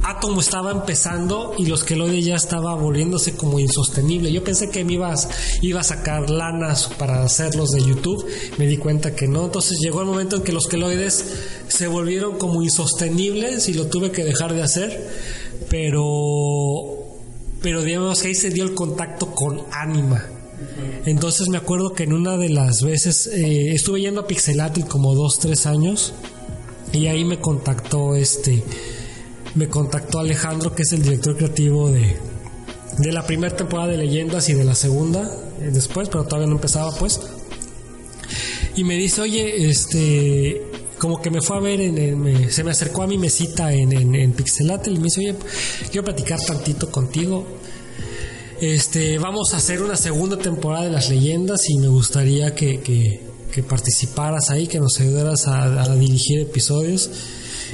Atomo 0.03 0.40
estaba 0.40 0.72
empezando 0.72 1.55
y 1.57 1.66
los 1.66 1.84
queloides 1.84 2.24
ya 2.24 2.34
estaba 2.34 2.74
volviéndose 2.74 3.36
como 3.36 3.61
insostenible. 3.61 4.32
Yo 4.32 4.42
pensé 4.42 4.68
que 4.68 4.84
me 4.84 4.94
ibas, 4.94 5.28
iba 5.61 5.80
a 5.80 5.84
sacar 5.84 6.28
lanas 6.28 6.88
para 6.98 7.22
hacerlos 7.22 7.70
de 7.70 7.82
YouTube. 7.82 8.26
Me 8.59 8.66
di 8.66 8.78
cuenta 8.78 9.14
que 9.14 9.28
no. 9.28 9.44
Entonces 9.44 9.78
llegó 9.80 10.00
el 10.00 10.07
momento 10.07 10.36
en 10.36 10.42
que 10.42 10.53
los 10.53 10.66
queloides 10.66 11.24
se 11.68 11.86
volvieron 11.86 12.36
como 12.36 12.62
insostenibles 12.62 13.68
y 13.68 13.74
lo 13.74 13.86
tuve 13.86 14.11
que 14.11 14.24
dejar 14.24 14.55
de 14.55 14.62
hacer. 14.62 15.09
Pero, 15.70 16.03
pero 17.61 17.82
digamos 17.82 18.20
que 18.20 18.28
ahí 18.28 18.34
se 18.34 18.50
dio 18.50 18.64
el 18.64 18.74
contacto 18.74 19.32
con 19.34 19.62
Anima. 19.70 20.26
Entonces 21.07 21.48
me 21.48 21.59
acuerdo 21.59 21.92
que 21.92 22.05
en 22.05 22.12
una 22.12 22.36
de 22.36 22.48
las 22.48 22.82
veces 22.82 23.28
eh, 23.28 23.72
estuve 23.72 24.00
yendo 24.00 24.22
a 24.22 24.26
Pixelatl 24.26 24.82
como 24.82 25.14
dos, 25.14 25.38
tres 25.38 25.66
años 25.66 26.12
y 26.92 27.07
ahí 27.07 27.24
me 27.24 27.40
contactó 27.40 28.14
este 28.14 28.62
me 29.55 29.68
contactó 29.68 30.18
Alejandro, 30.20 30.74
que 30.74 30.82
es 30.82 30.92
el 30.92 31.03
director 31.03 31.36
creativo 31.36 31.90
de, 31.90 32.16
de 32.98 33.12
la 33.12 33.26
primera 33.26 33.55
temporada 33.57 33.90
de 33.90 33.98
Leyendas 33.98 34.48
y 34.48 34.55
de 34.55 34.64
la 34.64 34.74
segunda 34.74 35.30
eh, 35.61 35.70
después, 35.72 36.09
pero 36.09 36.24
todavía 36.24 36.48
no 36.48 36.55
empezaba 36.57 36.90
pues. 36.98 37.20
Y 38.76 38.84
me 38.84 38.96
dice, 38.96 39.20
oye, 39.20 39.68
este, 39.68 40.62
como 40.98 41.20
que 41.20 41.30
me 41.30 41.42
fue 41.42 41.57
a 41.59 41.61
ver, 41.61 41.80
en, 41.80 42.18
me- 42.20 42.50
se 42.50 42.64
me 42.64 42.70
acercó 42.70 43.03
a 43.03 43.07
mi 43.07 43.18
mesita 43.18 43.72
en, 43.72 43.92
en, 44.14 44.32
Pixelatl 44.32 44.90
y 44.92 44.96
me 44.98 45.05
dice, 45.05 45.20
oye, 45.20 45.34
quiero 45.90 46.05
platicar 46.05 46.40
tantito 46.40 46.90
contigo. 46.90 47.46
Este, 48.61 49.18
vamos 49.18 49.53
a 49.53 49.57
hacer 49.59 49.82
una 49.82 49.96
segunda 49.96 50.38
temporada 50.38 50.84
de 50.84 50.90
las 50.92 51.11
leyendas 51.11 51.68
y 51.68 51.76
me 51.78 51.88
gustaría 51.88 52.55
que, 52.55 52.80
que, 52.80 53.62
participaras 53.62 54.48
ahí, 54.50 54.66
que 54.66 54.78
nos 54.80 54.98
ayudaras 55.00 55.46
a 55.46 55.94
dirigir 55.96 56.40
episodios. 56.40 57.11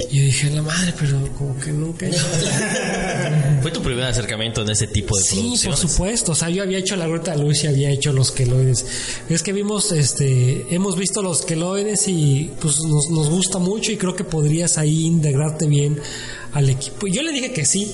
Y 0.09 0.17
yo 0.17 0.23
dije, 0.23 0.49
la 0.51 0.61
madre, 0.61 0.93
pero 0.97 1.27
como 1.37 1.59
que 1.59 1.71
nunca 1.71 2.05
he 2.05 2.09
hecho 2.09 2.25
Fue 3.61 3.71
tu 3.71 3.81
primer 3.81 4.05
acercamiento 4.05 4.61
en 4.61 4.69
ese 4.69 4.87
tipo 4.87 5.17
de 5.17 5.23
Sí, 5.23 5.55
por 5.65 5.75
supuesto. 5.75 6.31
O 6.31 6.35
sea, 6.35 6.49
yo 6.49 6.63
había 6.63 6.77
hecho 6.77 6.95
la 6.95 7.07
Gruta 7.07 7.31
de 7.35 7.43
Luz 7.43 7.63
y 7.63 7.67
había 7.67 7.89
hecho 7.89 8.13
los 8.13 8.31
queloides. 8.31 8.85
Es 9.29 9.43
que 9.43 9.51
vimos, 9.51 9.91
este, 9.91 10.73
hemos 10.73 10.97
visto 10.97 11.21
los 11.21 11.41
queloides 11.41 12.07
y 12.07 12.51
pues 12.61 12.77
nos, 12.87 13.09
nos 13.09 13.29
gusta 13.29 13.59
mucho 13.59 13.91
y 13.91 13.97
creo 13.97 14.15
que 14.15 14.23
podrías 14.23 14.77
ahí 14.77 15.05
integrarte 15.05 15.67
bien 15.67 15.99
al 16.53 16.69
equipo. 16.69 17.07
Y 17.07 17.13
yo 17.13 17.21
le 17.21 17.31
dije 17.31 17.51
que 17.51 17.65
sí. 17.65 17.93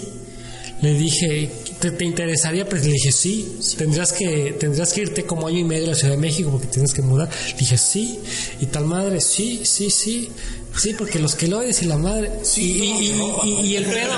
Le 0.81 0.93
dije, 0.93 1.49
¿te, 1.79 1.91
te 1.91 2.05
interesaría? 2.05 2.67
Pues 2.67 2.85
le 2.85 2.91
dije, 2.91 3.11
sí. 3.11 3.57
Tendrías 3.77 4.11
que, 4.11 4.55
tendrías 4.59 4.93
que 4.93 5.01
irte 5.01 5.23
como 5.23 5.47
año 5.47 5.59
y 5.59 5.63
medio 5.63 5.85
a 5.85 5.89
la 5.89 5.95
Ciudad 5.95 6.13
de 6.13 6.19
México 6.19 6.51
porque 6.51 6.67
tienes 6.67 6.93
que 6.93 7.01
mudar. 7.01 7.29
Le 7.53 7.57
dije, 7.57 7.77
sí. 7.77 8.19
Y 8.59 8.67
tal 8.67 8.85
madre, 8.85 9.21
sí, 9.21 9.61
sí, 9.63 9.89
sí. 9.89 10.29
Sí, 10.77 10.93
porque 10.97 11.19
los 11.19 11.35
queloides 11.35 11.81
y 11.83 11.85
la 11.85 11.97
madre. 11.97 12.31
y, 12.57 12.61
y- 12.61 13.11
y- 13.43 13.49
y- 13.49 13.61
y 13.67 13.75
el 13.77 13.85
pedo. 13.85 14.13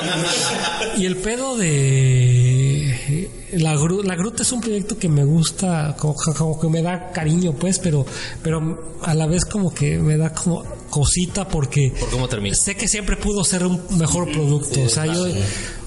Y 0.97 1.05
el 1.05 1.17
pedo 1.17 1.55
de. 1.57 3.29
La, 3.53 3.75
gru- 3.75 4.03
la 4.03 4.15
gruta 4.15 4.43
es 4.43 4.51
un 4.51 4.59
proyecto 4.59 4.97
que 4.97 5.07
me 5.07 5.23
gusta, 5.23 5.95
como, 5.97 6.15
como 6.15 6.59
que 6.59 6.67
me 6.67 6.81
da 6.81 7.11
cariño, 7.11 7.53
pues, 7.53 7.79
pero, 7.79 8.05
pero 8.43 8.97
a 9.01 9.13
la 9.13 9.25
vez 9.25 9.45
como 9.45 9.73
que 9.73 9.97
me 9.97 10.17
da 10.17 10.33
como 10.33 10.63
cosita 10.89 11.47
porque 11.47 11.93
¿Por 11.97 12.09
cómo 12.09 12.27
termina? 12.27 12.55
sé 12.55 12.75
que 12.75 12.87
siempre 12.89 13.15
pudo 13.15 13.43
ser 13.45 13.65
un 13.65 13.81
mejor 13.97 14.29
producto. 14.31 14.81
O 14.83 14.89
sea, 14.89 15.05
yo, 15.05 15.25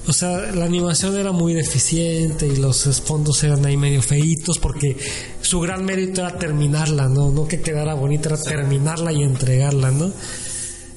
o 0.07 0.13
sea, 0.13 0.51
la 0.53 0.65
animación 0.65 1.15
era 1.17 1.31
muy 1.31 1.53
deficiente 1.53 2.47
y 2.47 2.55
los 2.55 2.83
fondos 3.05 3.43
eran 3.43 3.63
ahí 3.65 3.77
medio 3.77 4.01
feitos 4.01 4.57
porque 4.57 4.97
su 5.41 5.59
gran 5.59 5.85
mérito 5.85 6.21
era 6.21 6.37
terminarla, 6.39 7.07
no, 7.07 7.29
no 7.31 7.47
que 7.47 7.61
quedara 7.61 7.93
bonita, 7.93 8.29
era 8.29 8.41
terminarla 8.41 9.13
y 9.13 9.21
entregarla, 9.21 9.91
¿no? 9.91 10.11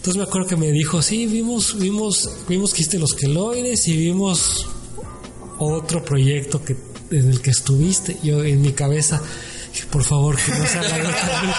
Entonces 0.04 0.18
me 0.18 0.24
acuerdo 0.24 0.48
que 0.48 0.56
me 0.56 0.70
dijo, 0.70 1.00
sí, 1.00 1.24
vimos, 1.24 1.78
vimos, 1.78 2.30
vimos 2.46 2.74
que 2.74 2.82
hiciste 2.82 2.98
los 2.98 3.14
queloides 3.14 3.88
y 3.88 3.96
vimos 3.96 4.66
otro 5.58 6.04
proyecto 6.04 6.62
que 6.62 6.76
en 7.10 7.30
el 7.30 7.40
que 7.40 7.48
estuviste. 7.48 8.18
Yo 8.22 8.44
en 8.44 8.60
mi 8.60 8.72
cabeza, 8.72 9.22
que 9.72 9.86
por 9.86 10.04
favor, 10.04 10.36
que 10.36 10.52
no 10.52 10.66
sea 10.66 10.82
la 10.82 10.98
gruta 10.98 11.40
de 11.40 11.46
luz. 11.46 11.56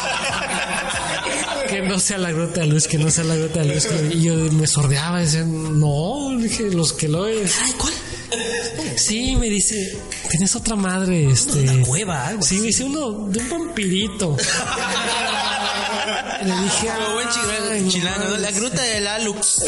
que 1.72 1.82
no 1.82 2.00
sea 2.00 2.18
la 2.20 2.32
gruta 2.32 2.62
de 2.62 2.68
luz, 2.68 2.88
que 2.88 2.98
no 3.00 3.10
sea 3.10 3.24
la 3.24 3.36
gruta 3.36 3.62
de 3.62 3.74
luz. 3.74 3.88
Y 4.14 4.22
yo 4.22 4.36
me 4.36 4.68
sordeaba, 4.68 5.22
decía, 5.22 5.43
no, 5.43 6.38
dije, 6.38 6.70
los 6.70 6.93
que 6.93 7.08
lo 7.08 7.26
es. 7.26 7.52
¿Cuál? 7.80 7.93
Sí, 8.96 9.36
me 9.38 9.50
dice, 9.50 9.98
tienes 10.30 10.56
otra 10.56 10.76
madre, 10.76 11.32
este. 11.32 11.62
Una 11.62 11.82
cueva, 11.84 12.28
algo 12.28 12.43
Sí, 12.43 12.60
me 12.60 12.68
dice 12.68 12.84
uno 12.84 13.28
de 13.28 13.39
un 13.39 13.50
vampirito. 13.50 14.38
Le 16.43 16.56
dije, 16.64 16.88
Como 16.88 17.14
buen 17.16 17.28
"Ay, 17.28 17.34
chileno, 17.34 17.84
no 17.86 17.89
chileno, 17.91 18.18
¿no? 18.18 18.24
mames". 18.26 18.41
la 18.41 18.51
gruta 18.51 18.82
de 18.82 19.01
la 19.01 19.20
Lux. 19.20 19.64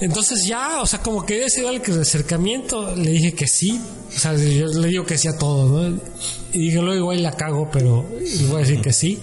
Entonces 0.00 0.44
ya, 0.46 0.80
o 0.80 0.86
sea, 0.86 1.00
como 1.00 1.24
que 1.24 1.44
ese 1.44 1.60
iba 1.62 1.70
el 1.70 2.00
acercamiento, 2.00 2.94
le 2.94 3.10
dije 3.10 3.34
que 3.34 3.46
sí. 3.46 3.80
O 4.14 4.18
sea, 4.18 4.34
yo 4.34 4.66
le 4.66 4.88
digo 4.88 5.04
que 5.04 5.16
sí 5.18 5.28
a 5.28 5.36
todo, 5.36 5.68
¿no? 5.90 5.98
Y 6.52 6.58
dije, 6.58 6.76
luego 6.76 6.94
igual 6.94 7.22
la 7.22 7.32
cago, 7.32 7.70
pero 7.72 8.06
le 8.20 8.46
voy 8.46 8.56
a 8.56 8.58
decir 8.64 8.80
que 8.80 8.92
sí. 8.92 9.18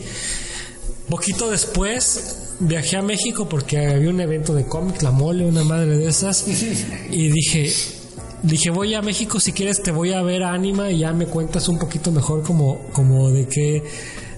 Poquito 1.10 1.50
después 1.50 2.38
viajé 2.60 2.98
a 2.98 3.02
México 3.02 3.48
porque 3.50 3.78
había 3.88 4.10
un 4.10 4.20
evento 4.22 4.54
de 4.54 4.66
cómic, 4.66 5.02
la 5.02 5.12
mole, 5.12 5.46
una 5.46 5.64
madre 5.64 5.98
de 5.98 6.08
esas. 6.08 6.46
Y 7.12 7.30
dije, 7.30 7.72
dije, 8.44 8.70
voy 8.70 8.94
a 8.94 9.02
México, 9.02 9.40
si 9.40 9.52
quieres 9.52 9.82
te 9.82 9.92
voy 9.92 10.14
a 10.14 10.22
ver 10.22 10.44
a 10.44 10.54
Anima 10.54 10.92
y 10.92 11.00
ya 11.00 11.12
me 11.14 11.26
cuentas 11.26 11.68
un 11.68 11.80
poquito 11.80 12.12
mejor 12.12 12.44
como, 12.44 12.88
como 12.94 13.32
de 13.32 13.48
qué, 13.48 13.84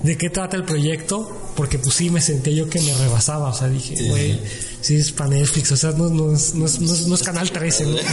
de 0.04 0.18
qué 0.18 0.30
trata 0.30 0.56
el 0.56 0.64
proyecto. 0.64 1.42
Porque 1.56 1.80
pues 1.80 1.96
sí 1.96 2.10
me 2.10 2.20
sentía 2.20 2.52
yo 2.54 2.70
que 2.70 2.82
me 2.82 2.94
rebasaba. 2.94 3.50
O 3.50 3.54
sea, 3.54 3.68
dije, 3.70 3.96
güey, 4.10 4.40
sí 4.82 4.96
es 4.98 5.12
para 5.14 5.30
Netflix, 5.30 5.72
o 5.72 5.78
sea, 5.78 5.92
no, 5.92 6.10
no, 6.10 6.34
es, 6.34 6.54
no, 6.54 6.66
es, 6.66 6.80
no 6.82 6.94
es- 6.94 7.08
no 7.08 7.16
es 7.16 7.24
Canal 7.24 7.50
13, 7.50 7.86
¿no? 7.86 7.96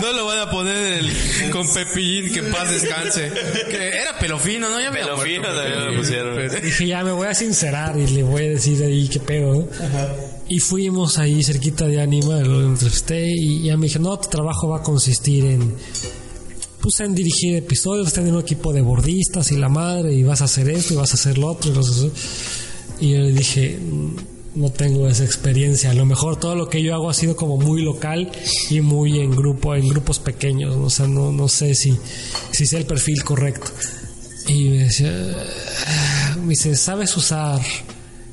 No 0.00 0.12
lo 0.12 0.26
van 0.26 0.38
a 0.38 0.50
poner 0.50 0.94
el- 0.98 1.50
con 1.50 1.68
Pepillín 1.72 2.32
que 2.32 2.42
paz 2.44 2.70
descanse. 2.70 3.30
Que 3.70 3.88
era 3.88 4.18
pelofino, 4.18 4.68
¿no? 4.70 4.80
Ya 4.80 4.90
me 4.90 5.00
Pelofino 5.00 5.48
también 5.48 5.86
lo 5.86 5.96
pusieron. 5.96 6.62
Dije, 6.62 6.86
ya 6.86 7.04
me 7.04 7.12
voy 7.12 7.28
a 7.28 7.34
sincerar 7.34 7.98
y 7.98 8.06
le 8.06 8.22
voy 8.22 8.46
a 8.46 8.48
decir 8.50 8.82
ahí 8.82 9.08
qué 9.08 9.20
pedo. 9.20 9.54
¿no? 9.54 9.66
Y 10.54 10.58
fuimos 10.60 11.16
ahí 11.16 11.42
cerquita 11.42 11.86
de 11.86 11.98
Anima, 12.02 12.38
lo 12.40 12.60
entrevisté 12.66 13.26
y 13.34 13.62
ya 13.62 13.76
me 13.78 13.86
dije, 13.86 13.98
no, 13.98 14.18
tu 14.18 14.28
trabajo 14.28 14.68
va 14.68 14.80
a 14.80 14.82
consistir 14.82 15.46
en, 15.46 15.72
pues 16.78 17.00
en 17.00 17.14
dirigir 17.14 17.56
episodios, 17.56 18.12
tener 18.12 18.34
un 18.34 18.40
equipo 18.40 18.70
de 18.70 18.82
bordistas 18.82 19.50
y 19.50 19.56
la 19.56 19.70
madre, 19.70 20.12
y 20.12 20.22
vas 20.22 20.42
a 20.42 20.44
hacer 20.44 20.68
esto 20.68 20.92
y 20.92 20.96
vas 20.98 21.12
a 21.12 21.14
hacer 21.14 21.38
lo 21.38 21.46
otro. 21.52 21.72
Y, 21.72 21.78
hacer- 21.78 22.10
y 23.00 23.10
yo 23.12 23.18
le 23.20 23.32
dije, 23.32 23.78
"Mm, 23.78 24.60
no 24.60 24.70
tengo 24.70 25.08
esa 25.08 25.24
experiencia. 25.24 25.90
A 25.90 25.94
lo 25.94 26.04
mejor 26.04 26.38
todo 26.38 26.54
lo 26.54 26.68
que 26.68 26.82
yo 26.82 26.92
hago 26.94 27.08
ha 27.08 27.14
sido 27.14 27.34
como 27.34 27.56
muy 27.56 27.80
local 27.80 28.30
y 28.68 28.82
muy 28.82 29.20
en 29.20 29.30
grupo, 29.30 29.74
en 29.74 29.88
grupos 29.88 30.18
pequeños. 30.18 30.76
O 30.76 30.90
sea, 30.90 31.06
no, 31.06 31.32
no 31.32 31.48
sé 31.48 31.74
si, 31.74 31.96
si 32.50 32.66
sea 32.66 32.78
el 32.78 32.84
perfil 32.84 33.24
correcto. 33.24 33.70
Y 34.48 34.64
me 34.68 34.78
decía, 34.84 35.34
"Ah", 35.86 36.36
me 36.42 36.50
dice, 36.50 36.76
¿sabes 36.76 37.16
usar 37.16 37.58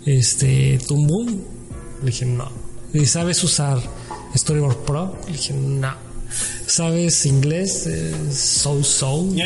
este 0.05 0.80
Tumbum? 0.86 1.38
Le 2.02 2.08
dije, 2.08 2.26
no. 2.26 2.50
¿Y 2.93 3.06
sabes 3.06 3.43
usar 3.43 3.78
Storyboard 4.36 4.78
Pro? 4.78 5.16
Le 5.28 5.34
dije, 5.34 5.54
no. 5.54 5.93
¿Sabes 6.66 7.26
inglés? 7.26 7.86
Eh, 7.88 8.14
so 8.32 8.84
so. 8.84 9.26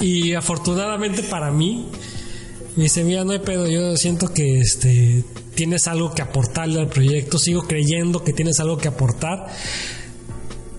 y 0.00 0.34
afortunadamente 0.34 1.22
para 1.22 1.50
mí, 1.50 1.88
me 2.76 2.84
dice, 2.84 3.04
mira, 3.04 3.24
no 3.24 3.32
hay 3.32 3.40
pedo, 3.40 3.68
yo 3.68 3.96
siento 3.96 4.32
que 4.32 4.60
este 4.60 5.24
tienes 5.54 5.86
algo 5.86 6.14
que 6.14 6.22
aportarle 6.22 6.80
al 6.80 6.88
proyecto, 6.88 7.38
sigo 7.38 7.62
creyendo 7.62 8.24
que 8.24 8.32
tienes 8.32 8.58
algo 8.60 8.78
que 8.78 8.88
aportar. 8.88 9.46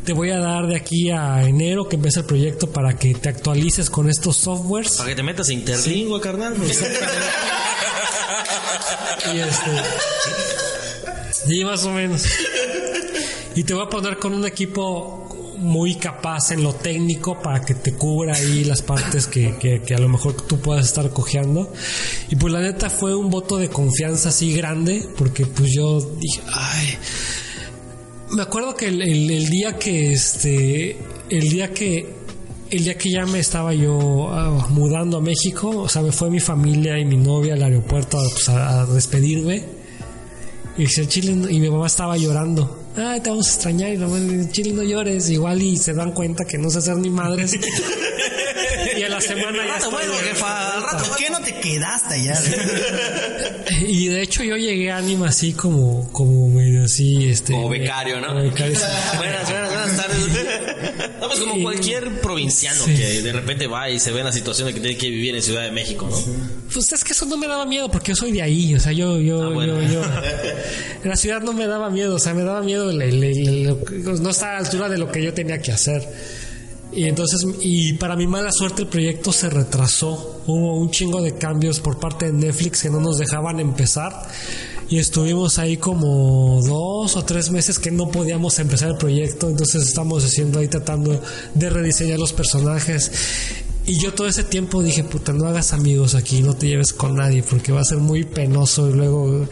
Te 0.06 0.12
voy 0.12 0.32
a 0.32 0.40
dar 0.40 0.68
de 0.68 0.76
aquí 0.76 1.10
a 1.12 1.44
enero 1.44 1.88
que 1.88 1.96
empiece 1.96 2.20
el 2.20 2.26
proyecto 2.26 2.70
para 2.70 2.98
que 2.98 3.14
te 3.14 3.30
actualices 3.30 3.90
con 3.90 4.10
estos 4.10 4.36
softwares. 4.36 4.98
Para 4.98 5.10
que 5.10 5.16
te 5.16 5.24
metas 5.24 5.50
interlingua, 5.50 6.20
carnal. 6.20 6.56
Y 9.34 9.40
este. 9.40 9.72
Sí, 11.32 11.64
más 11.64 11.84
o 11.86 11.92
menos. 11.92 12.24
Y 13.56 13.64
te 13.64 13.74
voy 13.74 13.86
a 13.86 13.90
poner 13.90 14.18
con 14.18 14.34
un 14.34 14.46
equipo 14.46 15.56
muy 15.58 15.96
capaz 15.96 16.52
en 16.52 16.62
lo 16.62 16.74
técnico 16.74 17.42
para 17.42 17.64
que 17.64 17.74
te 17.74 17.94
cubra 17.94 18.36
ahí 18.36 18.66
las 18.66 18.82
partes 18.82 19.28
que, 19.28 19.58
que, 19.58 19.82
que 19.82 19.96
a 19.96 20.00
lo 20.00 20.10
mejor 20.10 20.34
tú 20.34 20.60
puedas 20.60 20.86
estar 20.86 21.10
cojeando. 21.12 21.72
Y 22.30 22.36
pues 22.36 22.52
la 22.52 22.60
neta 22.60 22.90
fue 22.90 23.16
un 23.16 23.30
voto 23.30 23.58
de 23.58 23.70
confianza 23.70 24.30
así 24.30 24.54
grande, 24.54 25.08
porque 25.18 25.46
pues 25.46 25.72
yo 25.74 26.02
dije, 26.02 26.42
ay. 26.52 26.98
Me 28.34 28.42
acuerdo 28.42 28.76
que 28.76 28.88
el, 28.88 29.02
el- 29.02 29.32
el 29.32 29.46
día 29.50 29.78
que 29.78 30.12
este. 30.14 30.98
El 31.30 31.50
día 31.50 31.72
que. 31.74 32.24
El 32.72 32.84
día 32.86 32.98
que 32.98 33.12
ya 33.12 33.26
me 33.28 33.38
estaba 33.38 33.74
yo 33.76 34.30
ah, 34.32 34.68
mudando 34.72 35.18
a 35.18 35.22
México, 35.22 35.70
o 35.70 35.88
sea, 35.90 36.02
me 36.02 36.12
fue 36.12 36.32
mi 36.32 36.40
familia 36.40 36.98
y 36.98 37.06
mi 37.06 37.18
novia 37.18 37.54
al 37.54 37.62
aeropuerto 37.62 38.18
a, 38.18 38.24
pues, 38.24 38.50
a- 38.50 38.82
a 38.82 38.86
despedirme. 38.88 39.64
Y 40.78 40.82
dice, 40.84 41.08
Chile, 41.08 41.36
no-" 41.36 41.50
y 41.50 41.60
mi 41.60 41.70
mamá 41.70 41.86
estaba 41.86 42.18
llorando. 42.18 42.83
Ay, 42.96 43.20
te 43.22 43.30
vamos 43.30 43.48
a 43.48 43.54
extrañar. 43.54 43.90
Y 43.92 43.98
la 43.98 44.08
mamá 44.08 44.20
le 44.20 44.38
dice, 44.38 44.52
Chile, 44.52 44.72
no 44.74 44.84
llores. 44.84 45.30
Igual 45.30 45.62
y 45.62 45.78
se 45.78 45.94
dan 45.94 46.12
cuenta 46.12 46.46
que 46.46 46.58
no 46.58 46.70
sé 46.70 46.80
hacer 46.80 46.96
ni 46.98 47.10
madres. 47.10 47.54
y 48.98 49.02
a 49.04 49.10
la 49.10 49.20
semana 49.22 49.66
ya 49.66 49.78
estoy 49.78 50.06
de- 50.06 50.34
¿Por 51.08 51.18
qué 51.18 51.30
no 51.32 51.40
te 51.42 51.56
quedaste 51.60 52.14
allá? 52.16 52.40
Y 53.86 54.08
de 54.08 54.22
hecho 54.22 54.44
yo 54.44 54.56
llegué 54.56 54.92
a 54.92 54.98
Anima 54.98 55.30
así 55.30 55.54
como, 55.54 56.10
como 56.12 56.48
medio 56.50 56.86
así, 56.86 57.28
este... 57.30 57.54
Como 57.54 57.70
becario, 57.70 58.22
¿no? 58.22 58.28
como 58.28 58.42
becario, 58.42 58.76
sí. 58.76 58.82
Buenas, 59.18 59.50
buenas, 59.50 59.70
buenas 59.74 59.98
tardes. 59.98 60.18
No, 61.20 61.28
pues 61.28 61.40
como 61.40 61.62
cualquier 61.64 62.22
provinciano 62.22 62.86
que 62.86 63.22
de 63.22 63.32
repente 63.34 63.68
va 63.68 63.90
y 63.90 64.00
se 64.00 64.12
ve 64.12 64.20
en 64.20 64.26
la 64.26 64.32
situación 64.32 64.68
de 64.68 64.74
que 64.74 64.80
tiene 64.80 64.98
que 64.98 65.10
vivir 65.10 65.36
en 65.36 65.42
Ciudad 65.42 65.64
de 65.64 65.72
México, 65.72 66.08
¿no? 66.10 66.18
Pues 66.72 66.92
es 66.94 67.04
que 67.04 67.14
eso 67.14 67.26
no 67.26 67.38
me 67.38 67.48
daba 67.48 67.66
miedo 67.66 67.90
porque 67.90 68.12
yo 68.12 68.16
soy 68.16 68.32
de 68.32 68.42
ahí, 68.42 68.74
o 68.76 68.80
sea, 68.80 68.92
yo, 68.92 69.20
yo, 69.20 69.44
Ah, 69.44 69.50
bueno. 69.50 69.82
yo, 69.82 69.90
yo. 69.94 70.02
En 71.04 71.10
la 71.10 71.16
ciudad 71.16 71.42
no 71.42 71.54
me 71.54 71.68
daba 71.68 71.90
miedo, 71.90 72.16
o 72.16 72.20
sea, 72.20 72.34
me 72.34 72.44
daba 72.44 72.62
miedo, 72.62 72.83
no 72.92 74.30
estaba 74.30 74.52
a 74.52 74.62
la 74.62 74.66
altura 74.66 74.90
de 74.90 74.98
lo 74.98 75.12
que 75.12 75.24
yo 75.24 75.34
tenía 75.34 75.62
que 75.62 75.72
hacer. 75.72 76.08
Y 76.96 77.06
entonces, 77.06 77.46
y 77.62 77.94
para 77.94 78.16
mi 78.16 78.28
mala 78.28 78.52
suerte 78.52 78.84
el 78.84 78.88
proyecto 78.88 79.32
se 79.32 79.50
retrasó. 79.50 80.42
Hubo 80.46 80.78
un 80.78 80.92
chingo 80.92 81.22
de 81.22 81.36
cambios 81.36 81.80
por 81.80 82.00
parte 82.00 82.28
de 82.28 82.34
Netflix 82.34 82.84
que 82.84 82.90
no 82.90 83.00
nos 83.00 83.18
dejaban 83.18 83.60
empezar. 83.60 84.28
Y 84.90 85.00
estuvimos 85.00 85.58
ahí 85.58 85.78
como 85.78 86.62
dos 86.62 87.16
o 87.16 87.26
tres 87.26 87.50
meses 87.50 87.80
que 87.80 87.90
no 87.90 88.10
podíamos 88.10 88.60
empezar 88.60 88.90
el 88.90 88.98
proyecto. 88.98 89.50
Entonces 89.50 89.88
estamos 89.88 90.24
haciendo 90.24 90.60
ahí 90.60 90.68
tratando 90.68 91.20
de 91.56 91.70
rediseñar 91.70 92.20
los 92.20 92.34
personajes. 92.34 93.12
Y 93.86 94.00
yo 94.00 94.14
todo 94.14 94.28
ese 94.28 94.46
tiempo 94.46 94.82
dije, 94.82 95.04
puta, 95.04 95.34
no 95.34 95.46
hagas 95.46 95.74
amigos 95.74 96.16
aquí, 96.16 96.42
no 96.42 96.56
te 96.56 96.68
lleves 96.68 96.94
con 96.94 97.16
nadie, 97.16 97.44
porque 97.44 97.74
va 97.74 97.82
a 97.82 97.84
ser 97.84 97.98
muy 97.98 98.24
penoso 98.24 98.90
y 98.90 98.94
luego 98.94 99.46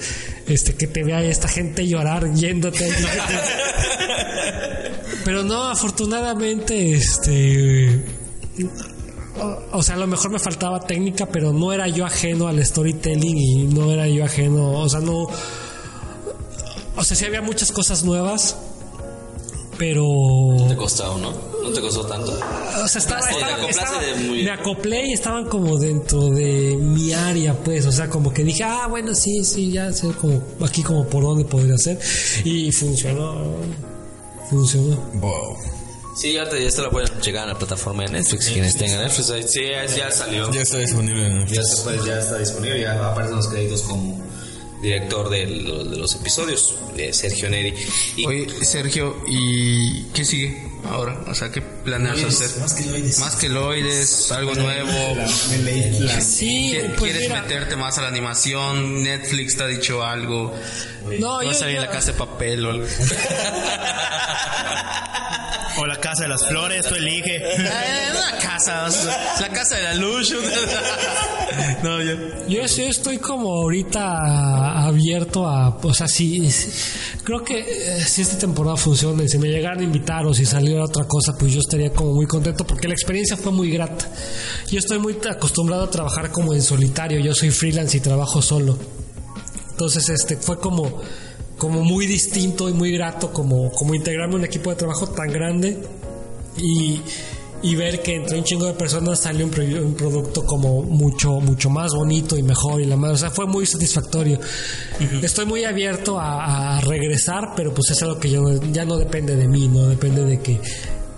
este 0.47 0.73
que 0.75 0.87
te 0.87 1.03
vea 1.03 1.21
esta 1.21 1.49
gente 1.49 1.85
llorar 1.85 2.33
yéndote. 2.33 2.89
Pero 5.25 5.43
no, 5.43 5.63
afortunadamente, 5.69 6.93
este. 6.93 8.05
O, 9.71 9.83
sea, 9.83 9.95
a 9.95 9.97
lo 9.97 10.07
mejor 10.07 10.31
me 10.31 10.39
faltaba 10.39 10.79
técnica, 10.79 11.25
pero 11.25 11.53
no 11.53 11.71
era 11.71 11.87
yo 11.87 12.05
ajeno 12.05 12.47
al 12.47 12.63
storytelling 12.63 13.37
y 13.37 13.63
no 13.65 13.91
era 13.91 14.07
yo 14.07 14.25
ajeno. 14.25 14.71
O 14.79 14.89
sea, 14.89 14.99
no. 14.99 15.27
O 16.95 17.03
sea, 17.03 17.15
sí 17.15 17.25
había 17.25 17.41
muchas 17.41 17.71
cosas 17.71 18.03
nuevas, 18.03 18.57
pero. 19.77 20.05
Te 20.67 20.75
costó, 20.75 21.17
¿no? 21.17 21.50
No 21.63 21.69
te 21.71 21.81
costó 21.81 22.05
tanto. 22.05 22.31
O 22.83 22.87
sea, 22.87 22.99
estaba, 22.99 23.21
O 23.21 23.23
te 23.25 23.31
estaba- 23.33 23.53
acoplaste 23.55 23.83
estaba- 23.83 24.01
de 24.03 24.15
muy- 24.15 24.43
me 24.43 24.51
acoplé 24.51 25.07
y 25.07 25.13
estaban 25.13 25.45
como 25.45 25.77
dentro 25.77 26.29
de 26.29 26.75
mi 26.77 27.13
área, 27.13 27.53
pues. 27.53 27.85
O 27.85 27.91
sea, 27.91 28.09
como 28.09 28.33
que 28.33 28.43
dije, 28.43 28.63
ah, 28.63 28.87
bueno, 28.87 29.13
sí, 29.15 29.43
sí, 29.43 29.71
ya 29.71 29.91
sé 29.93 30.07
como 30.19 30.41
aquí 30.65 30.81
como 30.83 31.05
por 31.07 31.23
dónde 31.23 31.45
podría 31.45 31.77
ser. 31.77 31.99
Y 32.43 32.71
funcionó. 32.71 33.55
Funcionó. 34.49 34.97
Sí, 36.15 36.33
ya 36.33 36.47
te, 36.49 36.61
ya 36.61 36.69
te 36.69 36.81
la 36.81 36.89
pueden 36.89 37.09
llegar 37.21 37.45
a 37.45 37.53
la 37.53 37.57
plataforma 37.57 38.03
de 38.03 38.09
Netflix. 38.11 38.49
Quienes 38.49 38.75
tengan 38.75 39.03
Netflix, 39.03 39.29
ahí- 39.29 39.47
sí, 39.47 39.61
ya, 39.71 39.85
ya 39.85 40.11
salió. 40.11 40.51
Ya 40.51 40.61
está 40.61 40.77
disponible 40.79 41.25
en 41.25 41.47
Ya, 41.47 41.63
se 41.63 41.81
puede- 41.83 42.05
ya 42.05 42.19
está 42.19 42.37
disponible, 42.37 42.81
ya 42.81 42.93
aparecen 43.11 43.37
los 43.37 43.47
créditos 43.47 43.81
como 43.83 44.19
director 44.81 45.29
de, 45.29 45.45
lo- 45.45 45.85
de 45.85 45.95
los 45.97 46.13
episodios 46.15 46.75
de 46.97 47.13
Sergio 47.13 47.49
Neri. 47.49 47.73
Y 48.17 48.25
Oye, 48.25 48.47
Sergio, 48.65 49.15
¿y 49.27 50.03
qué 50.13 50.25
sigue? 50.25 50.70
Ahora? 50.89 51.17
O 51.27 51.33
sea, 51.35 51.49
¿qué 51.51 51.61
planeas 51.61 52.23
hacer? 52.23 52.49
Más 52.59 52.73
que 52.73 52.85
loides. 52.85 53.19
Más 53.19 53.35
que 53.35 53.49
loides, 53.49 54.31
algo 54.31 54.53
nuevo. 54.55 54.91
Sí, 56.21 56.73
¿Qui- 56.75 56.89
pues 56.97 57.11
¿Quieres 57.11 57.29
mira, 57.29 57.41
meterte 57.41 57.75
más 57.75 57.97
a 57.97 58.01
la 58.03 58.07
animación? 58.09 59.03
Netflix 59.03 59.57
te 59.57 59.63
ha 59.63 59.67
dicho 59.67 60.03
algo. 60.03 60.53
no, 61.19 61.35
Va 61.37 61.43
yo, 61.43 61.49
a 61.51 61.53
salir 61.53 61.75
yo- 61.75 61.81
la 61.81 61.89
casa 61.89 62.11
de 62.13 62.17
papel 62.17 62.65
o 62.65 62.69
algo. 62.71 62.85
O 65.77 65.85
la 65.85 65.97
casa 65.97 66.23
de 66.23 66.29
las 66.29 66.47
flores, 66.47 66.85
tú 66.85 66.95
elige. 66.95 67.41
Eh, 67.71 68.11
una 68.11 68.37
casa, 68.39 68.87
la 69.39 69.49
casa 69.49 69.75
de 69.75 69.83
la 69.83 69.93
luz. 69.95 70.33
no, 71.83 72.01
ya. 72.01 72.13
Yo, 72.47 72.65
yo 72.65 72.85
estoy 72.85 73.17
como 73.17 73.53
ahorita 73.53 74.85
abierto 74.85 75.47
a, 75.47 75.69
o 75.69 75.93
sea, 75.93 76.07
si, 76.07 76.49
creo 77.23 77.43
que 77.43 77.59
eh, 77.59 78.03
si 78.03 78.21
esta 78.21 78.37
temporada 78.37 78.77
funciona 78.77 79.23
y 79.23 79.29
si 79.29 79.37
me 79.37 79.47
llegaran 79.47 79.79
a 79.79 79.83
invitar 79.83 80.25
o 80.25 80.33
si 80.33 80.45
saliera 80.45 80.83
otra 80.83 81.05
cosa, 81.05 81.37
pues 81.37 81.53
yo 81.53 81.59
estaría 81.59 81.91
como 81.91 82.13
muy 82.13 82.25
contento 82.25 82.65
porque 82.65 82.87
la 82.87 82.93
experiencia 82.93 83.37
fue 83.37 83.51
muy 83.51 83.71
grata. 83.71 84.09
Yo 84.69 84.79
estoy 84.79 84.99
muy 84.99 85.17
acostumbrado 85.29 85.83
a 85.83 85.89
trabajar 85.89 86.31
como 86.31 86.53
en 86.53 86.61
solitario, 86.61 87.19
yo 87.19 87.33
soy 87.33 87.51
freelance 87.51 87.97
y 87.97 87.99
trabajo 88.01 88.41
solo. 88.41 88.77
Entonces, 89.81 90.09
este, 90.09 90.35
fue 90.37 90.59
como, 90.59 91.01
como 91.61 91.83
muy 91.83 92.07
distinto 92.07 92.67
y 92.69 92.73
muy 92.73 92.91
grato 92.91 93.31
como, 93.31 93.71
como 93.73 93.93
integrarme 93.93 94.33
a 94.33 94.37
un 94.37 94.45
equipo 94.45 94.71
de 94.71 94.77
trabajo 94.77 95.05
tan 95.05 95.31
grande 95.31 95.77
y, 96.57 96.99
y 97.61 97.75
ver 97.75 98.01
que 98.01 98.15
entre 98.15 98.39
un 98.39 98.43
chingo 98.43 98.65
de 98.65 98.73
personas 98.73 99.19
sale 99.19 99.43
un, 99.43 99.51
un 99.83 99.93
producto 99.93 100.43
como 100.43 100.81
mucho 100.81 101.39
mucho 101.39 101.69
más 101.69 101.93
bonito 101.93 102.35
y 102.35 102.41
mejor 102.41 102.81
y 102.81 102.85
la 102.85 102.97
más, 102.97 103.11
o 103.11 103.17
sea, 103.17 103.29
fue 103.29 103.45
muy 103.45 103.67
satisfactorio. 103.67 104.39
Estoy 105.21 105.45
muy 105.45 105.63
abierto 105.63 106.19
a, 106.19 106.77
a 106.77 106.81
regresar, 106.81 107.53
pero 107.55 107.71
pues 107.75 107.91
es 107.91 108.01
algo 108.01 108.19
que 108.19 108.31
yo, 108.31 108.59
ya 108.71 108.83
no 108.83 108.97
depende 108.97 109.35
de 109.35 109.47
mí, 109.47 109.67
no 109.67 109.85
depende 109.85 110.25
de 110.25 110.39
que 110.39 110.59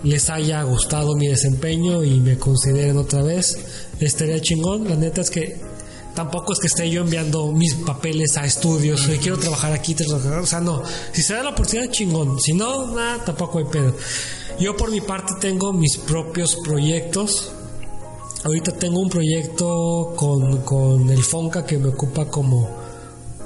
les 0.02 0.28
haya 0.28 0.62
gustado 0.64 1.16
mi 1.16 1.26
desempeño 1.26 2.04
y 2.04 2.20
me 2.20 2.36
consideren 2.36 2.98
otra 2.98 3.22
vez. 3.22 3.56
Estaría 3.98 4.38
chingón, 4.42 4.90
la 4.90 4.96
neta 4.96 5.22
es 5.22 5.30
que 5.30 5.73
Tampoco 6.14 6.52
es 6.52 6.60
que 6.60 6.68
esté 6.68 6.88
yo 6.88 7.02
enviando 7.02 7.50
mis 7.50 7.74
papeles 7.74 8.36
a 8.36 8.44
estudios, 8.44 9.06
"Oye, 9.08 9.18
quiero 9.18 9.36
trabajar 9.36 9.72
aquí, 9.72 9.94
quiero 9.94 10.16
trabajar", 10.16 10.42
o 10.42 10.46
sea, 10.46 10.60
no. 10.60 10.82
Si 11.12 11.22
se 11.22 11.34
da 11.34 11.42
la 11.42 11.50
oportunidad, 11.50 11.90
chingón. 11.90 12.40
Si 12.40 12.52
no, 12.52 12.94
nada, 12.94 13.24
tampoco 13.24 13.58
hay 13.58 13.64
pedo. 13.64 13.94
Yo 14.60 14.76
por 14.76 14.90
mi 14.90 15.00
parte 15.00 15.34
tengo 15.40 15.72
mis 15.72 15.96
propios 15.96 16.56
proyectos. 16.64 17.50
Ahorita 18.44 18.72
tengo 18.72 19.00
un 19.00 19.08
proyecto 19.08 20.12
con, 20.16 20.58
con 20.58 21.10
el 21.10 21.22
Fonca 21.24 21.64
que 21.64 21.78
me 21.78 21.88
ocupa 21.88 22.26
como, 22.26 22.70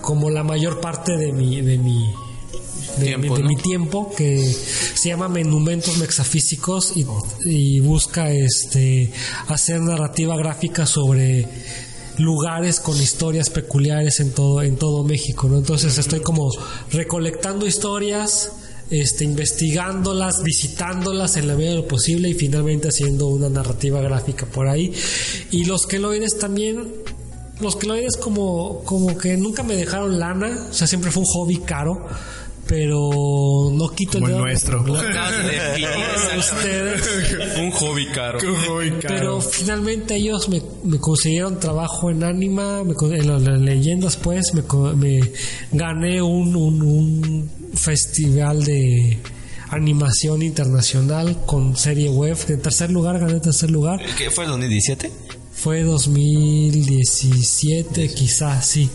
como 0.01 0.29
la 0.29 0.43
mayor 0.43 0.81
parte 0.81 1.17
de 1.17 1.33
mi, 1.33 1.61
de 1.61 1.79
mi, 1.79 2.13
de, 2.99 3.05
Tiempo, 3.05 3.29
mi, 3.29 3.37
de 3.37 3.43
¿no? 3.43 3.49
mi 3.49 3.57
tiempo 3.57 4.13
que 4.17 4.45
se 4.95 5.09
llama 5.09 5.29
Monumentos 5.29 5.99
Mexafísicos 5.99 6.97
y, 6.97 7.07
y 7.45 7.81
busca 7.81 8.31
este 8.33 9.13
hacer 9.47 9.81
narrativa 9.81 10.37
gráfica 10.37 10.85
sobre 10.85 11.47
lugares 12.19 12.81
con 12.81 13.01
historias 13.01 13.51
peculiares 13.51 14.21
en 14.21 14.33
todo 14.33 14.63
en 14.63 14.77
todo 14.77 15.05
México, 15.05 15.49
¿no? 15.49 15.59
Entonces 15.59 15.97
estoy 15.99 16.21
como 16.21 16.51
recolectando 16.91 17.67
historias, 17.67 18.53
este 18.91 19.25
investigándolas, 19.25 20.43
visitándolas 20.43 21.37
en 21.37 21.49
la 21.49 21.55
medida 21.55 21.71
de 21.71 21.77
lo 21.77 21.89
posible 21.89 22.29
y 22.29 22.35
finalmente 22.35 22.89
haciendo 22.89 23.29
una 23.29 23.49
narrativa 23.49 24.01
gráfica 24.01 24.47
por 24.47 24.69
ahí. 24.69 24.93
Y 25.51 25.65
los 25.65 25.87
queloides 25.87 26.39
también 26.39 26.93
los 27.61 27.77
queloides 27.77 28.17
como 28.17 28.83
como 28.85 29.17
que 29.19 29.37
nunca 29.37 29.63
me 29.63 29.75
dejaron 29.75 30.19
lana, 30.19 30.69
o 30.71 30.73
sea, 30.73 30.87
siempre 30.87 31.11
fue 31.11 31.23
un 31.23 31.29
hobby 31.29 31.59
caro. 31.59 32.07
Pero 32.69 33.71
no 33.73 33.89
quito 33.91 34.21
Como 34.21 34.27
el 34.29 34.35
dedo- 34.35 34.41
nuestro. 34.43 34.85
Ustedes. 36.39 37.57
Un 37.59 37.71
hobby 37.71 38.07
caro. 38.13 38.39
Pero 39.09 39.41
finalmente 39.41 40.17
ellos 40.17 40.49
me, 40.49 40.63
me 40.85 40.99
consiguieron 40.99 41.59
trabajo 41.59 42.11
en 42.11 42.23
Anima, 42.23 42.85
me 42.85 42.95
en 43.17 43.27
la- 43.27 43.39
las 43.39 43.59
leyendas 43.61 44.17
pues, 44.17 44.53
me, 44.55 44.63
co- 44.63 44.95
me 44.95 45.21
gané 45.73 46.21
un, 46.23 46.55
un, 46.55 46.83
un 46.83 47.51
festival 47.75 48.63
de 48.65 49.19
animación 49.71 50.43
internacional 50.43 51.39
con 51.47 51.77
serie 51.77 52.11
web. 52.11 52.37
En 52.49 52.61
tercer 52.61 52.91
lugar, 52.91 53.19
gané 53.19 53.41
tercer 53.41 53.71
lugar. 53.71 54.01
¿Qué 54.17 54.31
fue 54.31 54.45
el 54.45 54.51
2017? 54.51 55.11
Fue 55.53 55.83
2017, 55.83 58.09
quizás, 58.09 58.65
sí. 58.67 58.89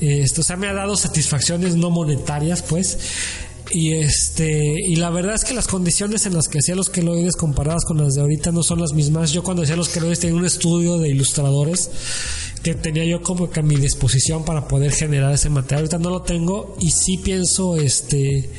Esto, 0.00 0.42
o 0.42 0.44
sea, 0.44 0.56
me 0.56 0.68
ha 0.68 0.72
dado 0.72 0.96
satisfacciones 0.96 1.76
no 1.76 1.90
monetarias, 1.90 2.62
pues. 2.62 2.98
Y 3.70 3.92
este, 3.92 4.74
y 4.86 4.96
la 4.96 5.10
verdad 5.10 5.34
es 5.34 5.44
que 5.44 5.52
las 5.52 5.66
condiciones 5.66 6.24
en 6.24 6.34
las 6.34 6.48
que 6.48 6.58
hacía 6.58 6.74
los 6.74 6.88
queloides 6.88 7.36
comparadas 7.36 7.84
con 7.84 7.98
las 7.98 8.14
de 8.14 8.22
ahorita 8.22 8.50
no 8.50 8.62
son 8.62 8.80
las 8.80 8.92
mismas. 8.92 9.32
Yo 9.32 9.42
cuando 9.42 9.62
hacía 9.62 9.76
los 9.76 9.90
queloides 9.90 10.20
tenía 10.20 10.36
un 10.36 10.46
estudio 10.46 10.98
de 10.98 11.10
ilustradores 11.10 11.90
que 12.62 12.74
tenía 12.74 13.04
yo 13.04 13.22
como 13.22 13.50
que 13.50 13.60
a 13.60 13.62
mi 13.62 13.76
disposición 13.76 14.44
para 14.44 14.66
poder 14.66 14.92
generar 14.92 15.32
ese 15.32 15.50
material. 15.50 15.80
Ahorita 15.80 15.98
no 15.98 16.10
lo 16.10 16.22
tengo 16.22 16.76
y 16.80 16.90
sí 16.90 17.18
pienso 17.18 17.76
este 17.76 18.50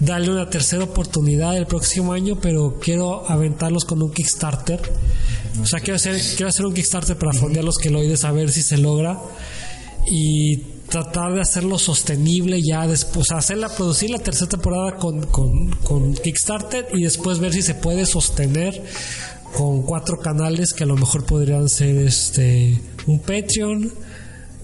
darle 0.00 0.30
una 0.30 0.50
tercera 0.50 0.84
oportunidad 0.84 1.56
el 1.56 1.66
próximo 1.66 2.12
año, 2.12 2.38
pero 2.40 2.78
quiero 2.80 3.28
aventarlos 3.28 3.84
con 3.84 4.02
un 4.02 4.12
Kickstarter. 4.12 4.80
O 5.62 5.66
sea, 5.66 5.80
quiero 5.80 5.96
hacer, 5.96 6.20
quiero 6.36 6.48
hacer 6.48 6.66
un 6.66 6.74
Kickstarter 6.74 7.16
para 7.16 7.32
fondear 7.32 7.64
los 7.64 7.78
queloides 7.78 8.24
a 8.24 8.32
ver 8.32 8.50
si 8.50 8.62
se 8.62 8.76
logra 8.76 9.18
y 10.06 10.62
tratar 10.88 11.34
de 11.34 11.40
hacerlo 11.40 11.78
sostenible 11.78 12.60
ya 12.62 12.86
después, 12.86 13.30
hacerla, 13.30 13.68
producir 13.68 14.10
la 14.10 14.18
tercera 14.18 14.48
temporada 14.48 14.96
con, 14.96 15.26
con, 15.26 15.70
con 15.76 16.14
Kickstarter 16.14 16.88
y 16.94 17.02
después 17.02 17.38
ver 17.38 17.52
si 17.52 17.62
se 17.62 17.74
puede 17.74 18.06
sostener 18.06 18.82
con 19.56 19.82
cuatro 19.82 20.18
canales 20.18 20.72
que 20.72 20.84
a 20.84 20.86
lo 20.86 20.96
mejor 20.96 21.24
podrían 21.24 21.68
ser 21.68 21.96
este 21.98 22.80
un 23.06 23.20
Patreon, 23.20 23.92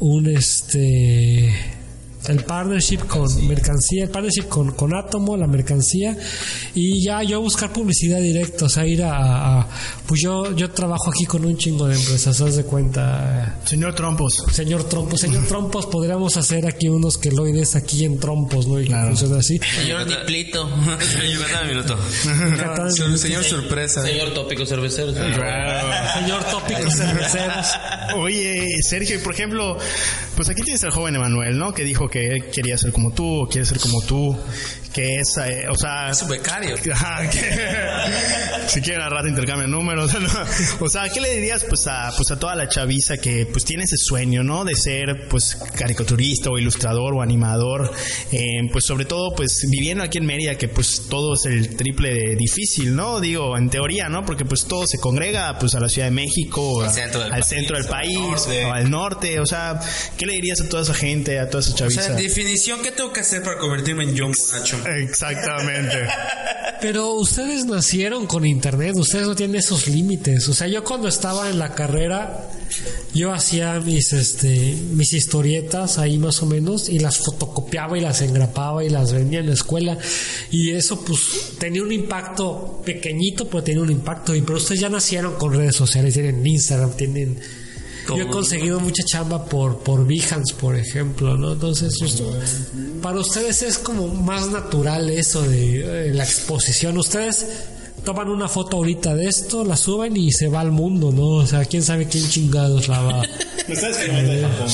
un 0.00 0.28
este 0.28 1.52
el 2.28 2.44
partnership 2.44 2.98
con 3.06 3.46
mercancía, 3.46 4.04
el 4.04 4.10
partnership 4.10 4.48
con, 4.48 4.72
con 4.72 4.94
Atomo, 4.94 5.36
la 5.36 5.46
mercancía, 5.46 6.16
y 6.74 7.04
ya 7.04 7.22
yo 7.22 7.40
buscar 7.40 7.72
publicidad 7.72 8.20
directa, 8.20 8.64
o 8.66 8.68
sea, 8.68 8.86
ir 8.86 9.02
a, 9.02 9.60
a- 9.60 9.68
pues 10.06 10.20
yo, 10.22 10.54
yo 10.54 10.70
trabajo 10.70 11.10
aquí 11.10 11.24
con 11.26 11.44
un 11.44 11.56
chingo 11.56 11.86
de 11.88 11.96
empresas, 11.96 12.40
haz 12.40 12.56
de 12.56 12.64
cuenta, 12.64 13.58
Señor 13.64 13.94
Trompos. 13.94 14.34
señor 14.52 14.84
Trompos, 14.84 15.20
señor 15.20 15.44
Trompos, 15.48 15.86
podríamos 15.86 16.36
hacer 16.36 16.66
aquí 16.66 16.88
unos 16.88 17.18
queloides 17.18 17.76
aquí 17.76 18.04
en 18.04 18.18
Trompos, 18.18 18.66
¿no? 18.66 18.80
Y 18.80 18.86
que 18.88 18.94
funcione 18.94 19.38
así. 19.38 19.58
Señor 19.76 20.06
Diplito. 20.06 20.68
minuto. 21.68 21.96
Catán- 22.58 22.92
Señor, 22.92 23.18
señor 23.18 23.44
sorpresa. 23.44 24.02
Señor 24.02 24.32
tópico 24.34 24.64
cervecero. 24.66 25.12
señor 26.14 26.44
Tópicos 26.50 26.94
Cerveceros. 26.94 27.66
Oye, 28.16 28.68
Sergio, 28.88 29.16
y 29.16 29.18
por 29.18 29.34
ejemplo, 29.34 29.76
pues 30.36 30.48
aquí 30.48 30.62
tienes 30.62 30.82
al 30.84 30.90
joven 30.90 31.16
Emanuel, 31.16 31.58
¿no? 31.58 31.72
Que 31.72 31.84
dijo 31.84 32.08
que 32.14 32.44
quería 32.52 32.78
ser 32.78 32.92
como 32.92 33.10
tú, 33.12 33.42
o 33.42 33.48
quiere 33.48 33.66
ser 33.66 33.80
como 33.80 34.00
tú, 34.02 34.38
que 34.92 35.16
es, 35.16 35.36
eh, 35.38 35.64
o 35.68 35.74
sea... 35.74 36.10
Es 36.10 36.22
un 36.22 36.28
becario. 36.28 36.76
Ajá, 36.92 37.28
que- 37.28 38.68
si 38.68 38.80
quieren 38.80 39.02
al 39.02 39.10
rato 39.10 39.26
intercambio 39.26 39.66
números. 39.66 40.12
¿no? 40.20 40.28
O 40.80 40.88
sea, 40.88 41.08
¿qué 41.08 41.20
le 41.20 41.34
dirías 41.34 41.64
pues 41.68 41.88
a, 41.88 42.12
pues 42.16 42.30
a 42.30 42.38
toda 42.38 42.54
la 42.54 42.68
chaviza 42.68 43.16
que 43.16 43.46
pues 43.46 43.64
tiene 43.64 43.82
ese 43.84 43.96
sueño, 43.96 44.44
¿no? 44.44 44.64
De 44.64 44.76
ser 44.76 45.26
pues 45.28 45.56
caricaturista 45.76 46.50
o 46.50 46.58
ilustrador 46.58 47.14
o 47.14 47.22
animador. 47.22 47.92
Eh, 48.30 48.60
pues 48.72 48.84
sobre 48.86 49.04
todo 49.04 49.34
pues 49.34 49.66
viviendo 49.68 50.04
aquí 50.04 50.18
en 50.18 50.26
Mérida 50.26 50.54
que 50.54 50.68
pues 50.68 51.02
todo 51.10 51.34
es 51.34 51.44
el 51.46 51.74
triple 51.76 52.14
de 52.14 52.36
difícil, 52.36 52.94
¿no? 52.94 53.18
Digo, 53.20 53.58
en 53.58 53.70
teoría, 53.70 54.08
¿no? 54.08 54.24
Porque 54.24 54.44
pues 54.44 54.64
todo 54.66 54.86
se 54.86 54.98
congrega 54.98 55.58
pues 55.58 55.74
a 55.74 55.80
la 55.80 55.88
Ciudad 55.88 56.06
de 56.06 56.12
México, 56.14 56.88
centro 56.88 57.20
del 57.20 57.32
al 57.32 57.40
país, 57.40 57.46
centro 57.48 57.76
del 57.76 57.84
al 57.86 57.90
país, 57.90 58.16
norte. 58.20 58.64
o 58.64 58.72
al 58.72 58.90
norte. 58.90 59.40
O 59.40 59.46
sea, 59.46 59.80
¿qué 60.16 60.26
le 60.26 60.34
dirías 60.34 60.60
a 60.60 60.68
toda 60.68 60.84
esa 60.84 60.94
gente, 60.94 61.40
a 61.40 61.50
toda 61.50 61.64
esa 61.64 61.74
chaviza? 61.74 62.02
Sea, 62.04 62.14
definición, 62.14 62.82
¿qué 62.82 62.92
tengo 62.92 63.12
que 63.12 63.20
hacer 63.20 63.42
para 63.42 63.58
convertirme 63.58 64.04
en 64.04 64.18
John 64.18 64.32
Bonacho? 64.32 64.86
Exactamente. 64.88 66.06
Pero 66.80 67.12
ustedes 67.14 67.64
nacieron 67.64 68.26
con 68.26 68.44
internet, 68.44 68.94
ustedes 68.96 69.26
no 69.26 69.34
tienen 69.34 69.56
esos 69.56 69.86
límites. 69.88 70.48
O 70.48 70.54
sea, 70.54 70.66
yo 70.66 70.84
cuando 70.84 71.08
estaba 71.08 71.48
en 71.48 71.58
la 71.58 71.74
carrera, 71.74 72.50
yo 73.14 73.32
hacía 73.32 73.80
mis 73.80 74.12
este 74.12 74.76
mis 74.92 75.12
historietas 75.14 75.98
ahí 75.98 76.18
más 76.18 76.42
o 76.42 76.46
menos 76.46 76.88
y 76.88 76.98
las 76.98 77.18
fotocopiaba 77.18 77.96
y 77.96 78.00
las 78.00 78.20
engrapaba 78.20 78.84
y 78.84 78.90
las 78.90 79.12
vendía 79.12 79.40
en 79.40 79.46
la 79.46 79.54
escuela 79.54 79.96
y 80.50 80.72
eso 80.72 81.04
pues 81.04 81.52
tenía 81.58 81.82
un 81.82 81.92
impacto 81.92 82.82
pequeñito, 82.84 83.48
pero 83.48 83.62
tenía 83.62 83.82
un 83.82 83.90
impacto. 83.90 84.34
Y 84.34 84.42
pero 84.42 84.58
ustedes 84.58 84.80
ya 84.80 84.88
nacieron 84.88 85.36
con 85.36 85.54
redes 85.54 85.76
sociales, 85.76 86.12
tienen 86.12 86.46
Instagram, 86.46 86.92
tienen 86.96 87.38
yo 88.08 88.16
he 88.16 88.26
conseguido 88.26 88.80
mucha 88.80 89.02
chamba 89.04 89.44
por, 89.44 89.78
por 89.78 90.06
Behance, 90.06 90.54
por 90.60 90.76
ejemplo, 90.76 91.36
¿no? 91.36 91.52
Entonces, 91.52 91.96
justo, 91.98 92.30
para 93.02 93.18
ustedes 93.20 93.62
es 93.62 93.78
como 93.78 94.08
más 94.08 94.48
natural 94.48 95.08
eso 95.10 95.42
de 95.42 96.08
eh, 96.08 96.14
la 96.14 96.24
exposición. 96.24 96.96
Ustedes 96.98 97.46
toman 98.04 98.28
una 98.28 98.48
foto 98.48 98.76
ahorita 98.78 99.14
de 99.14 99.26
esto, 99.26 99.64
la 99.64 99.76
suben 99.76 100.16
y 100.16 100.30
se 100.32 100.48
va 100.48 100.60
al 100.60 100.70
mundo, 100.72 101.10
¿no? 101.12 101.28
O 101.42 101.46
sea, 101.46 101.64
quién 101.64 101.82
sabe 101.82 102.06
quién 102.06 102.28
chingados 102.28 102.88
la 102.88 103.00
va. 103.00 103.22
De 103.66 104.42
Japón. 104.42 104.68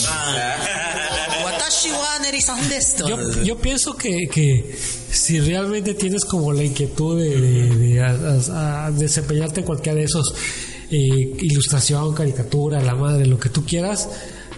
Desu. 2.68 3.08
Yo, 3.08 3.42
yo 3.44 3.58
pienso 3.58 3.96
que, 3.96 4.28
que 4.28 4.76
si 5.10 5.40
realmente 5.40 5.94
tienes 5.94 6.24
como 6.24 6.52
la 6.52 6.62
inquietud 6.64 7.18
de, 7.18 7.40
de- 7.40 7.76
de 7.76 8.02
a- 8.02 8.18
a- 8.52 8.86
a 8.86 8.90
desempeñarte 8.90 9.60
en 9.60 9.66
cualquiera 9.66 9.98
de 9.98 10.04
esos 10.04 10.34
eh, 10.90 11.36
ilustración, 11.40 12.14
caricatura, 12.14 12.80
la 12.82 12.94
madre, 12.94 13.26
lo 13.26 13.38
que 13.38 13.48
tú 13.48 13.64
quieras, 13.64 14.08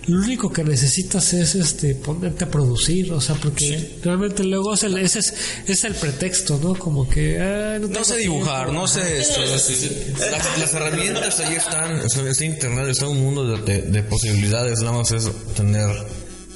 lo 0.06 0.18
único 0.18 0.50
que 0.50 0.64
necesitas 0.64 1.32
es 1.32 1.54
este 1.54 1.94
ponerte 1.94 2.44
a 2.44 2.50
producir, 2.50 3.12
o 3.12 3.20
sea, 3.20 3.36
porque 3.36 3.98
realmente 4.02 4.42
luego 4.42 4.74
es 4.74 4.82
el, 4.82 4.96
ese 4.98 5.20
es, 5.20 5.32
es 5.66 5.84
el 5.84 5.94
pretexto, 5.94 6.58
¿no? 6.60 6.74
Como 6.74 7.08
que 7.08 7.40
"Ay, 7.40 7.78
No 7.80 7.86
tengo 7.88 8.04
sé 8.04 8.16
tiempo". 8.16 8.34
dibujar, 8.38 8.72
no 8.72 8.88
sé 8.88 9.20
esto. 9.20 9.40
Las, 9.42 10.58
las 10.58 10.74
herramientas 10.74 11.38
ahí 11.40 11.54
están, 11.54 12.00
o 12.00 12.08
sea, 12.08 12.28
está 12.28 12.44
internet, 12.44 12.88
está 12.88 13.06
un 13.06 13.20
mundo 13.22 13.44
de, 13.46 13.62
de- 13.62 13.82
de 13.82 14.02
posibilidades, 14.02 14.80
nada 14.80 14.98
más 14.98 15.12
es 15.12 15.30
tener 15.54 15.88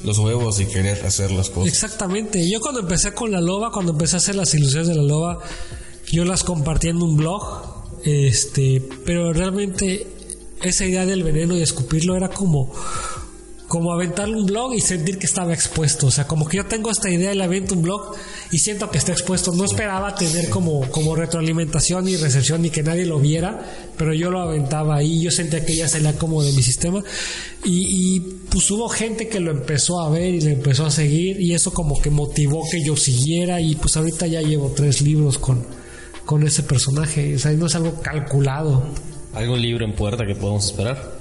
los 0.03 0.19
huevos 0.19 0.59
y 0.61 0.67
querer 0.67 1.05
hacer 1.07 1.31
las 1.31 1.49
cosas. 1.51 1.73
Exactamente. 1.73 2.49
Yo 2.51 2.61
cuando 2.61 2.81
empecé 2.81 3.13
con 3.13 3.31
la 3.31 3.41
loba, 3.41 3.71
cuando 3.71 3.93
empecé 3.93 4.17
a 4.17 4.19
hacer 4.19 4.35
las 4.35 4.53
ilusiones 4.55 4.89
de 4.89 4.95
la 4.97 5.03
loba, 5.03 5.39
yo 6.11 6.25
las 6.25 6.43
compartí 6.43 6.89
en 6.89 6.97
un 7.01 7.17
blog. 7.17 7.76
Este, 8.07 8.81
pero 9.05 9.33
realmente 9.33 10.07
esa 10.63 10.87
idea 10.87 11.05
del 11.05 11.25
veneno 11.25 11.57
y 11.57 11.63
escupirlo 11.63 12.15
era 12.17 12.29
como 12.29 12.73
como 13.67 13.93
aventarle 13.93 14.37
un 14.37 14.47
blog 14.47 14.75
y 14.75 14.81
sentir 14.81 15.19
que 15.19 15.27
estaba 15.27 15.53
expuesto. 15.53 16.07
O 16.07 16.11
sea, 16.13 16.29
como 16.29 16.47
que 16.47 16.59
yo 16.59 16.67
tengo 16.67 16.89
esta 16.89 17.11
idea 17.11 17.33
y 17.33 17.37
le 17.37 17.43
aviento 17.43 17.75
un 17.75 17.83
blog 17.83 18.15
y 18.53 18.59
siento 18.59 18.89
que 18.93 18.99
está 18.99 19.11
expuesto. 19.11 19.53
No 19.53 19.65
esperaba 19.65 20.15
tener 20.15 20.49
como, 20.51 20.89
como 20.91 21.17
retroalimentación 21.17 22.09
y 22.09 22.17
recepción 22.17 22.63
ni 22.63 22.71
que 22.71 22.85
nadie 22.85 23.07
lo 23.07 23.19
viera, 23.19 23.61
pero 23.99 24.15
yo 24.15 24.31
lo 24.31 24.41
aventaba 24.41 24.97
ahí. 24.97 25.21
Yo 25.21 25.33
sentía 25.33 25.67
que 25.67 25.75
ya 25.75 25.89
salía 25.89 26.17
como 26.17 26.45
de 26.45 26.53
mi 26.53 26.63
sistema. 26.63 27.03
Y, 27.65 28.17
y 28.17 28.21
pues 28.21 28.71
hubo 28.71 28.89
gente 28.89 29.29
que 29.29 29.41
lo 29.41 29.51
empezó 29.51 29.99
a 30.01 30.11
ver 30.11 30.33
y 30.33 30.41
le 30.43 30.53
empezó 30.53 30.87
a 30.87 30.91
seguir 30.93 31.41
y 31.41 31.53
eso 31.53 31.75
como 31.75 32.01
que 32.01 32.11
motivó 32.11 32.63
que 32.71 32.85
yo 32.85 32.97
siguiera 32.97 33.61
y 33.61 33.75
pues 33.75 33.97
ahorita 33.97 34.29
ya 34.29 34.43
llevo 34.43 34.73
tres 34.77 35.01
libros 35.01 35.39
con, 35.39 35.67
con 36.27 36.47
ese 36.47 36.63
personaje. 36.63 37.37
O 37.37 37.39
sea, 37.39 37.53
no 37.53 37.67
es 37.67 37.75
algo 37.75 38.03
calculado. 38.03 38.87
¿Algún 39.33 39.63
libro 39.63 39.85
en 39.85 39.95
puerta 39.95 40.27
que 40.27 40.35
podamos 40.35 40.67
esperar? 40.67 41.21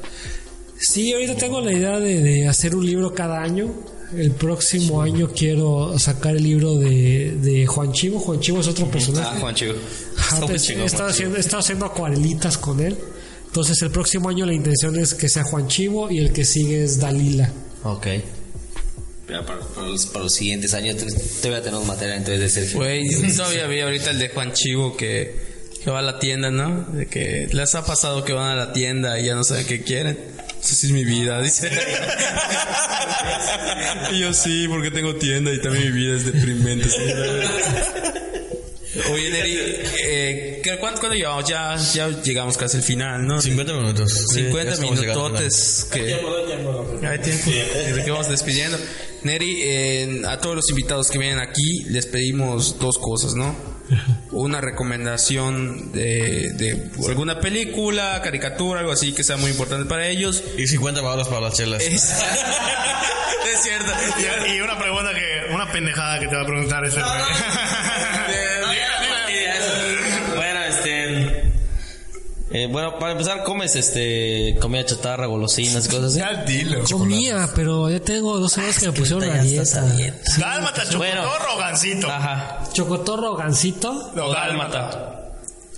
Sí, 0.78 1.14
ahorita 1.14 1.36
tengo 1.36 1.62
la 1.62 1.72
idea 1.72 2.00
de, 2.00 2.22
de 2.22 2.48
hacer 2.48 2.76
un 2.76 2.86
libro 2.86 3.14
cada 3.14 3.42
año. 3.42 3.72
El 4.14 4.32
próximo 4.32 5.02
año 5.02 5.30
quiero 5.36 5.98
sacar 5.98 6.36
el 6.36 6.44
libro 6.44 6.76
de, 6.76 7.38
de 7.42 7.66
Juan 7.66 7.92
Chivo. 7.92 8.20
Juan 8.20 8.40
Chivo 8.40 8.60
es 8.60 8.68
otro 8.68 8.90
personaje. 8.90 9.30
Ah, 9.32 9.40
Juan 9.40 9.56
Chivo. 9.56 9.74
Está 9.74 10.58
chingón, 10.58 10.84
he, 10.84 10.86
estado 10.86 11.04
Juan 11.04 11.12
haciendo, 11.12 11.38
he 11.38 11.40
estado 11.40 11.60
haciendo 11.60 11.86
acuarelitas 11.86 12.58
con 12.58 12.80
él. 12.80 12.98
Entonces 13.48 13.82
el 13.82 13.92
próximo 13.92 14.30
año 14.30 14.46
la 14.46 14.54
intención 14.54 15.00
es 15.00 15.14
que 15.14 15.30
sea 15.30 15.44
Juan 15.44 15.68
Chivo 15.68 16.12
y 16.12 16.20
el 16.20 16.34
que 16.34 16.46
sigue 16.46 16.84
es 16.84 17.00
Dalila. 17.00 17.52
Ok. 17.84 18.08
Pero 19.28 19.46
para, 19.46 19.60
para 19.60 19.88
los, 19.88 20.06
para 20.08 20.24
los 20.26 20.34
siguientes 20.34 20.74
años 20.74 20.98
te, 20.98 21.06
te 21.42 21.50
voy 21.50 21.58
a 21.58 21.62
tener 21.62 21.80
un 21.80 21.88
material 21.88 22.18
entonces 22.18 22.40
de 22.42 22.50
Sergio. 22.50 22.78
Güey, 22.78 23.08
todavía 23.36 23.68
vi 23.68 23.80
ahorita 23.82 24.12
el 24.12 24.20
de 24.20 24.30
Juan 24.30 24.54
Chivo 24.54 24.96
que, 24.96 25.36
que 25.84 25.90
va 25.90 26.00
a 26.00 26.04
la 26.04 26.20
tienda, 26.20 26.52
¿no? 26.52 26.86
De 26.94 27.08
que 27.08 27.48
les 27.52 27.74
ha 27.76 27.86
pasado 27.86 28.24
que 28.24 28.34
van 28.34 28.52
a 28.52 28.56
la 28.56 28.72
tienda 28.74 29.20
y 29.20 29.26
ya 29.26 29.36
no 29.36 29.44
saben 29.44 29.66
qué 29.66 29.82
quieren. 29.84 30.18
Esa 30.62 30.86
es 30.88 30.92
mi 30.92 31.04
vida, 31.06 31.42
dice. 31.42 31.70
y 34.12 34.20
yo 34.20 34.34
sí, 34.34 34.68
porque 34.68 34.92
tengo 34.92 35.16
tienda 35.16 35.52
y 35.52 35.62
también 35.62 35.86
mi 35.86 35.92
vida 35.92 36.18
es 36.18 36.26
deprimente. 36.26 36.90
sí. 36.90 36.98
Oye, 39.12 39.30
Neri, 39.30 39.58
eh, 40.08 40.62
¿qué- 40.64 40.78
¿cuánto, 40.80 41.02
cuánto 41.02 41.18
llevamos? 41.18 41.48
Ya, 41.50 41.76
ya 41.94 42.08
llegamos 42.24 42.58
casi 42.58 42.78
al 42.78 42.84
final, 42.84 43.28
¿no? 43.28 43.42
50 43.42 43.74
minutos. 43.74 44.10
Sí, 44.32 44.38
ya 44.38 44.44
50 44.46 44.72
estamos 44.74 45.00
llegando 45.00 45.26
al 45.26 45.32
minutotes 45.34 45.88
que 45.92 46.00
hay 47.06 47.20
tiempo 47.20 47.52
desde 47.52 48.06
que 48.06 48.12
vamos 48.12 48.30
despidiendo 48.30 48.78
Neri 49.26 49.62
eh, 49.64 50.22
a 50.28 50.40
todos 50.40 50.56
los 50.56 50.70
invitados 50.70 51.10
que 51.10 51.18
vienen 51.18 51.40
aquí 51.40 51.84
les 51.90 52.06
pedimos 52.06 52.80
dos 52.80 52.98
cosas 52.98 53.34
no 53.36 53.76
una 54.32 54.62
recomendación 54.62 55.92
de, 55.92 56.52
de 56.54 56.92
alguna 57.08 57.40
película 57.40 58.22
caricatura 58.24 58.80
algo 58.80 58.92
así 58.92 59.14
que 59.14 59.24
sea 59.24 59.38
muy 59.38 59.52
importante 59.52 59.86
para 59.86 60.08
ellos. 60.08 60.44
Y 60.58 60.68
50 60.68 61.02
balas 61.02 61.28
para 61.28 61.42
las 61.42 61.54
chelas. 61.54 61.82
es, 61.84 61.94
es 63.54 63.62
cierto 63.62 63.92
Y, 64.48 64.56
y 64.56 64.62
una 64.62 64.78
pregunta 64.78 65.12
que, 65.14 65.54
una 65.54 65.72
pendejada 65.72 66.20
que 66.20 66.28
te 66.28 66.36
va 66.36 66.42
a 66.42 66.46
preguntar 66.46 66.84
ese. 66.86 67.00
Bueno, 67.00 67.26
eh, 72.58 72.68
bueno, 72.72 72.98
para 73.00 73.12
empezar, 73.12 73.44
¿comes 73.44 73.76
este 73.76 74.56
comida 74.62 74.86
chatarra, 74.86 75.26
golosinas 75.26 75.86
y 75.86 75.90
cosas 75.90 76.06
así? 76.12 76.20
Ya 76.20 76.44
dilo. 76.44 76.84
Comía, 76.90 77.50
pero 77.54 77.90
ya 77.90 78.00
tengo 78.00 78.40
dos 78.40 78.54
semanas 78.54 78.80
que 78.80 78.86
me 78.88 78.94
pusieron 78.94 79.28
la 79.28 79.44
dieta. 79.44 79.82
Dálmata, 80.38 80.84
Bueno. 80.96 81.24
chocotorro, 81.24 81.58
gancito. 81.58 82.08
Ajá. 82.10 82.64
Chocotorro, 82.72 83.36
gancito, 83.36 84.12
No, 84.16 84.26
O 84.28 84.34
dálmata. 84.34 84.78
dálmata. 84.80 85.12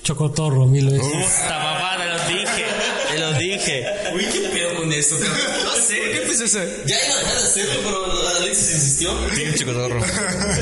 chocotorro, 0.04 0.66
mil 0.68 0.90
veces. 0.90 1.02
Puta 1.08 1.58
papá, 1.58 1.98
te 1.98 2.06
lo 2.34 2.40
dije. 2.40 2.66
Te 3.12 3.20
lo 3.20 3.34
dije. 3.34 3.86
uy 4.14 4.26
qué 4.32 4.40
pedo 4.50 4.76
con 4.78 4.94
esto 4.94 5.16
no 5.18 5.72
sé 5.84 5.96
qué 5.96 6.18
empezó 6.22 6.44
eso 6.46 6.60
Ya 6.86 6.96
iba 7.06 7.16
a 7.16 7.20
dejar 7.20 7.36
de 7.38 7.44
hacerlo, 7.44 7.74
pero 7.84 8.38
Alexis 8.38 8.74
insistió. 8.76 9.12
Tiene 9.36 9.54
chicotorro. 9.56 10.00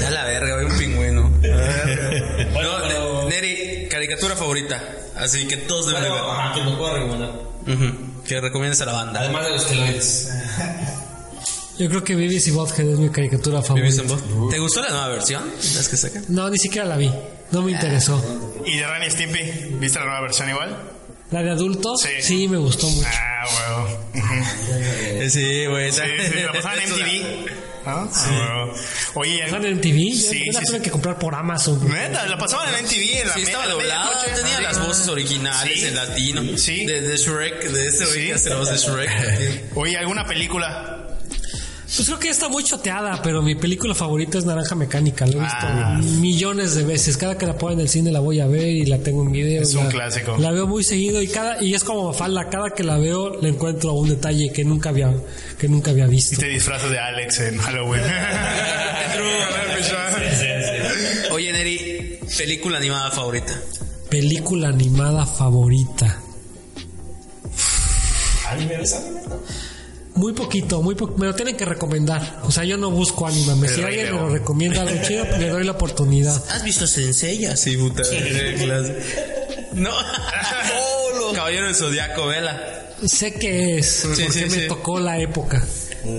ya 0.02 0.10
la 0.12 0.24
verga 0.26 0.54
güey, 0.56 0.66
un 0.72 0.78
pingüino 0.78 1.22
no, 2.64 2.80
Ne- 2.88 3.30
Neri 3.30 3.75
caricatura 4.08 4.36
favorita 4.36 4.82
así 5.18 5.48
que 5.48 5.58
todos 5.58 5.88
deben 5.88 6.04
de 6.04 6.10
ver 6.10 6.20
Ajá, 6.20 6.54
que 6.54 6.62
nos 6.64 6.76
puedo 6.78 6.94
recomendar. 6.96 7.32
Que 8.28 8.42
recomiendes 8.42 8.82
a 8.82 8.86
la 8.86 8.94
banda 8.94 9.20
Además 9.22 9.46
de 9.46 9.50
los 9.52 9.64
keloides. 9.66 10.30
Yo 11.78 11.90
creo 11.90 12.04
que 12.06 12.16
Beavis 12.16 12.48
y 12.48 12.52
Butthead 12.52 12.88
es 12.88 13.00
mi 13.00 13.10
caricatura 13.10 13.60
¿Vivís 13.74 13.98
favorita. 14.02 14.50
¿Te 14.50 14.60
gustó 14.60 14.82
la 14.82 14.90
nueva 14.92 15.08
versión? 15.10 15.44
¿Las 15.76 15.90
que 15.90 15.98
sacan? 15.98 16.24
No, 16.30 16.50
ni 16.50 16.58
siquiera 16.58 16.88
la 16.88 16.96
vi. 16.96 17.12
No 17.52 17.62
me 17.64 17.72
interesó. 17.72 18.24
¿Y 18.66 18.78
de 18.78 18.88
Ren 18.88 19.04
y 19.04 19.12
Stimpy? 19.12 19.42
¿Viste 19.80 20.00
la 20.00 20.06
nueva 20.06 20.22
versión 20.22 20.50
igual? 20.50 20.78
La 21.32 21.44
de 21.44 21.52
adultos, 21.52 22.00
Sí. 22.02 22.10
sí, 22.22 22.48
me 22.48 22.56
gustó 22.58 22.88
mucho. 22.88 23.08
Ah, 23.12 23.46
huevo. 23.84 24.06
Sí, 25.30 25.66
güey. 25.66 25.92
Sí, 25.92 26.02
sí, 26.32 26.40
la 26.46 26.54
pasaban 26.54 26.80
en 26.80 26.90
MTV. 26.94 27.50
¿No? 27.86 28.10
Ah, 28.14 28.66
huevo. 28.66 28.74
Oye, 29.16 29.44
¿Están 29.46 29.66
en 29.66 29.80
TV? 29.82 30.12
Yo- 30.12 30.30
Sí, 30.32 30.46
la 30.52 30.60
sí, 30.60 30.66
tuve 30.68 30.78
sí. 30.78 30.84
que 30.84 30.92
comprar 30.92 31.20
por 31.20 31.36
Amazon. 31.36 31.88
Neta, 31.88 32.26
la 32.28 32.38
pasaban 32.38 32.70
en 32.74 32.86
MTV 32.86 33.22
en 33.22 33.28
la 33.28 33.34
Sí, 33.36 33.42
estaba 33.44 33.68
doblada, 33.68 34.24
tenía 34.36 34.60
las 34.62 34.80
voces 34.86 35.08
originales 35.08 35.80
Sí. 35.82 35.86
en 35.88 35.96
latino. 35.96 36.58
Sí. 36.58 36.86
De, 36.86 37.02
de 37.02 37.18
Shrek, 37.18 37.64
de 37.70 37.88
este 37.88 38.06
güey 38.06 38.20
Sí. 38.22 38.28
que 38.28 38.34
hace 38.34 38.50
la 38.50 38.56
voz 38.58 38.70
de 38.72 38.78
Shrek. 38.78 39.78
Oye, 39.78 39.98
¿alguna 39.98 40.26
película? 40.26 41.05
Pues 41.96 42.08
creo 42.08 42.20
que 42.20 42.26
ya 42.28 42.32
está 42.32 42.50
muy 42.50 42.64
choteada, 42.64 43.22
pero 43.22 43.42
mi 43.42 43.56
película 43.56 43.96
favorita 43.96 44.38
es 44.38 44.44
Naranja 44.46 44.76
Mecánica. 44.76 45.26
La 45.26 45.32
he 45.32 45.40
visto 45.40 45.56
Ah. 45.62 46.00
millones 46.20 46.76
de 46.76 46.84
veces. 46.84 47.16
Cada 47.16 47.38
que 47.38 47.46
la 47.46 47.58
pongo 47.58 47.74
en 47.74 47.80
el 47.80 47.90
cine 47.90 48.12
la 48.12 48.20
voy 48.20 48.42
a 48.42 48.48
ver 48.48 48.68
y 48.68 48.86
la 48.86 48.98
tengo 49.00 49.24
en 49.24 49.32
video. 49.32 49.64
Es 49.64 49.74
un 49.76 49.86
La- 49.86 49.92
clásico. 49.92 50.36
La 50.38 50.52
veo 50.52 50.68
muy 50.68 50.84
seguido 50.84 51.22
y 51.22 51.28
cada 51.30 51.64
y 51.64 51.74
es 51.74 51.84
como 51.86 52.12
falda. 52.14 52.50
Cada 52.50 52.72
que 52.72 52.84
la 52.84 52.98
veo 52.98 53.40
le 53.42 53.48
encuentro 53.50 53.94
un 53.94 54.10
detalle 54.10 54.52
que 54.52 54.66
nunca 54.66 54.90
había 54.90 55.14
que 55.58 55.70
nunca 55.70 55.92
había 55.92 56.06
Y 56.06 56.10
visto. 56.10 56.36
te 56.38 56.48
disfrazas 56.48 56.92
de 56.92 57.00
Alex 57.00 57.40
en 57.40 57.58
Halloween. 57.60 58.02
Oye, 61.32 61.52
Neri, 61.54 62.20
película 62.38 62.78
animada 62.78 63.12
favorita. 63.12 63.54
Película 64.10 64.68
animada 64.70 65.26
favorita. 65.26 66.22
Muy 70.16 70.32
poquito, 70.34 70.82
muy 70.82 70.96
po 70.96 71.14
me 71.18 71.26
lo 71.26 71.36
tienen 71.36 71.58
que 71.58 71.66
recomendar. 71.66 72.40
O 72.44 72.52
sea, 72.52 72.64
yo 72.64 72.78
no 72.78 72.90
busco 72.90 73.28
anime. 73.28 73.68
Si 73.68 73.84
alguien 73.84 74.14
me 74.14 74.22
lo 74.22 74.30
recomienda 74.30 74.82
algo 74.82 74.96
chido, 75.06 75.26
le 75.38 75.50
doy 75.50 75.64
la 75.66 75.74
oportunidad. 75.74 76.42
¿Has 76.50 76.64
visto 76.64 76.88
Senseiya? 76.88 77.58
Sí, 77.58 77.76
puta. 77.78 78.04
No. 79.74 79.92
Caballero 81.36 81.66
del 81.66 81.76
Zodiaco, 81.76 82.28
vela. 82.28 82.94
Sé 83.06 83.34
que 83.34 83.78
es, 83.78 84.04
porque 84.04 84.32
sí, 84.32 84.46
me 84.46 84.50
sí. 84.50 84.68
tocó 84.68 85.00
la 85.00 85.20
época. 85.20 85.62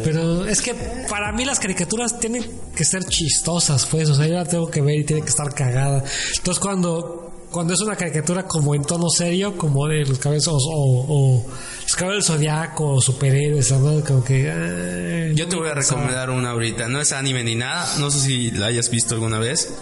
Pero 0.05 0.47
es 0.47 0.61
que 0.61 0.75
para 1.09 1.33
mí 1.33 1.45
las 1.45 1.61
caricaturas 1.61 2.19
tienen 2.19 2.45
que 2.75 2.85
ser 2.85 3.05
chistosas, 3.05 3.87
pues. 3.87 4.11
O 4.11 4.15
sea, 4.15 4.27
yo 4.27 4.35
la 4.35 4.45
tengo 4.45 4.71
que 4.71 4.83
ver 4.83 4.97
y 4.99 5.05
tiene 5.05 5.23
que 5.23 5.29
estar 5.29 5.55
cagada. 5.55 6.05
Entonces, 6.37 6.61
cuando, 6.61 7.33
cuando 7.57 7.75
es 7.75 7.81
una 7.81 7.97
caricatura 7.97 8.43
como 8.45 8.75
en 8.75 8.83
tono 8.85 9.09
serio, 9.11 9.57
como 9.57 9.87
de 9.89 10.05
los 10.05 10.19
cabezos 10.19 10.63
o, 10.67 11.07
o 11.09 11.47
los 11.83 11.97
cabellos 11.97 12.27
del 12.29 12.37
zodiaco 12.37 12.95
o 12.97 13.01
superhéroes, 13.01 13.73
¿no? 13.73 14.05
como 14.05 14.23
que. 14.23 14.51
ay, 14.51 15.35
Yo 15.35 15.49
te 15.49 15.57
voy 15.57 15.69
a 15.69 15.75
recomendar 15.75 16.31
una 16.31 16.51
ahorita. 16.51 16.89
No 16.89 17.01
es 17.01 17.13
anime 17.13 17.43
ni 17.45 17.55
nada. 17.55 17.89
No 17.99 18.11
sé 18.11 18.21
si 18.21 18.51
la 18.51 18.67
hayas 18.67 18.91
visto 18.91 19.15
alguna 19.15 19.39
vez. 19.39 19.73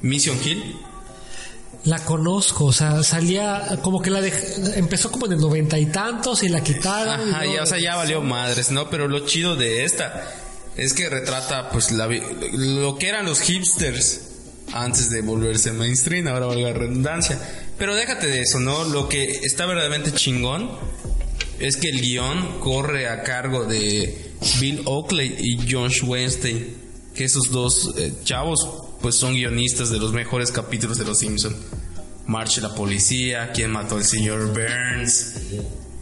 Mission 0.00 0.38
Hill. 0.44 0.76
La 1.84 1.98
conozco, 2.04 2.66
o 2.66 2.72
sea, 2.72 3.02
salía 3.02 3.78
como 3.82 4.00
que 4.00 4.08
la 4.10 4.20
dej- 4.20 4.72
empezó 4.76 5.10
como 5.10 5.26
en 5.26 5.32
el 5.32 5.38
noventa 5.40 5.78
y 5.78 5.86
tantos 5.86 6.42
y 6.44 6.48
la 6.48 6.62
quitaron. 6.62 7.32
Ajá, 7.34 7.44
ya, 7.44 7.62
o 7.62 7.66
sea, 7.66 7.78
ya 7.78 7.96
valió 7.96 8.22
madres, 8.22 8.70
¿no? 8.70 8.88
Pero 8.88 9.08
lo 9.08 9.26
chido 9.26 9.56
de 9.56 9.84
esta 9.84 10.28
es 10.76 10.92
que 10.94 11.08
retrata, 11.10 11.70
pues, 11.70 11.90
la, 11.92 12.06
lo 12.52 12.96
que 12.98 13.08
eran 13.08 13.26
los 13.26 13.40
hipsters 13.40 14.20
antes 14.72 15.10
de 15.10 15.22
volverse 15.22 15.72
mainstream, 15.72 16.28
ahora 16.28 16.46
valga 16.46 16.70
la 16.70 16.78
redundancia. 16.78 17.38
Pero 17.78 17.94
déjate 17.94 18.26
de 18.26 18.40
eso, 18.40 18.60
¿no? 18.60 18.84
Lo 18.84 19.08
que 19.08 19.40
está 19.42 19.66
verdaderamente 19.66 20.12
chingón 20.12 20.70
es 21.58 21.76
que 21.76 21.88
el 21.88 22.00
guion 22.00 22.60
corre 22.60 23.08
a 23.08 23.22
cargo 23.22 23.64
de 23.64 24.32
Bill 24.60 24.82
Oakley 24.84 25.34
y 25.38 25.70
Josh 25.70 26.02
Weinstein, 26.04 26.76
que 27.14 27.24
esos 27.24 27.50
dos 27.50 27.94
eh, 27.98 28.12
chavos 28.24 28.88
pues 29.00 29.16
son 29.16 29.34
guionistas 29.34 29.90
de 29.90 29.98
los 29.98 30.12
mejores 30.12 30.50
capítulos 30.52 30.98
de 30.98 31.04
Los 31.04 31.18
Simpson. 31.18 31.54
Marche 32.26 32.60
la 32.60 32.74
policía, 32.74 33.50
quién 33.52 33.72
mató 33.72 33.96
al 33.96 34.04
señor 34.04 34.52
Burns 34.52 35.34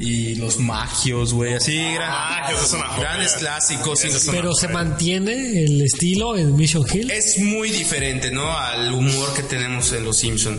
y 0.00 0.34
los 0.36 0.58
magios, 0.58 1.34
güey, 1.34 1.52
así 1.54 1.76
gran- 1.94 2.10
Magios 2.40 2.64
es 2.64 2.72
una 2.72 2.84
joya. 2.88 3.00
grandes 3.10 3.32
clásicos. 3.34 4.04
y- 4.04 4.30
Pero 4.30 4.54
se 4.54 4.68
mantiene 4.68 5.62
el 5.64 5.80
estilo 5.82 6.36
en 6.36 6.56
Mission 6.56 6.86
Hill. 6.92 7.10
es 7.10 7.38
muy 7.38 7.70
diferente, 7.70 8.30
¿no? 8.30 8.50
Al 8.50 8.92
humor 8.94 9.34
que 9.34 9.42
tenemos 9.42 9.92
en 9.92 10.04
Los 10.04 10.16
Simpson. 10.18 10.58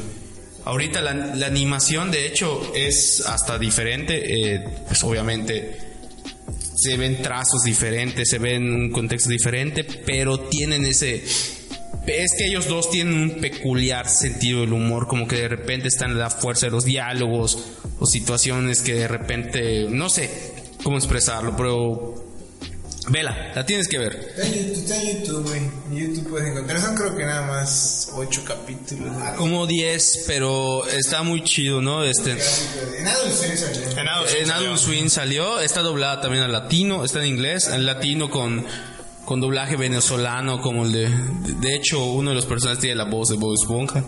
Ahorita 0.63 1.01
la, 1.01 1.13
la 1.13 1.47
animación, 1.47 2.11
de 2.11 2.27
hecho, 2.27 2.71
es 2.75 3.21
hasta 3.25 3.57
diferente. 3.57 4.53
eh, 4.53 4.63
pues 4.87 5.03
obviamente 5.03 5.75
se 6.75 6.97
ven 6.97 7.21
trazos 7.23 7.63
diferentes, 7.63 8.29
se 8.29 8.37
ven 8.39 8.63
un 8.71 8.91
contexto 8.91 9.29
diferente, 9.29 9.83
pero 9.83 10.39
tienen 10.39 10.85
ese... 10.85 11.23
Es 12.07 12.33
que 12.33 12.47
ellos 12.47 12.67
dos 12.67 12.89
tienen 12.89 13.13
un 13.13 13.41
peculiar 13.41 14.09
sentido 14.09 14.61
del 14.61 14.73
humor, 14.73 15.07
como 15.07 15.27
que 15.27 15.35
de 15.37 15.47
repente 15.47 15.87
están 15.87 16.11
en 16.11 16.19
la 16.19 16.29
fuerza 16.29 16.65
de 16.65 16.71
los 16.71 16.83
diálogos 16.83 17.57
o 17.99 18.05
situaciones 18.05 18.81
que 18.81 18.95
de 18.95 19.07
repente, 19.07 19.87
no 19.89 20.09
sé 20.09 20.29
cómo 20.83 20.97
expresarlo, 20.97 21.55
pero... 21.55 22.31
Vela, 23.07 23.51
la 23.55 23.65
tienes 23.65 23.87
que 23.87 23.97
ver. 23.97 24.13
Está 24.13 24.45
en 24.45 24.53
YouTube, 24.53 24.77
está 24.77 25.01
en 25.01 25.19
YouTube, 25.19 25.47
güey. 25.47 25.59
En 25.59 25.97
YouTube 25.97 26.29
puedes 26.29 26.47
encontrar. 26.49 26.81
Son 26.81 26.95
creo 26.95 27.15
que 27.15 27.25
nada 27.25 27.47
más 27.47 28.11
ocho 28.13 28.43
capítulos. 28.45 29.11
Como 29.37 29.65
10, 29.65 30.25
pero 30.27 30.85
está 30.87 31.23
muy 31.23 31.43
chido, 31.43 31.81
¿no? 31.81 32.03
Este, 32.03 32.31
En 32.31 33.07
Adult 33.07 33.33
Swim 33.33 33.57
salió. 33.57 34.37
En. 34.39 34.51
Adult 34.51 34.77
Swim 34.77 35.09
salió, 35.09 35.59
está 35.59 35.81
doblada 35.81 36.21
también 36.21 36.43
al 36.43 36.51
latino, 36.51 37.03
está 37.03 37.19
en 37.21 37.27
inglés, 37.27 37.69
en 37.69 37.87
latino 37.87 38.29
con, 38.29 38.65
con 39.31 39.39
doblaje 39.39 39.77
venezolano, 39.77 40.59
como 40.59 40.83
el 40.83 40.91
de. 40.91 41.07
De 41.61 41.73
hecho, 41.73 42.03
uno 42.03 42.31
de 42.31 42.35
los 42.35 42.45
personajes 42.45 42.81
tiene 42.81 42.97
la 42.97 43.05
voz 43.05 43.29
de 43.29 43.37
Bob 43.37 43.53
Esponja. 43.53 44.03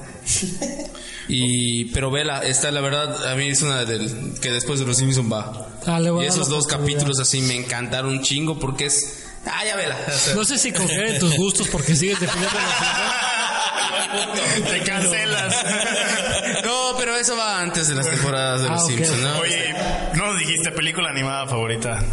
Y, 1.29 1.85
pero 1.93 2.11
vela, 2.11 2.39
esta 2.41 2.69
la 2.71 2.81
verdad, 2.81 3.31
a 3.31 3.35
mí 3.37 3.47
es 3.47 3.61
una 3.61 3.85
del 3.85 4.33
que 4.41 4.51
después 4.51 4.81
de 4.81 4.85
los 4.85 4.97
Simpsons 4.97 5.31
va. 5.31 5.65
Ah, 5.85 6.01
Y 6.21 6.25
esos 6.25 6.49
dos 6.49 6.67
capítulos 6.67 7.21
así 7.21 7.39
me 7.41 7.55
encantaron 7.55 8.11
un 8.11 8.21
chingo 8.21 8.59
porque 8.59 8.87
es. 8.87 9.23
Ah, 9.45 9.63
ya 9.65 9.77
vela. 9.77 9.97
o 10.05 10.11
sea, 10.11 10.35
No 10.35 10.43
sé 10.43 10.57
si 10.57 10.73
confiar 10.73 11.05
en 11.05 11.19
tus 11.19 11.37
gustos 11.37 11.69
porque 11.69 11.95
sigues 11.95 12.19
defendiendo 12.19 12.59
los 12.59 12.67
Te 14.71 14.83
cancelas. 14.83 15.55
no, 16.65 16.97
pero 16.99 17.15
eso 17.15 17.37
va 17.37 17.61
antes 17.61 17.87
de 17.87 17.95
las 17.95 18.09
temporadas 18.09 18.61
de 18.63 18.67
Ah, 18.67 18.71
los 18.73 18.83
ok. 18.83 18.89
Simpsons, 18.89 19.21
¿no? 19.21 19.37
Oye, 19.39 19.73
no 20.15 20.35
dijiste 20.35 20.69
película 20.71 21.11
animada 21.11 21.47
favorita. 21.47 22.03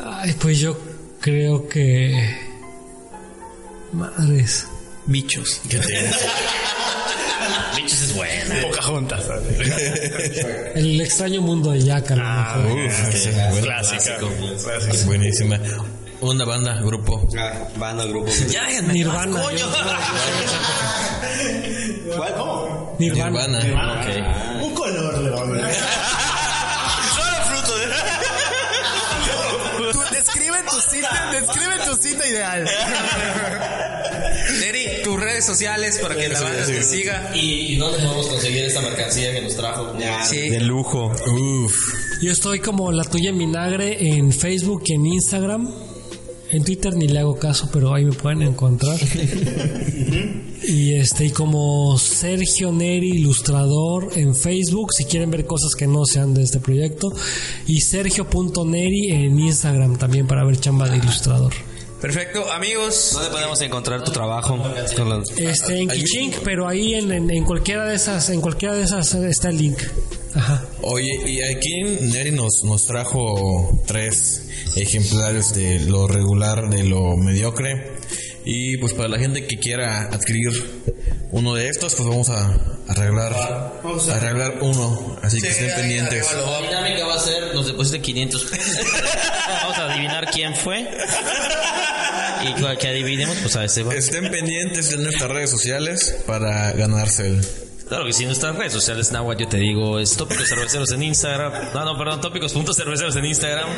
Ay, 0.00 0.36
pues 0.40 0.60
yo 0.60 0.78
creo 1.20 1.68
que. 1.68 2.51
Madres. 3.92 4.66
Bichos. 5.06 5.60
Bichos 5.64 5.86
es 8.02 8.14
buena. 8.14 8.62
Pocahontas. 8.62 9.24
El 10.74 11.00
extraño 11.00 11.40
mundo 11.42 11.72
de 11.72 11.80
Jack, 11.82 12.12
Ah, 12.18 12.56
es 13.12 13.50
bueno. 13.50 13.66
Es 14.92 15.06
buenísima. 15.06 15.58
Una 16.20 16.44
banda, 16.44 16.80
grupo. 16.80 17.28
Ah, 17.36 17.52
banda, 17.76 18.04
grupo. 18.06 18.30
Ya 18.48 18.66
déjenme. 18.66 18.92
Nirvana. 18.94 19.42
coño. 19.42 19.66
Nirvana. 22.98 22.98
Nirvana. 22.98 23.58
Ok. 24.00 24.62
Un 24.62 24.74
color 24.74 25.18
le 25.18 25.30
vamos 25.30 25.58
describe 31.32 31.74
tu 31.84 31.96
cita, 31.96 32.28
ideal. 32.28 32.68
Neri, 34.60 35.02
tus 35.02 35.20
redes 35.20 35.44
sociales 35.44 35.98
para 36.00 36.14
que 36.14 36.28
la 36.28 36.40
banda 36.40 36.66
te 36.66 36.82
siga. 36.82 37.30
¿Y, 37.34 37.72
y 37.72 37.76
dónde 37.76 37.98
podemos 37.98 38.28
conseguir 38.28 38.64
esta 38.64 38.80
mercancía 38.80 39.32
que 39.32 39.40
nos 39.40 39.56
trajo? 39.56 39.94
Sí. 40.24 40.50
De 40.50 40.60
lujo. 40.60 41.06
Uf. 41.06 41.74
Yo 42.20 42.32
estoy 42.32 42.60
como 42.60 42.92
la 42.92 43.04
tuya 43.04 43.30
en 43.30 43.38
vinagre 43.38 44.16
en 44.16 44.32
Facebook 44.32 44.82
y 44.86 44.94
en 44.94 45.06
Instagram. 45.06 45.91
En 46.52 46.64
Twitter 46.64 46.94
ni 46.94 47.08
le 47.08 47.18
hago 47.18 47.38
caso, 47.38 47.70
pero 47.72 47.94
ahí 47.94 48.04
me 48.04 48.12
pueden 48.12 48.42
encontrar. 48.42 48.98
y 50.62 50.92
este, 50.92 51.24
y 51.24 51.30
como 51.30 51.96
Sergio 51.98 52.70
Neri, 52.70 53.08
ilustrador 53.12 54.10
en 54.16 54.34
Facebook, 54.34 54.92
si 54.92 55.06
quieren 55.06 55.30
ver 55.30 55.46
cosas 55.46 55.74
que 55.74 55.86
no 55.86 56.04
sean 56.04 56.34
de 56.34 56.42
este 56.42 56.60
proyecto. 56.60 57.08
Y 57.66 57.80
Sergio.neri 57.80 59.12
en 59.12 59.38
Instagram 59.38 59.96
también 59.96 60.26
para 60.26 60.44
ver 60.44 60.60
chamba 60.60 60.90
de 60.90 60.98
ilustrador. 60.98 61.54
Perfecto, 62.02 62.50
amigos. 62.52 63.12
¿Dónde 63.14 63.30
podemos 63.30 63.62
encontrar 63.62 64.04
tu 64.04 64.12
trabajo? 64.12 64.58
Este, 65.38 65.78
en 65.78 65.88
Kichink, 65.88 66.34
pero 66.44 66.68
ahí 66.68 66.94
en, 66.94 67.12
en, 67.12 67.30
en 67.30 67.44
cualquiera 67.44 67.86
de 67.86 67.94
esas, 67.94 68.28
en 68.28 68.42
cualquiera 68.42 68.74
de 68.74 68.82
esas 68.82 69.14
está 69.14 69.48
el 69.48 69.56
link. 69.56 69.78
Ajá. 70.34 70.64
Oye, 70.82 71.10
y 71.26 71.42
aquí 71.42 71.82
Neri 72.00 72.32
nos, 72.32 72.64
nos 72.64 72.86
trajo 72.86 73.82
tres 73.86 74.42
ejemplares 74.76 75.54
de 75.54 75.80
lo 75.80 76.06
regular, 76.06 76.68
de 76.68 76.84
lo 76.84 77.16
mediocre. 77.16 77.92
Y 78.44 78.76
pues 78.78 78.94
para 78.94 79.08
la 79.08 79.18
gente 79.18 79.46
que 79.46 79.58
quiera 79.58 80.02
adquirir 80.02 80.50
uno 81.30 81.54
de 81.54 81.68
estos, 81.68 81.94
pues 81.94 82.08
vamos 82.08 82.28
a 82.28 82.54
arreglar, 82.88 83.32
a 83.32 83.72
arreglar 84.14 84.58
uno. 84.60 85.16
Así 85.22 85.40
que 85.40 85.48
estén 85.48 85.74
pendientes. 85.74 86.26
La 86.34 86.60
dinámica 86.60 87.06
va 87.06 87.14
a 87.14 87.20
ser, 87.20 87.54
nos 87.54 87.66
depositen 87.66 88.02
500 88.02 88.44
pesos. 88.44 88.86
Vamos 89.62 89.78
a 89.78 89.92
adivinar 89.92 90.28
quién 90.30 90.54
fue. 90.54 90.88
Y 92.44 92.60
cual 92.60 92.76
que 92.76 92.88
adivinemos, 92.88 93.36
pues 93.38 93.56
a 93.56 93.64
ese 93.64 93.82
va. 93.82 93.94
Estén 93.94 94.30
pendientes 94.30 94.90
de 94.90 94.96
nuestras 94.98 95.30
redes 95.30 95.50
sociales 95.50 96.16
para 96.26 96.72
ganarse 96.72 97.26
el... 97.28 97.40
Claro 97.92 98.06
que 98.06 98.14
sí, 98.14 98.24
nuestras 98.24 98.56
redes 98.56 98.72
sociales, 98.72 99.12
Nahuatl, 99.12 99.42
yo 99.42 99.48
te 99.48 99.58
digo, 99.58 99.98
es 99.98 100.16
Tópicos 100.16 100.48
Cerveceros 100.48 100.90
en 100.92 101.02
Instagram. 101.02 101.52
No, 101.74 101.84
no, 101.84 101.98
perdón, 101.98 102.22
Tópicos.cerveceros 102.22 103.14
en 103.16 103.26
Instagram. 103.26 103.68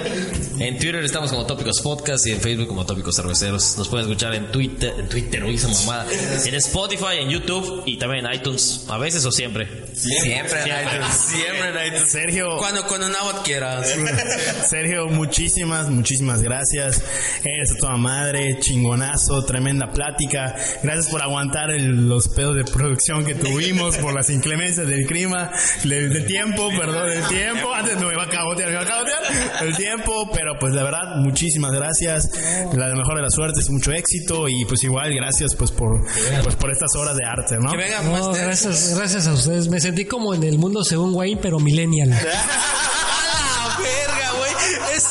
En 0.60 0.78
Twitter 0.78 1.02
estamos 1.02 1.30
como 1.32 1.44
Tópicos 1.46 1.80
Podcast 1.80 2.24
y 2.28 2.30
en 2.30 2.40
Facebook 2.40 2.68
como 2.68 2.86
Tópicos 2.86 3.16
Cerveceros. 3.16 3.76
Nos 3.76 3.88
pueden 3.88 4.06
escuchar 4.06 4.32
en 4.36 4.52
Twitter, 4.52 4.94
en 5.00 5.08
Twitter, 5.08 5.42
uy, 5.42 5.56
esa 5.56 5.66
mamada. 5.66 6.06
En 6.46 6.54
Spotify, 6.54 7.16
en 7.22 7.30
YouTube 7.30 7.82
y 7.86 7.98
también 7.98 8.24
en 8.24 8.34
iTunes. 8.34 8.84
A 8.88 8.98
veces 8.98 9.24
o 9.24 9.32
siempre. 9.32 9.66
Siempre 9.94 10.60
en 10.60 10.68
iTunes. 10.86 11.14
Siempre 11.16 11.68
en 11.70 11.86
iTunes. 11.88 12.08
Sergio, 12.08 12.56
Cuando, 12.58 12.86
cuando 12.86 13.08
Nahuatl 13.08 13.42
quiera. 13.42 13.82
Sergio, 14.68 15.08
muchísimas, 15.08 15.88
muchísimas 15.90 16.40
gracias. 16.40 17.02
Eres 17.42 17.72
a 17.72 17.78
toda 17.78 17.96
madre, 17.96 18.58
chingonazo, 18.60 19.44
tremenda 19.44 19.90
plática. 19.90 20.54
Gracias 20.84 21.08
por 21.08 21.20
aguantar 21.20 21.72
el- 21.72 22.08
los 22.08 22.28
pedos 22.28 22.54
de 22.54 22.62
producción 22.64 23.24
que 23.24 23.34
tuvimos, 23.34 23.96
por 24.04 24.12
las 24.12 24.28
inclemencias 24.28 24.86
del 24.86 25.06
clima, 25.06 25.50
de, 25.82 26.08
de 26.10 26.20
tiempo, 26.24 26.68
perdón, 26.78 27.08
del 27.08 27.26
tiempo. 27.26 27.72
Antes 27.72 27.96
me 27.96 28.12
iba 28.12 28.24
a 28.24 28.28
cagotear, 28.28 28.68
me 28.68 28.74
iba 28.74 28.82
a 28.82 28.86
cagotear. 28.86 29.22
El 29.62 29.74
tiempo, 29.76 30.30
pero 30.30 30.58
pues 30.60 30.74
la 30.74 30.82
verdad, 30.82 31.16
muchísimas 31.16 31.72
gracias. 31.72 32.30
La 32.74 32.94
mejor 32.94 33.16
de 33.16 33.22
las 33.22 33.32
suertes, 33.32 33.70
mucho 33.70 33.92
éxito 33.92 34.46
y 34.46 34.66
pues 34.66 34.84
igual 34.84 35.14
gracias 35.14 35.54
pues 35.56 35.70
por, 35.70 36.02
pues 36.42 36.54
por 36.56 36.70
estas 36.70 36.94
horas 36.96 37.16
de 37.16 37.24
arte, 37.24 37.56
¿no? 37.58 37.70
Que 37.70 37.78
venga 37.78 38.02
No, 38.02 38.28
más 38.28 38.38
gracias, 38.38 38.94
gracias 38.98 39.26
a 39.26 39.32
ustedes. 39.32 39.68
Me 39.68 39.80
sentí 39.80 40.04
como 40.04 40.34
en 40.34 40.42
el 40.42 40.58
mundo 40.58 40.84
según 40.84 41.14
Wayne, 41.14 41.40
pero 41.40 41.58
millennial. 41.58 42.12
¡A 42.12 42.16
la 42.16 42.22
verga, 43.78 44.32
güey! 44.36 44.52
Es, 44.96 45.06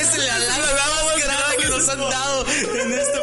es 0.00 0.18
la 0.18 0.38
lana 0.40 0.66
más 1.06 1.24
grande 1.24 1.62
que 1.62 1.68
nos 1.68 1.88
han 1.88 1.98
dado 2.00 2.46
en 2.82 2.92
esta 2.94 3.20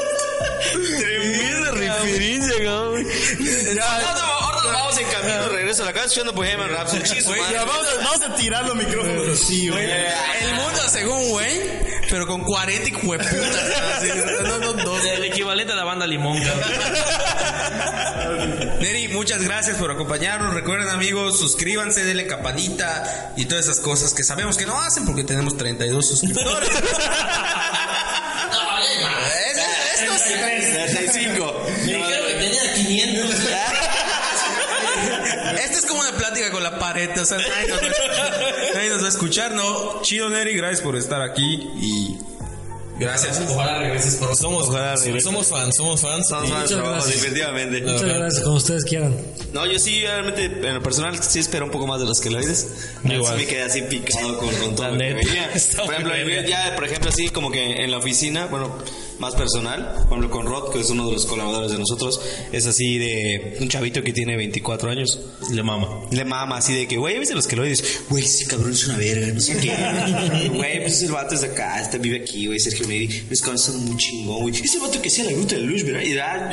tremenda 1.00 1.72
referencia, 1.72 2.56
cabrón. 2.64 3.06
Regreso 5.72 5.84
a 5.84 5.86
la 5.86 5.94
casa 5.94 6.06
escuchando 6.08 6.34
Bohemian 6.34 6.70
Rhapsody. 6.70 7.02
Ya, 7.52 7.64
vamos, 7.64 7.88
a, 7.88 7.96
vamos 8.04 8.22
a 8.24 8.36
tirar 8.36 8.66
los 8.66 8.76
micrófonos 8.76 9.40
así, 9.42 9.70
güey. 9.70 9.86
El 9.90 10.54
mundo 10.56 10.82
según 10.90 11.32
Wayne, 11.32 12.02
pero 12.10 12.28
con 12.28 12.44
40 12.44 12.90
y 12.90 12.94
hueputas. 13.08 13.32
así, 13.98 14.10
No, 14.44 14.58
no, 14.60 14.74
no. 14.74 14.98
El 15.00 15.24
equivalente 15.24 15.72
a 15.74 15.76
la 15.78 15.84
banda 15.86 16.06
Limón. 16.08 16.38
Neri, 18.82 19.08
muchas 19.10 19.42
gracias 19.42 19.78
por 19.78 19.92
acompañarnos. 19.92 20.54
Recuerden, 20.54 20.90
amigos, 20.90 21.40
suscríbanse, 21.40 22.04
denle 22.04 22.28
campanita 22.28 23.32
y 23.38 23.46
todas 23.46 23.66
esas 23.66 23.80
cosas 23.80 24.14
que 24.14 24.24
sabemos 24.24 24.58
que 24.58 24.66
no 24.66 24.80
hacen 24.82 25.06
porque 25.06 25.24
tenemos 25.24 25.56
32 25.58 26.06
suscriptores. 26.08 26.70
Es- 29.52 30.02
Esto 30.02 30.14
es 30.16 30.24
35. 30.94 31.66
Me 31.86 31.94
dijeron 31.94 32.28
que 32.28 32.34
tenía 32.34 32.74
500. 32.74 33.30
Esta 35.60 35.78
es 35.78 35.86
como 35.86 36.02
una 36.02 36.18
pared, 37.08 37.22
o 37.22 37.26
sea, 37.26 37.38
nadie 37.38 37.68
nos, 37.68 37.82
va 37.82 38.26
a, 38.26 38.74
nadie 38.74 38.90
nos 38.90 39.02
va 39.02 39.06
a 39.06 39.10
escuchar, 39.10 39.52
¿no? 39.54 40.02
Chido, 40.02 40.30
Neri, 40.30 40.56
gracias 40.56 40.82
por 40.82 40.96
estar 40.96 41.22
aquí 41.22 41.70
y 41.82 42.18
Gracias. 43.02 43.42
Ojalá 43.50 43.80
regreses 43.80 44.16
por 44.18 44.36
Somos, 44.36 44.68
somos 44.68 45.48
fans, 45.48 45.76
somos 45.76 46.02
fans. 46.02 46.28
Somos 46.28 46.50
fans 46.52 46.70
de 46.70 46.76
trabajo, 46.76 47.08
definitivamente. 47.08 47.82
Muchas 47.82 48.04
gracias, 48.04 48.44
como 48.44 48.58
ustedes 48.58 48.86
quieran. 48.86 49.18
No, 49.54 49.66
yo 49.66 49.80
sí, 49.80 50.02
realmente, 50.02 50.46
en 50.46 50.76
lo 50.76 50.84
personal, 50.84 51.18
sí 51.22 51.40
espero 51.40 51.66
un 51.66 51.72
poco 51.72 51.88
más 51.88 52.00
de 52.00 52.06
los 52.06 52.22
queloides. 52.22 52.92
Igual. 53.04 53.40
Sí 53.40 53.44
me 53.44 53.50
quedé 53.50 53.64
así 53.64 53.82
picado 53.82 54.38
con, 54.38 54.54
con 54.54 54.76
todo 54.76 54.92
La 54.92 54.98
neta, 54.98 55.20
Por 55.84 55.96
ejemplo, 55.96 56.14
ya, 56.48 56.76
por 56.76 56.86
ejemplo, 56.86 57.10
así 57.10 57.30
como 57.30 57.50
que 57.50 57.84
en 57.84 57.90
la 57.90 57.98
oficina, 57.98 58.46
bueno, 58.46 58.78
más 59.22 59.36
personal, 59.36 59.94
por 60.10 60.18
ejemplo, 60.18 60.32
con 60.32 60.46
Rod, 60.48 60.74
que 60.74 60.80
es 60.80 60.90
uno 60.90 61.06
de 61.06 61.14
los 61.14 61.28
colaboradores 61.28 61.72
de 61.72 61.78
nosotros, 61.78 62.20
es 62.52 62.66
así 62.66 62.98
de 62.98 63.58
un 63.62 63.70
chavito 63.70 64.02
que 64.02 64.12
tiene 64.12 64.36
24 64.36 64.90
años. 64.90 65.20
Le 65.52 65.62
mama. 65.62 66.02
Le 66.10 66.26
mama 66.26 66.58
así 66.58 66.74
de 66.74 66.88
que, 66.88 66.98
güey, 66.98 67.20
¿viste 67.20 67.36
los 67.36 67.48
queloides? 67.48 68.02
Güey, 68.10 68.26
ese 68.26 68.48
cabrón 68.48 68.72
es 68.72 68.86
una 68.88 68.98
verga, 68.98 69.28
no 69.28 69.40
sé 69.40 69.58
qué. 69.58 69.72
Güey, 70.52 70.82
pues 70.82 71.02
el 71.04 71.12
vato 71.12 71.36
es 71.36 71.42
de 71.42 71.48
acá, 71.48 71.80
este 71.82 72.00
vive 72.00 72.22
aquí, 72.22 72.48
güey, 72.48 72.60
Sergio 72.60 72.88
Neri. 72.88 73.26
Los 73.30 73.40
cabrones 73.42 73.62
son 73.62 73.86
muy 73.86 73.96
chingón, 73.98 74.42
güey. 74.42 74.56
Ese 74.56 74.80
vato 74.80 75.00
que 75.02 75.08
hacía 75.08 75.26
la 75.26 75.32
gruta 75.32 75.56
de 75.56 75.62
luz, 75.62 75.84
¿verdad? 75.84 76.02
Y 76.02 76.14
da. 76.14 76.52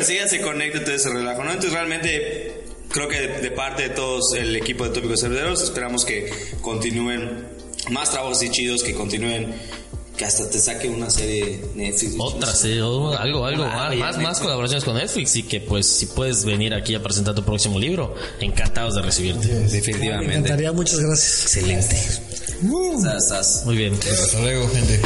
Así 0.00 0.14
ya 0.14 0.28
se 0.28 0.40
conecta 0.42 0.84
todo 0.84 0.94
ese 0.94 1.08
relajo, 1.08 1.42
¿no? 1.42 1.50
Entonces 1.50 1.72
realmente 1.72 2.64
creo 2.90 3.08
que 3.08 3.18
de, 3.18 3.40
de 3.40 3.50
parte 3.50 3.84
de 3.84 3.88
todos 3.90 4.34
el 4.36 4.54
equipo 4.56 4.84
de 4.84 4.90
Tópicos 4.90 5.20
Cerveceros 5.20 5.62
esperamos 5.62 6.04
que 6.04 6.30
continúen 6.60 7.58
más 7.90 8.10
trabajos 8.10 8.42
y 8.42 8.50
chidos, 8.50 8.82
que 8.82 8.94
continúen, 8.94 9.54
que 10.18 10.24
hasta 10.26 10.50
te 10.50 10.58
saque 10.58 10.88
una 10.90 11.08
serie 11.08 11.62
Netflix. 11.76 12.16
Otra, 12.18 12.52
sí, 12.52 12.78
o 12.80 13.16
algo, 13.16 13.46
algo 13.46 13.64
Ah, 13.64 13.90
más, 13.96 14.18
más, 14.18 14.40
colaboraciones 14.40 14.84
con 14.84 14.96
Netflix 14.96 15.36
y 15.36 15.44
que 15.44 15.60
pues 15.60 15.86
si 15.86 16.06
puedes 16.06 16.44
venir 16.44 16.74
aquí 16.74 16.94
a 16.96 17.02
presentar 17.02 17.34
tu 17.34 17.42
próximo 17.44 17.78
libro, 17.78 18.14
encantados 18.40 18.96
de 18.96 19.02
recibirte. 19.02 19.46
Me 19.48 19.60
Definitivamente. 19.68 20.32
encantaría, 20.34 20.72
muchas 20.72 20.98
gracias. 21.00 21.42
Excelente. 21.42 21.94
Estás- 21.96 23.22
estás 23.22 23.62
Muy 23.64 23.76
bien. 23.76 23.94
Hasta 23.94 24.40
luego, 24.40 24.68
gente. 24.70 25.00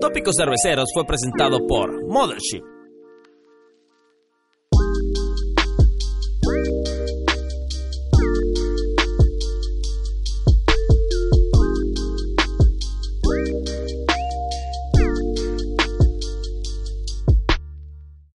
Tópicos 0.00 0.34
Cerveceros 0.36 0.90
fue 0.94 1.04
presentado 1.04 1.66
por 1.66 2.06
Mothership. 2.08 2.62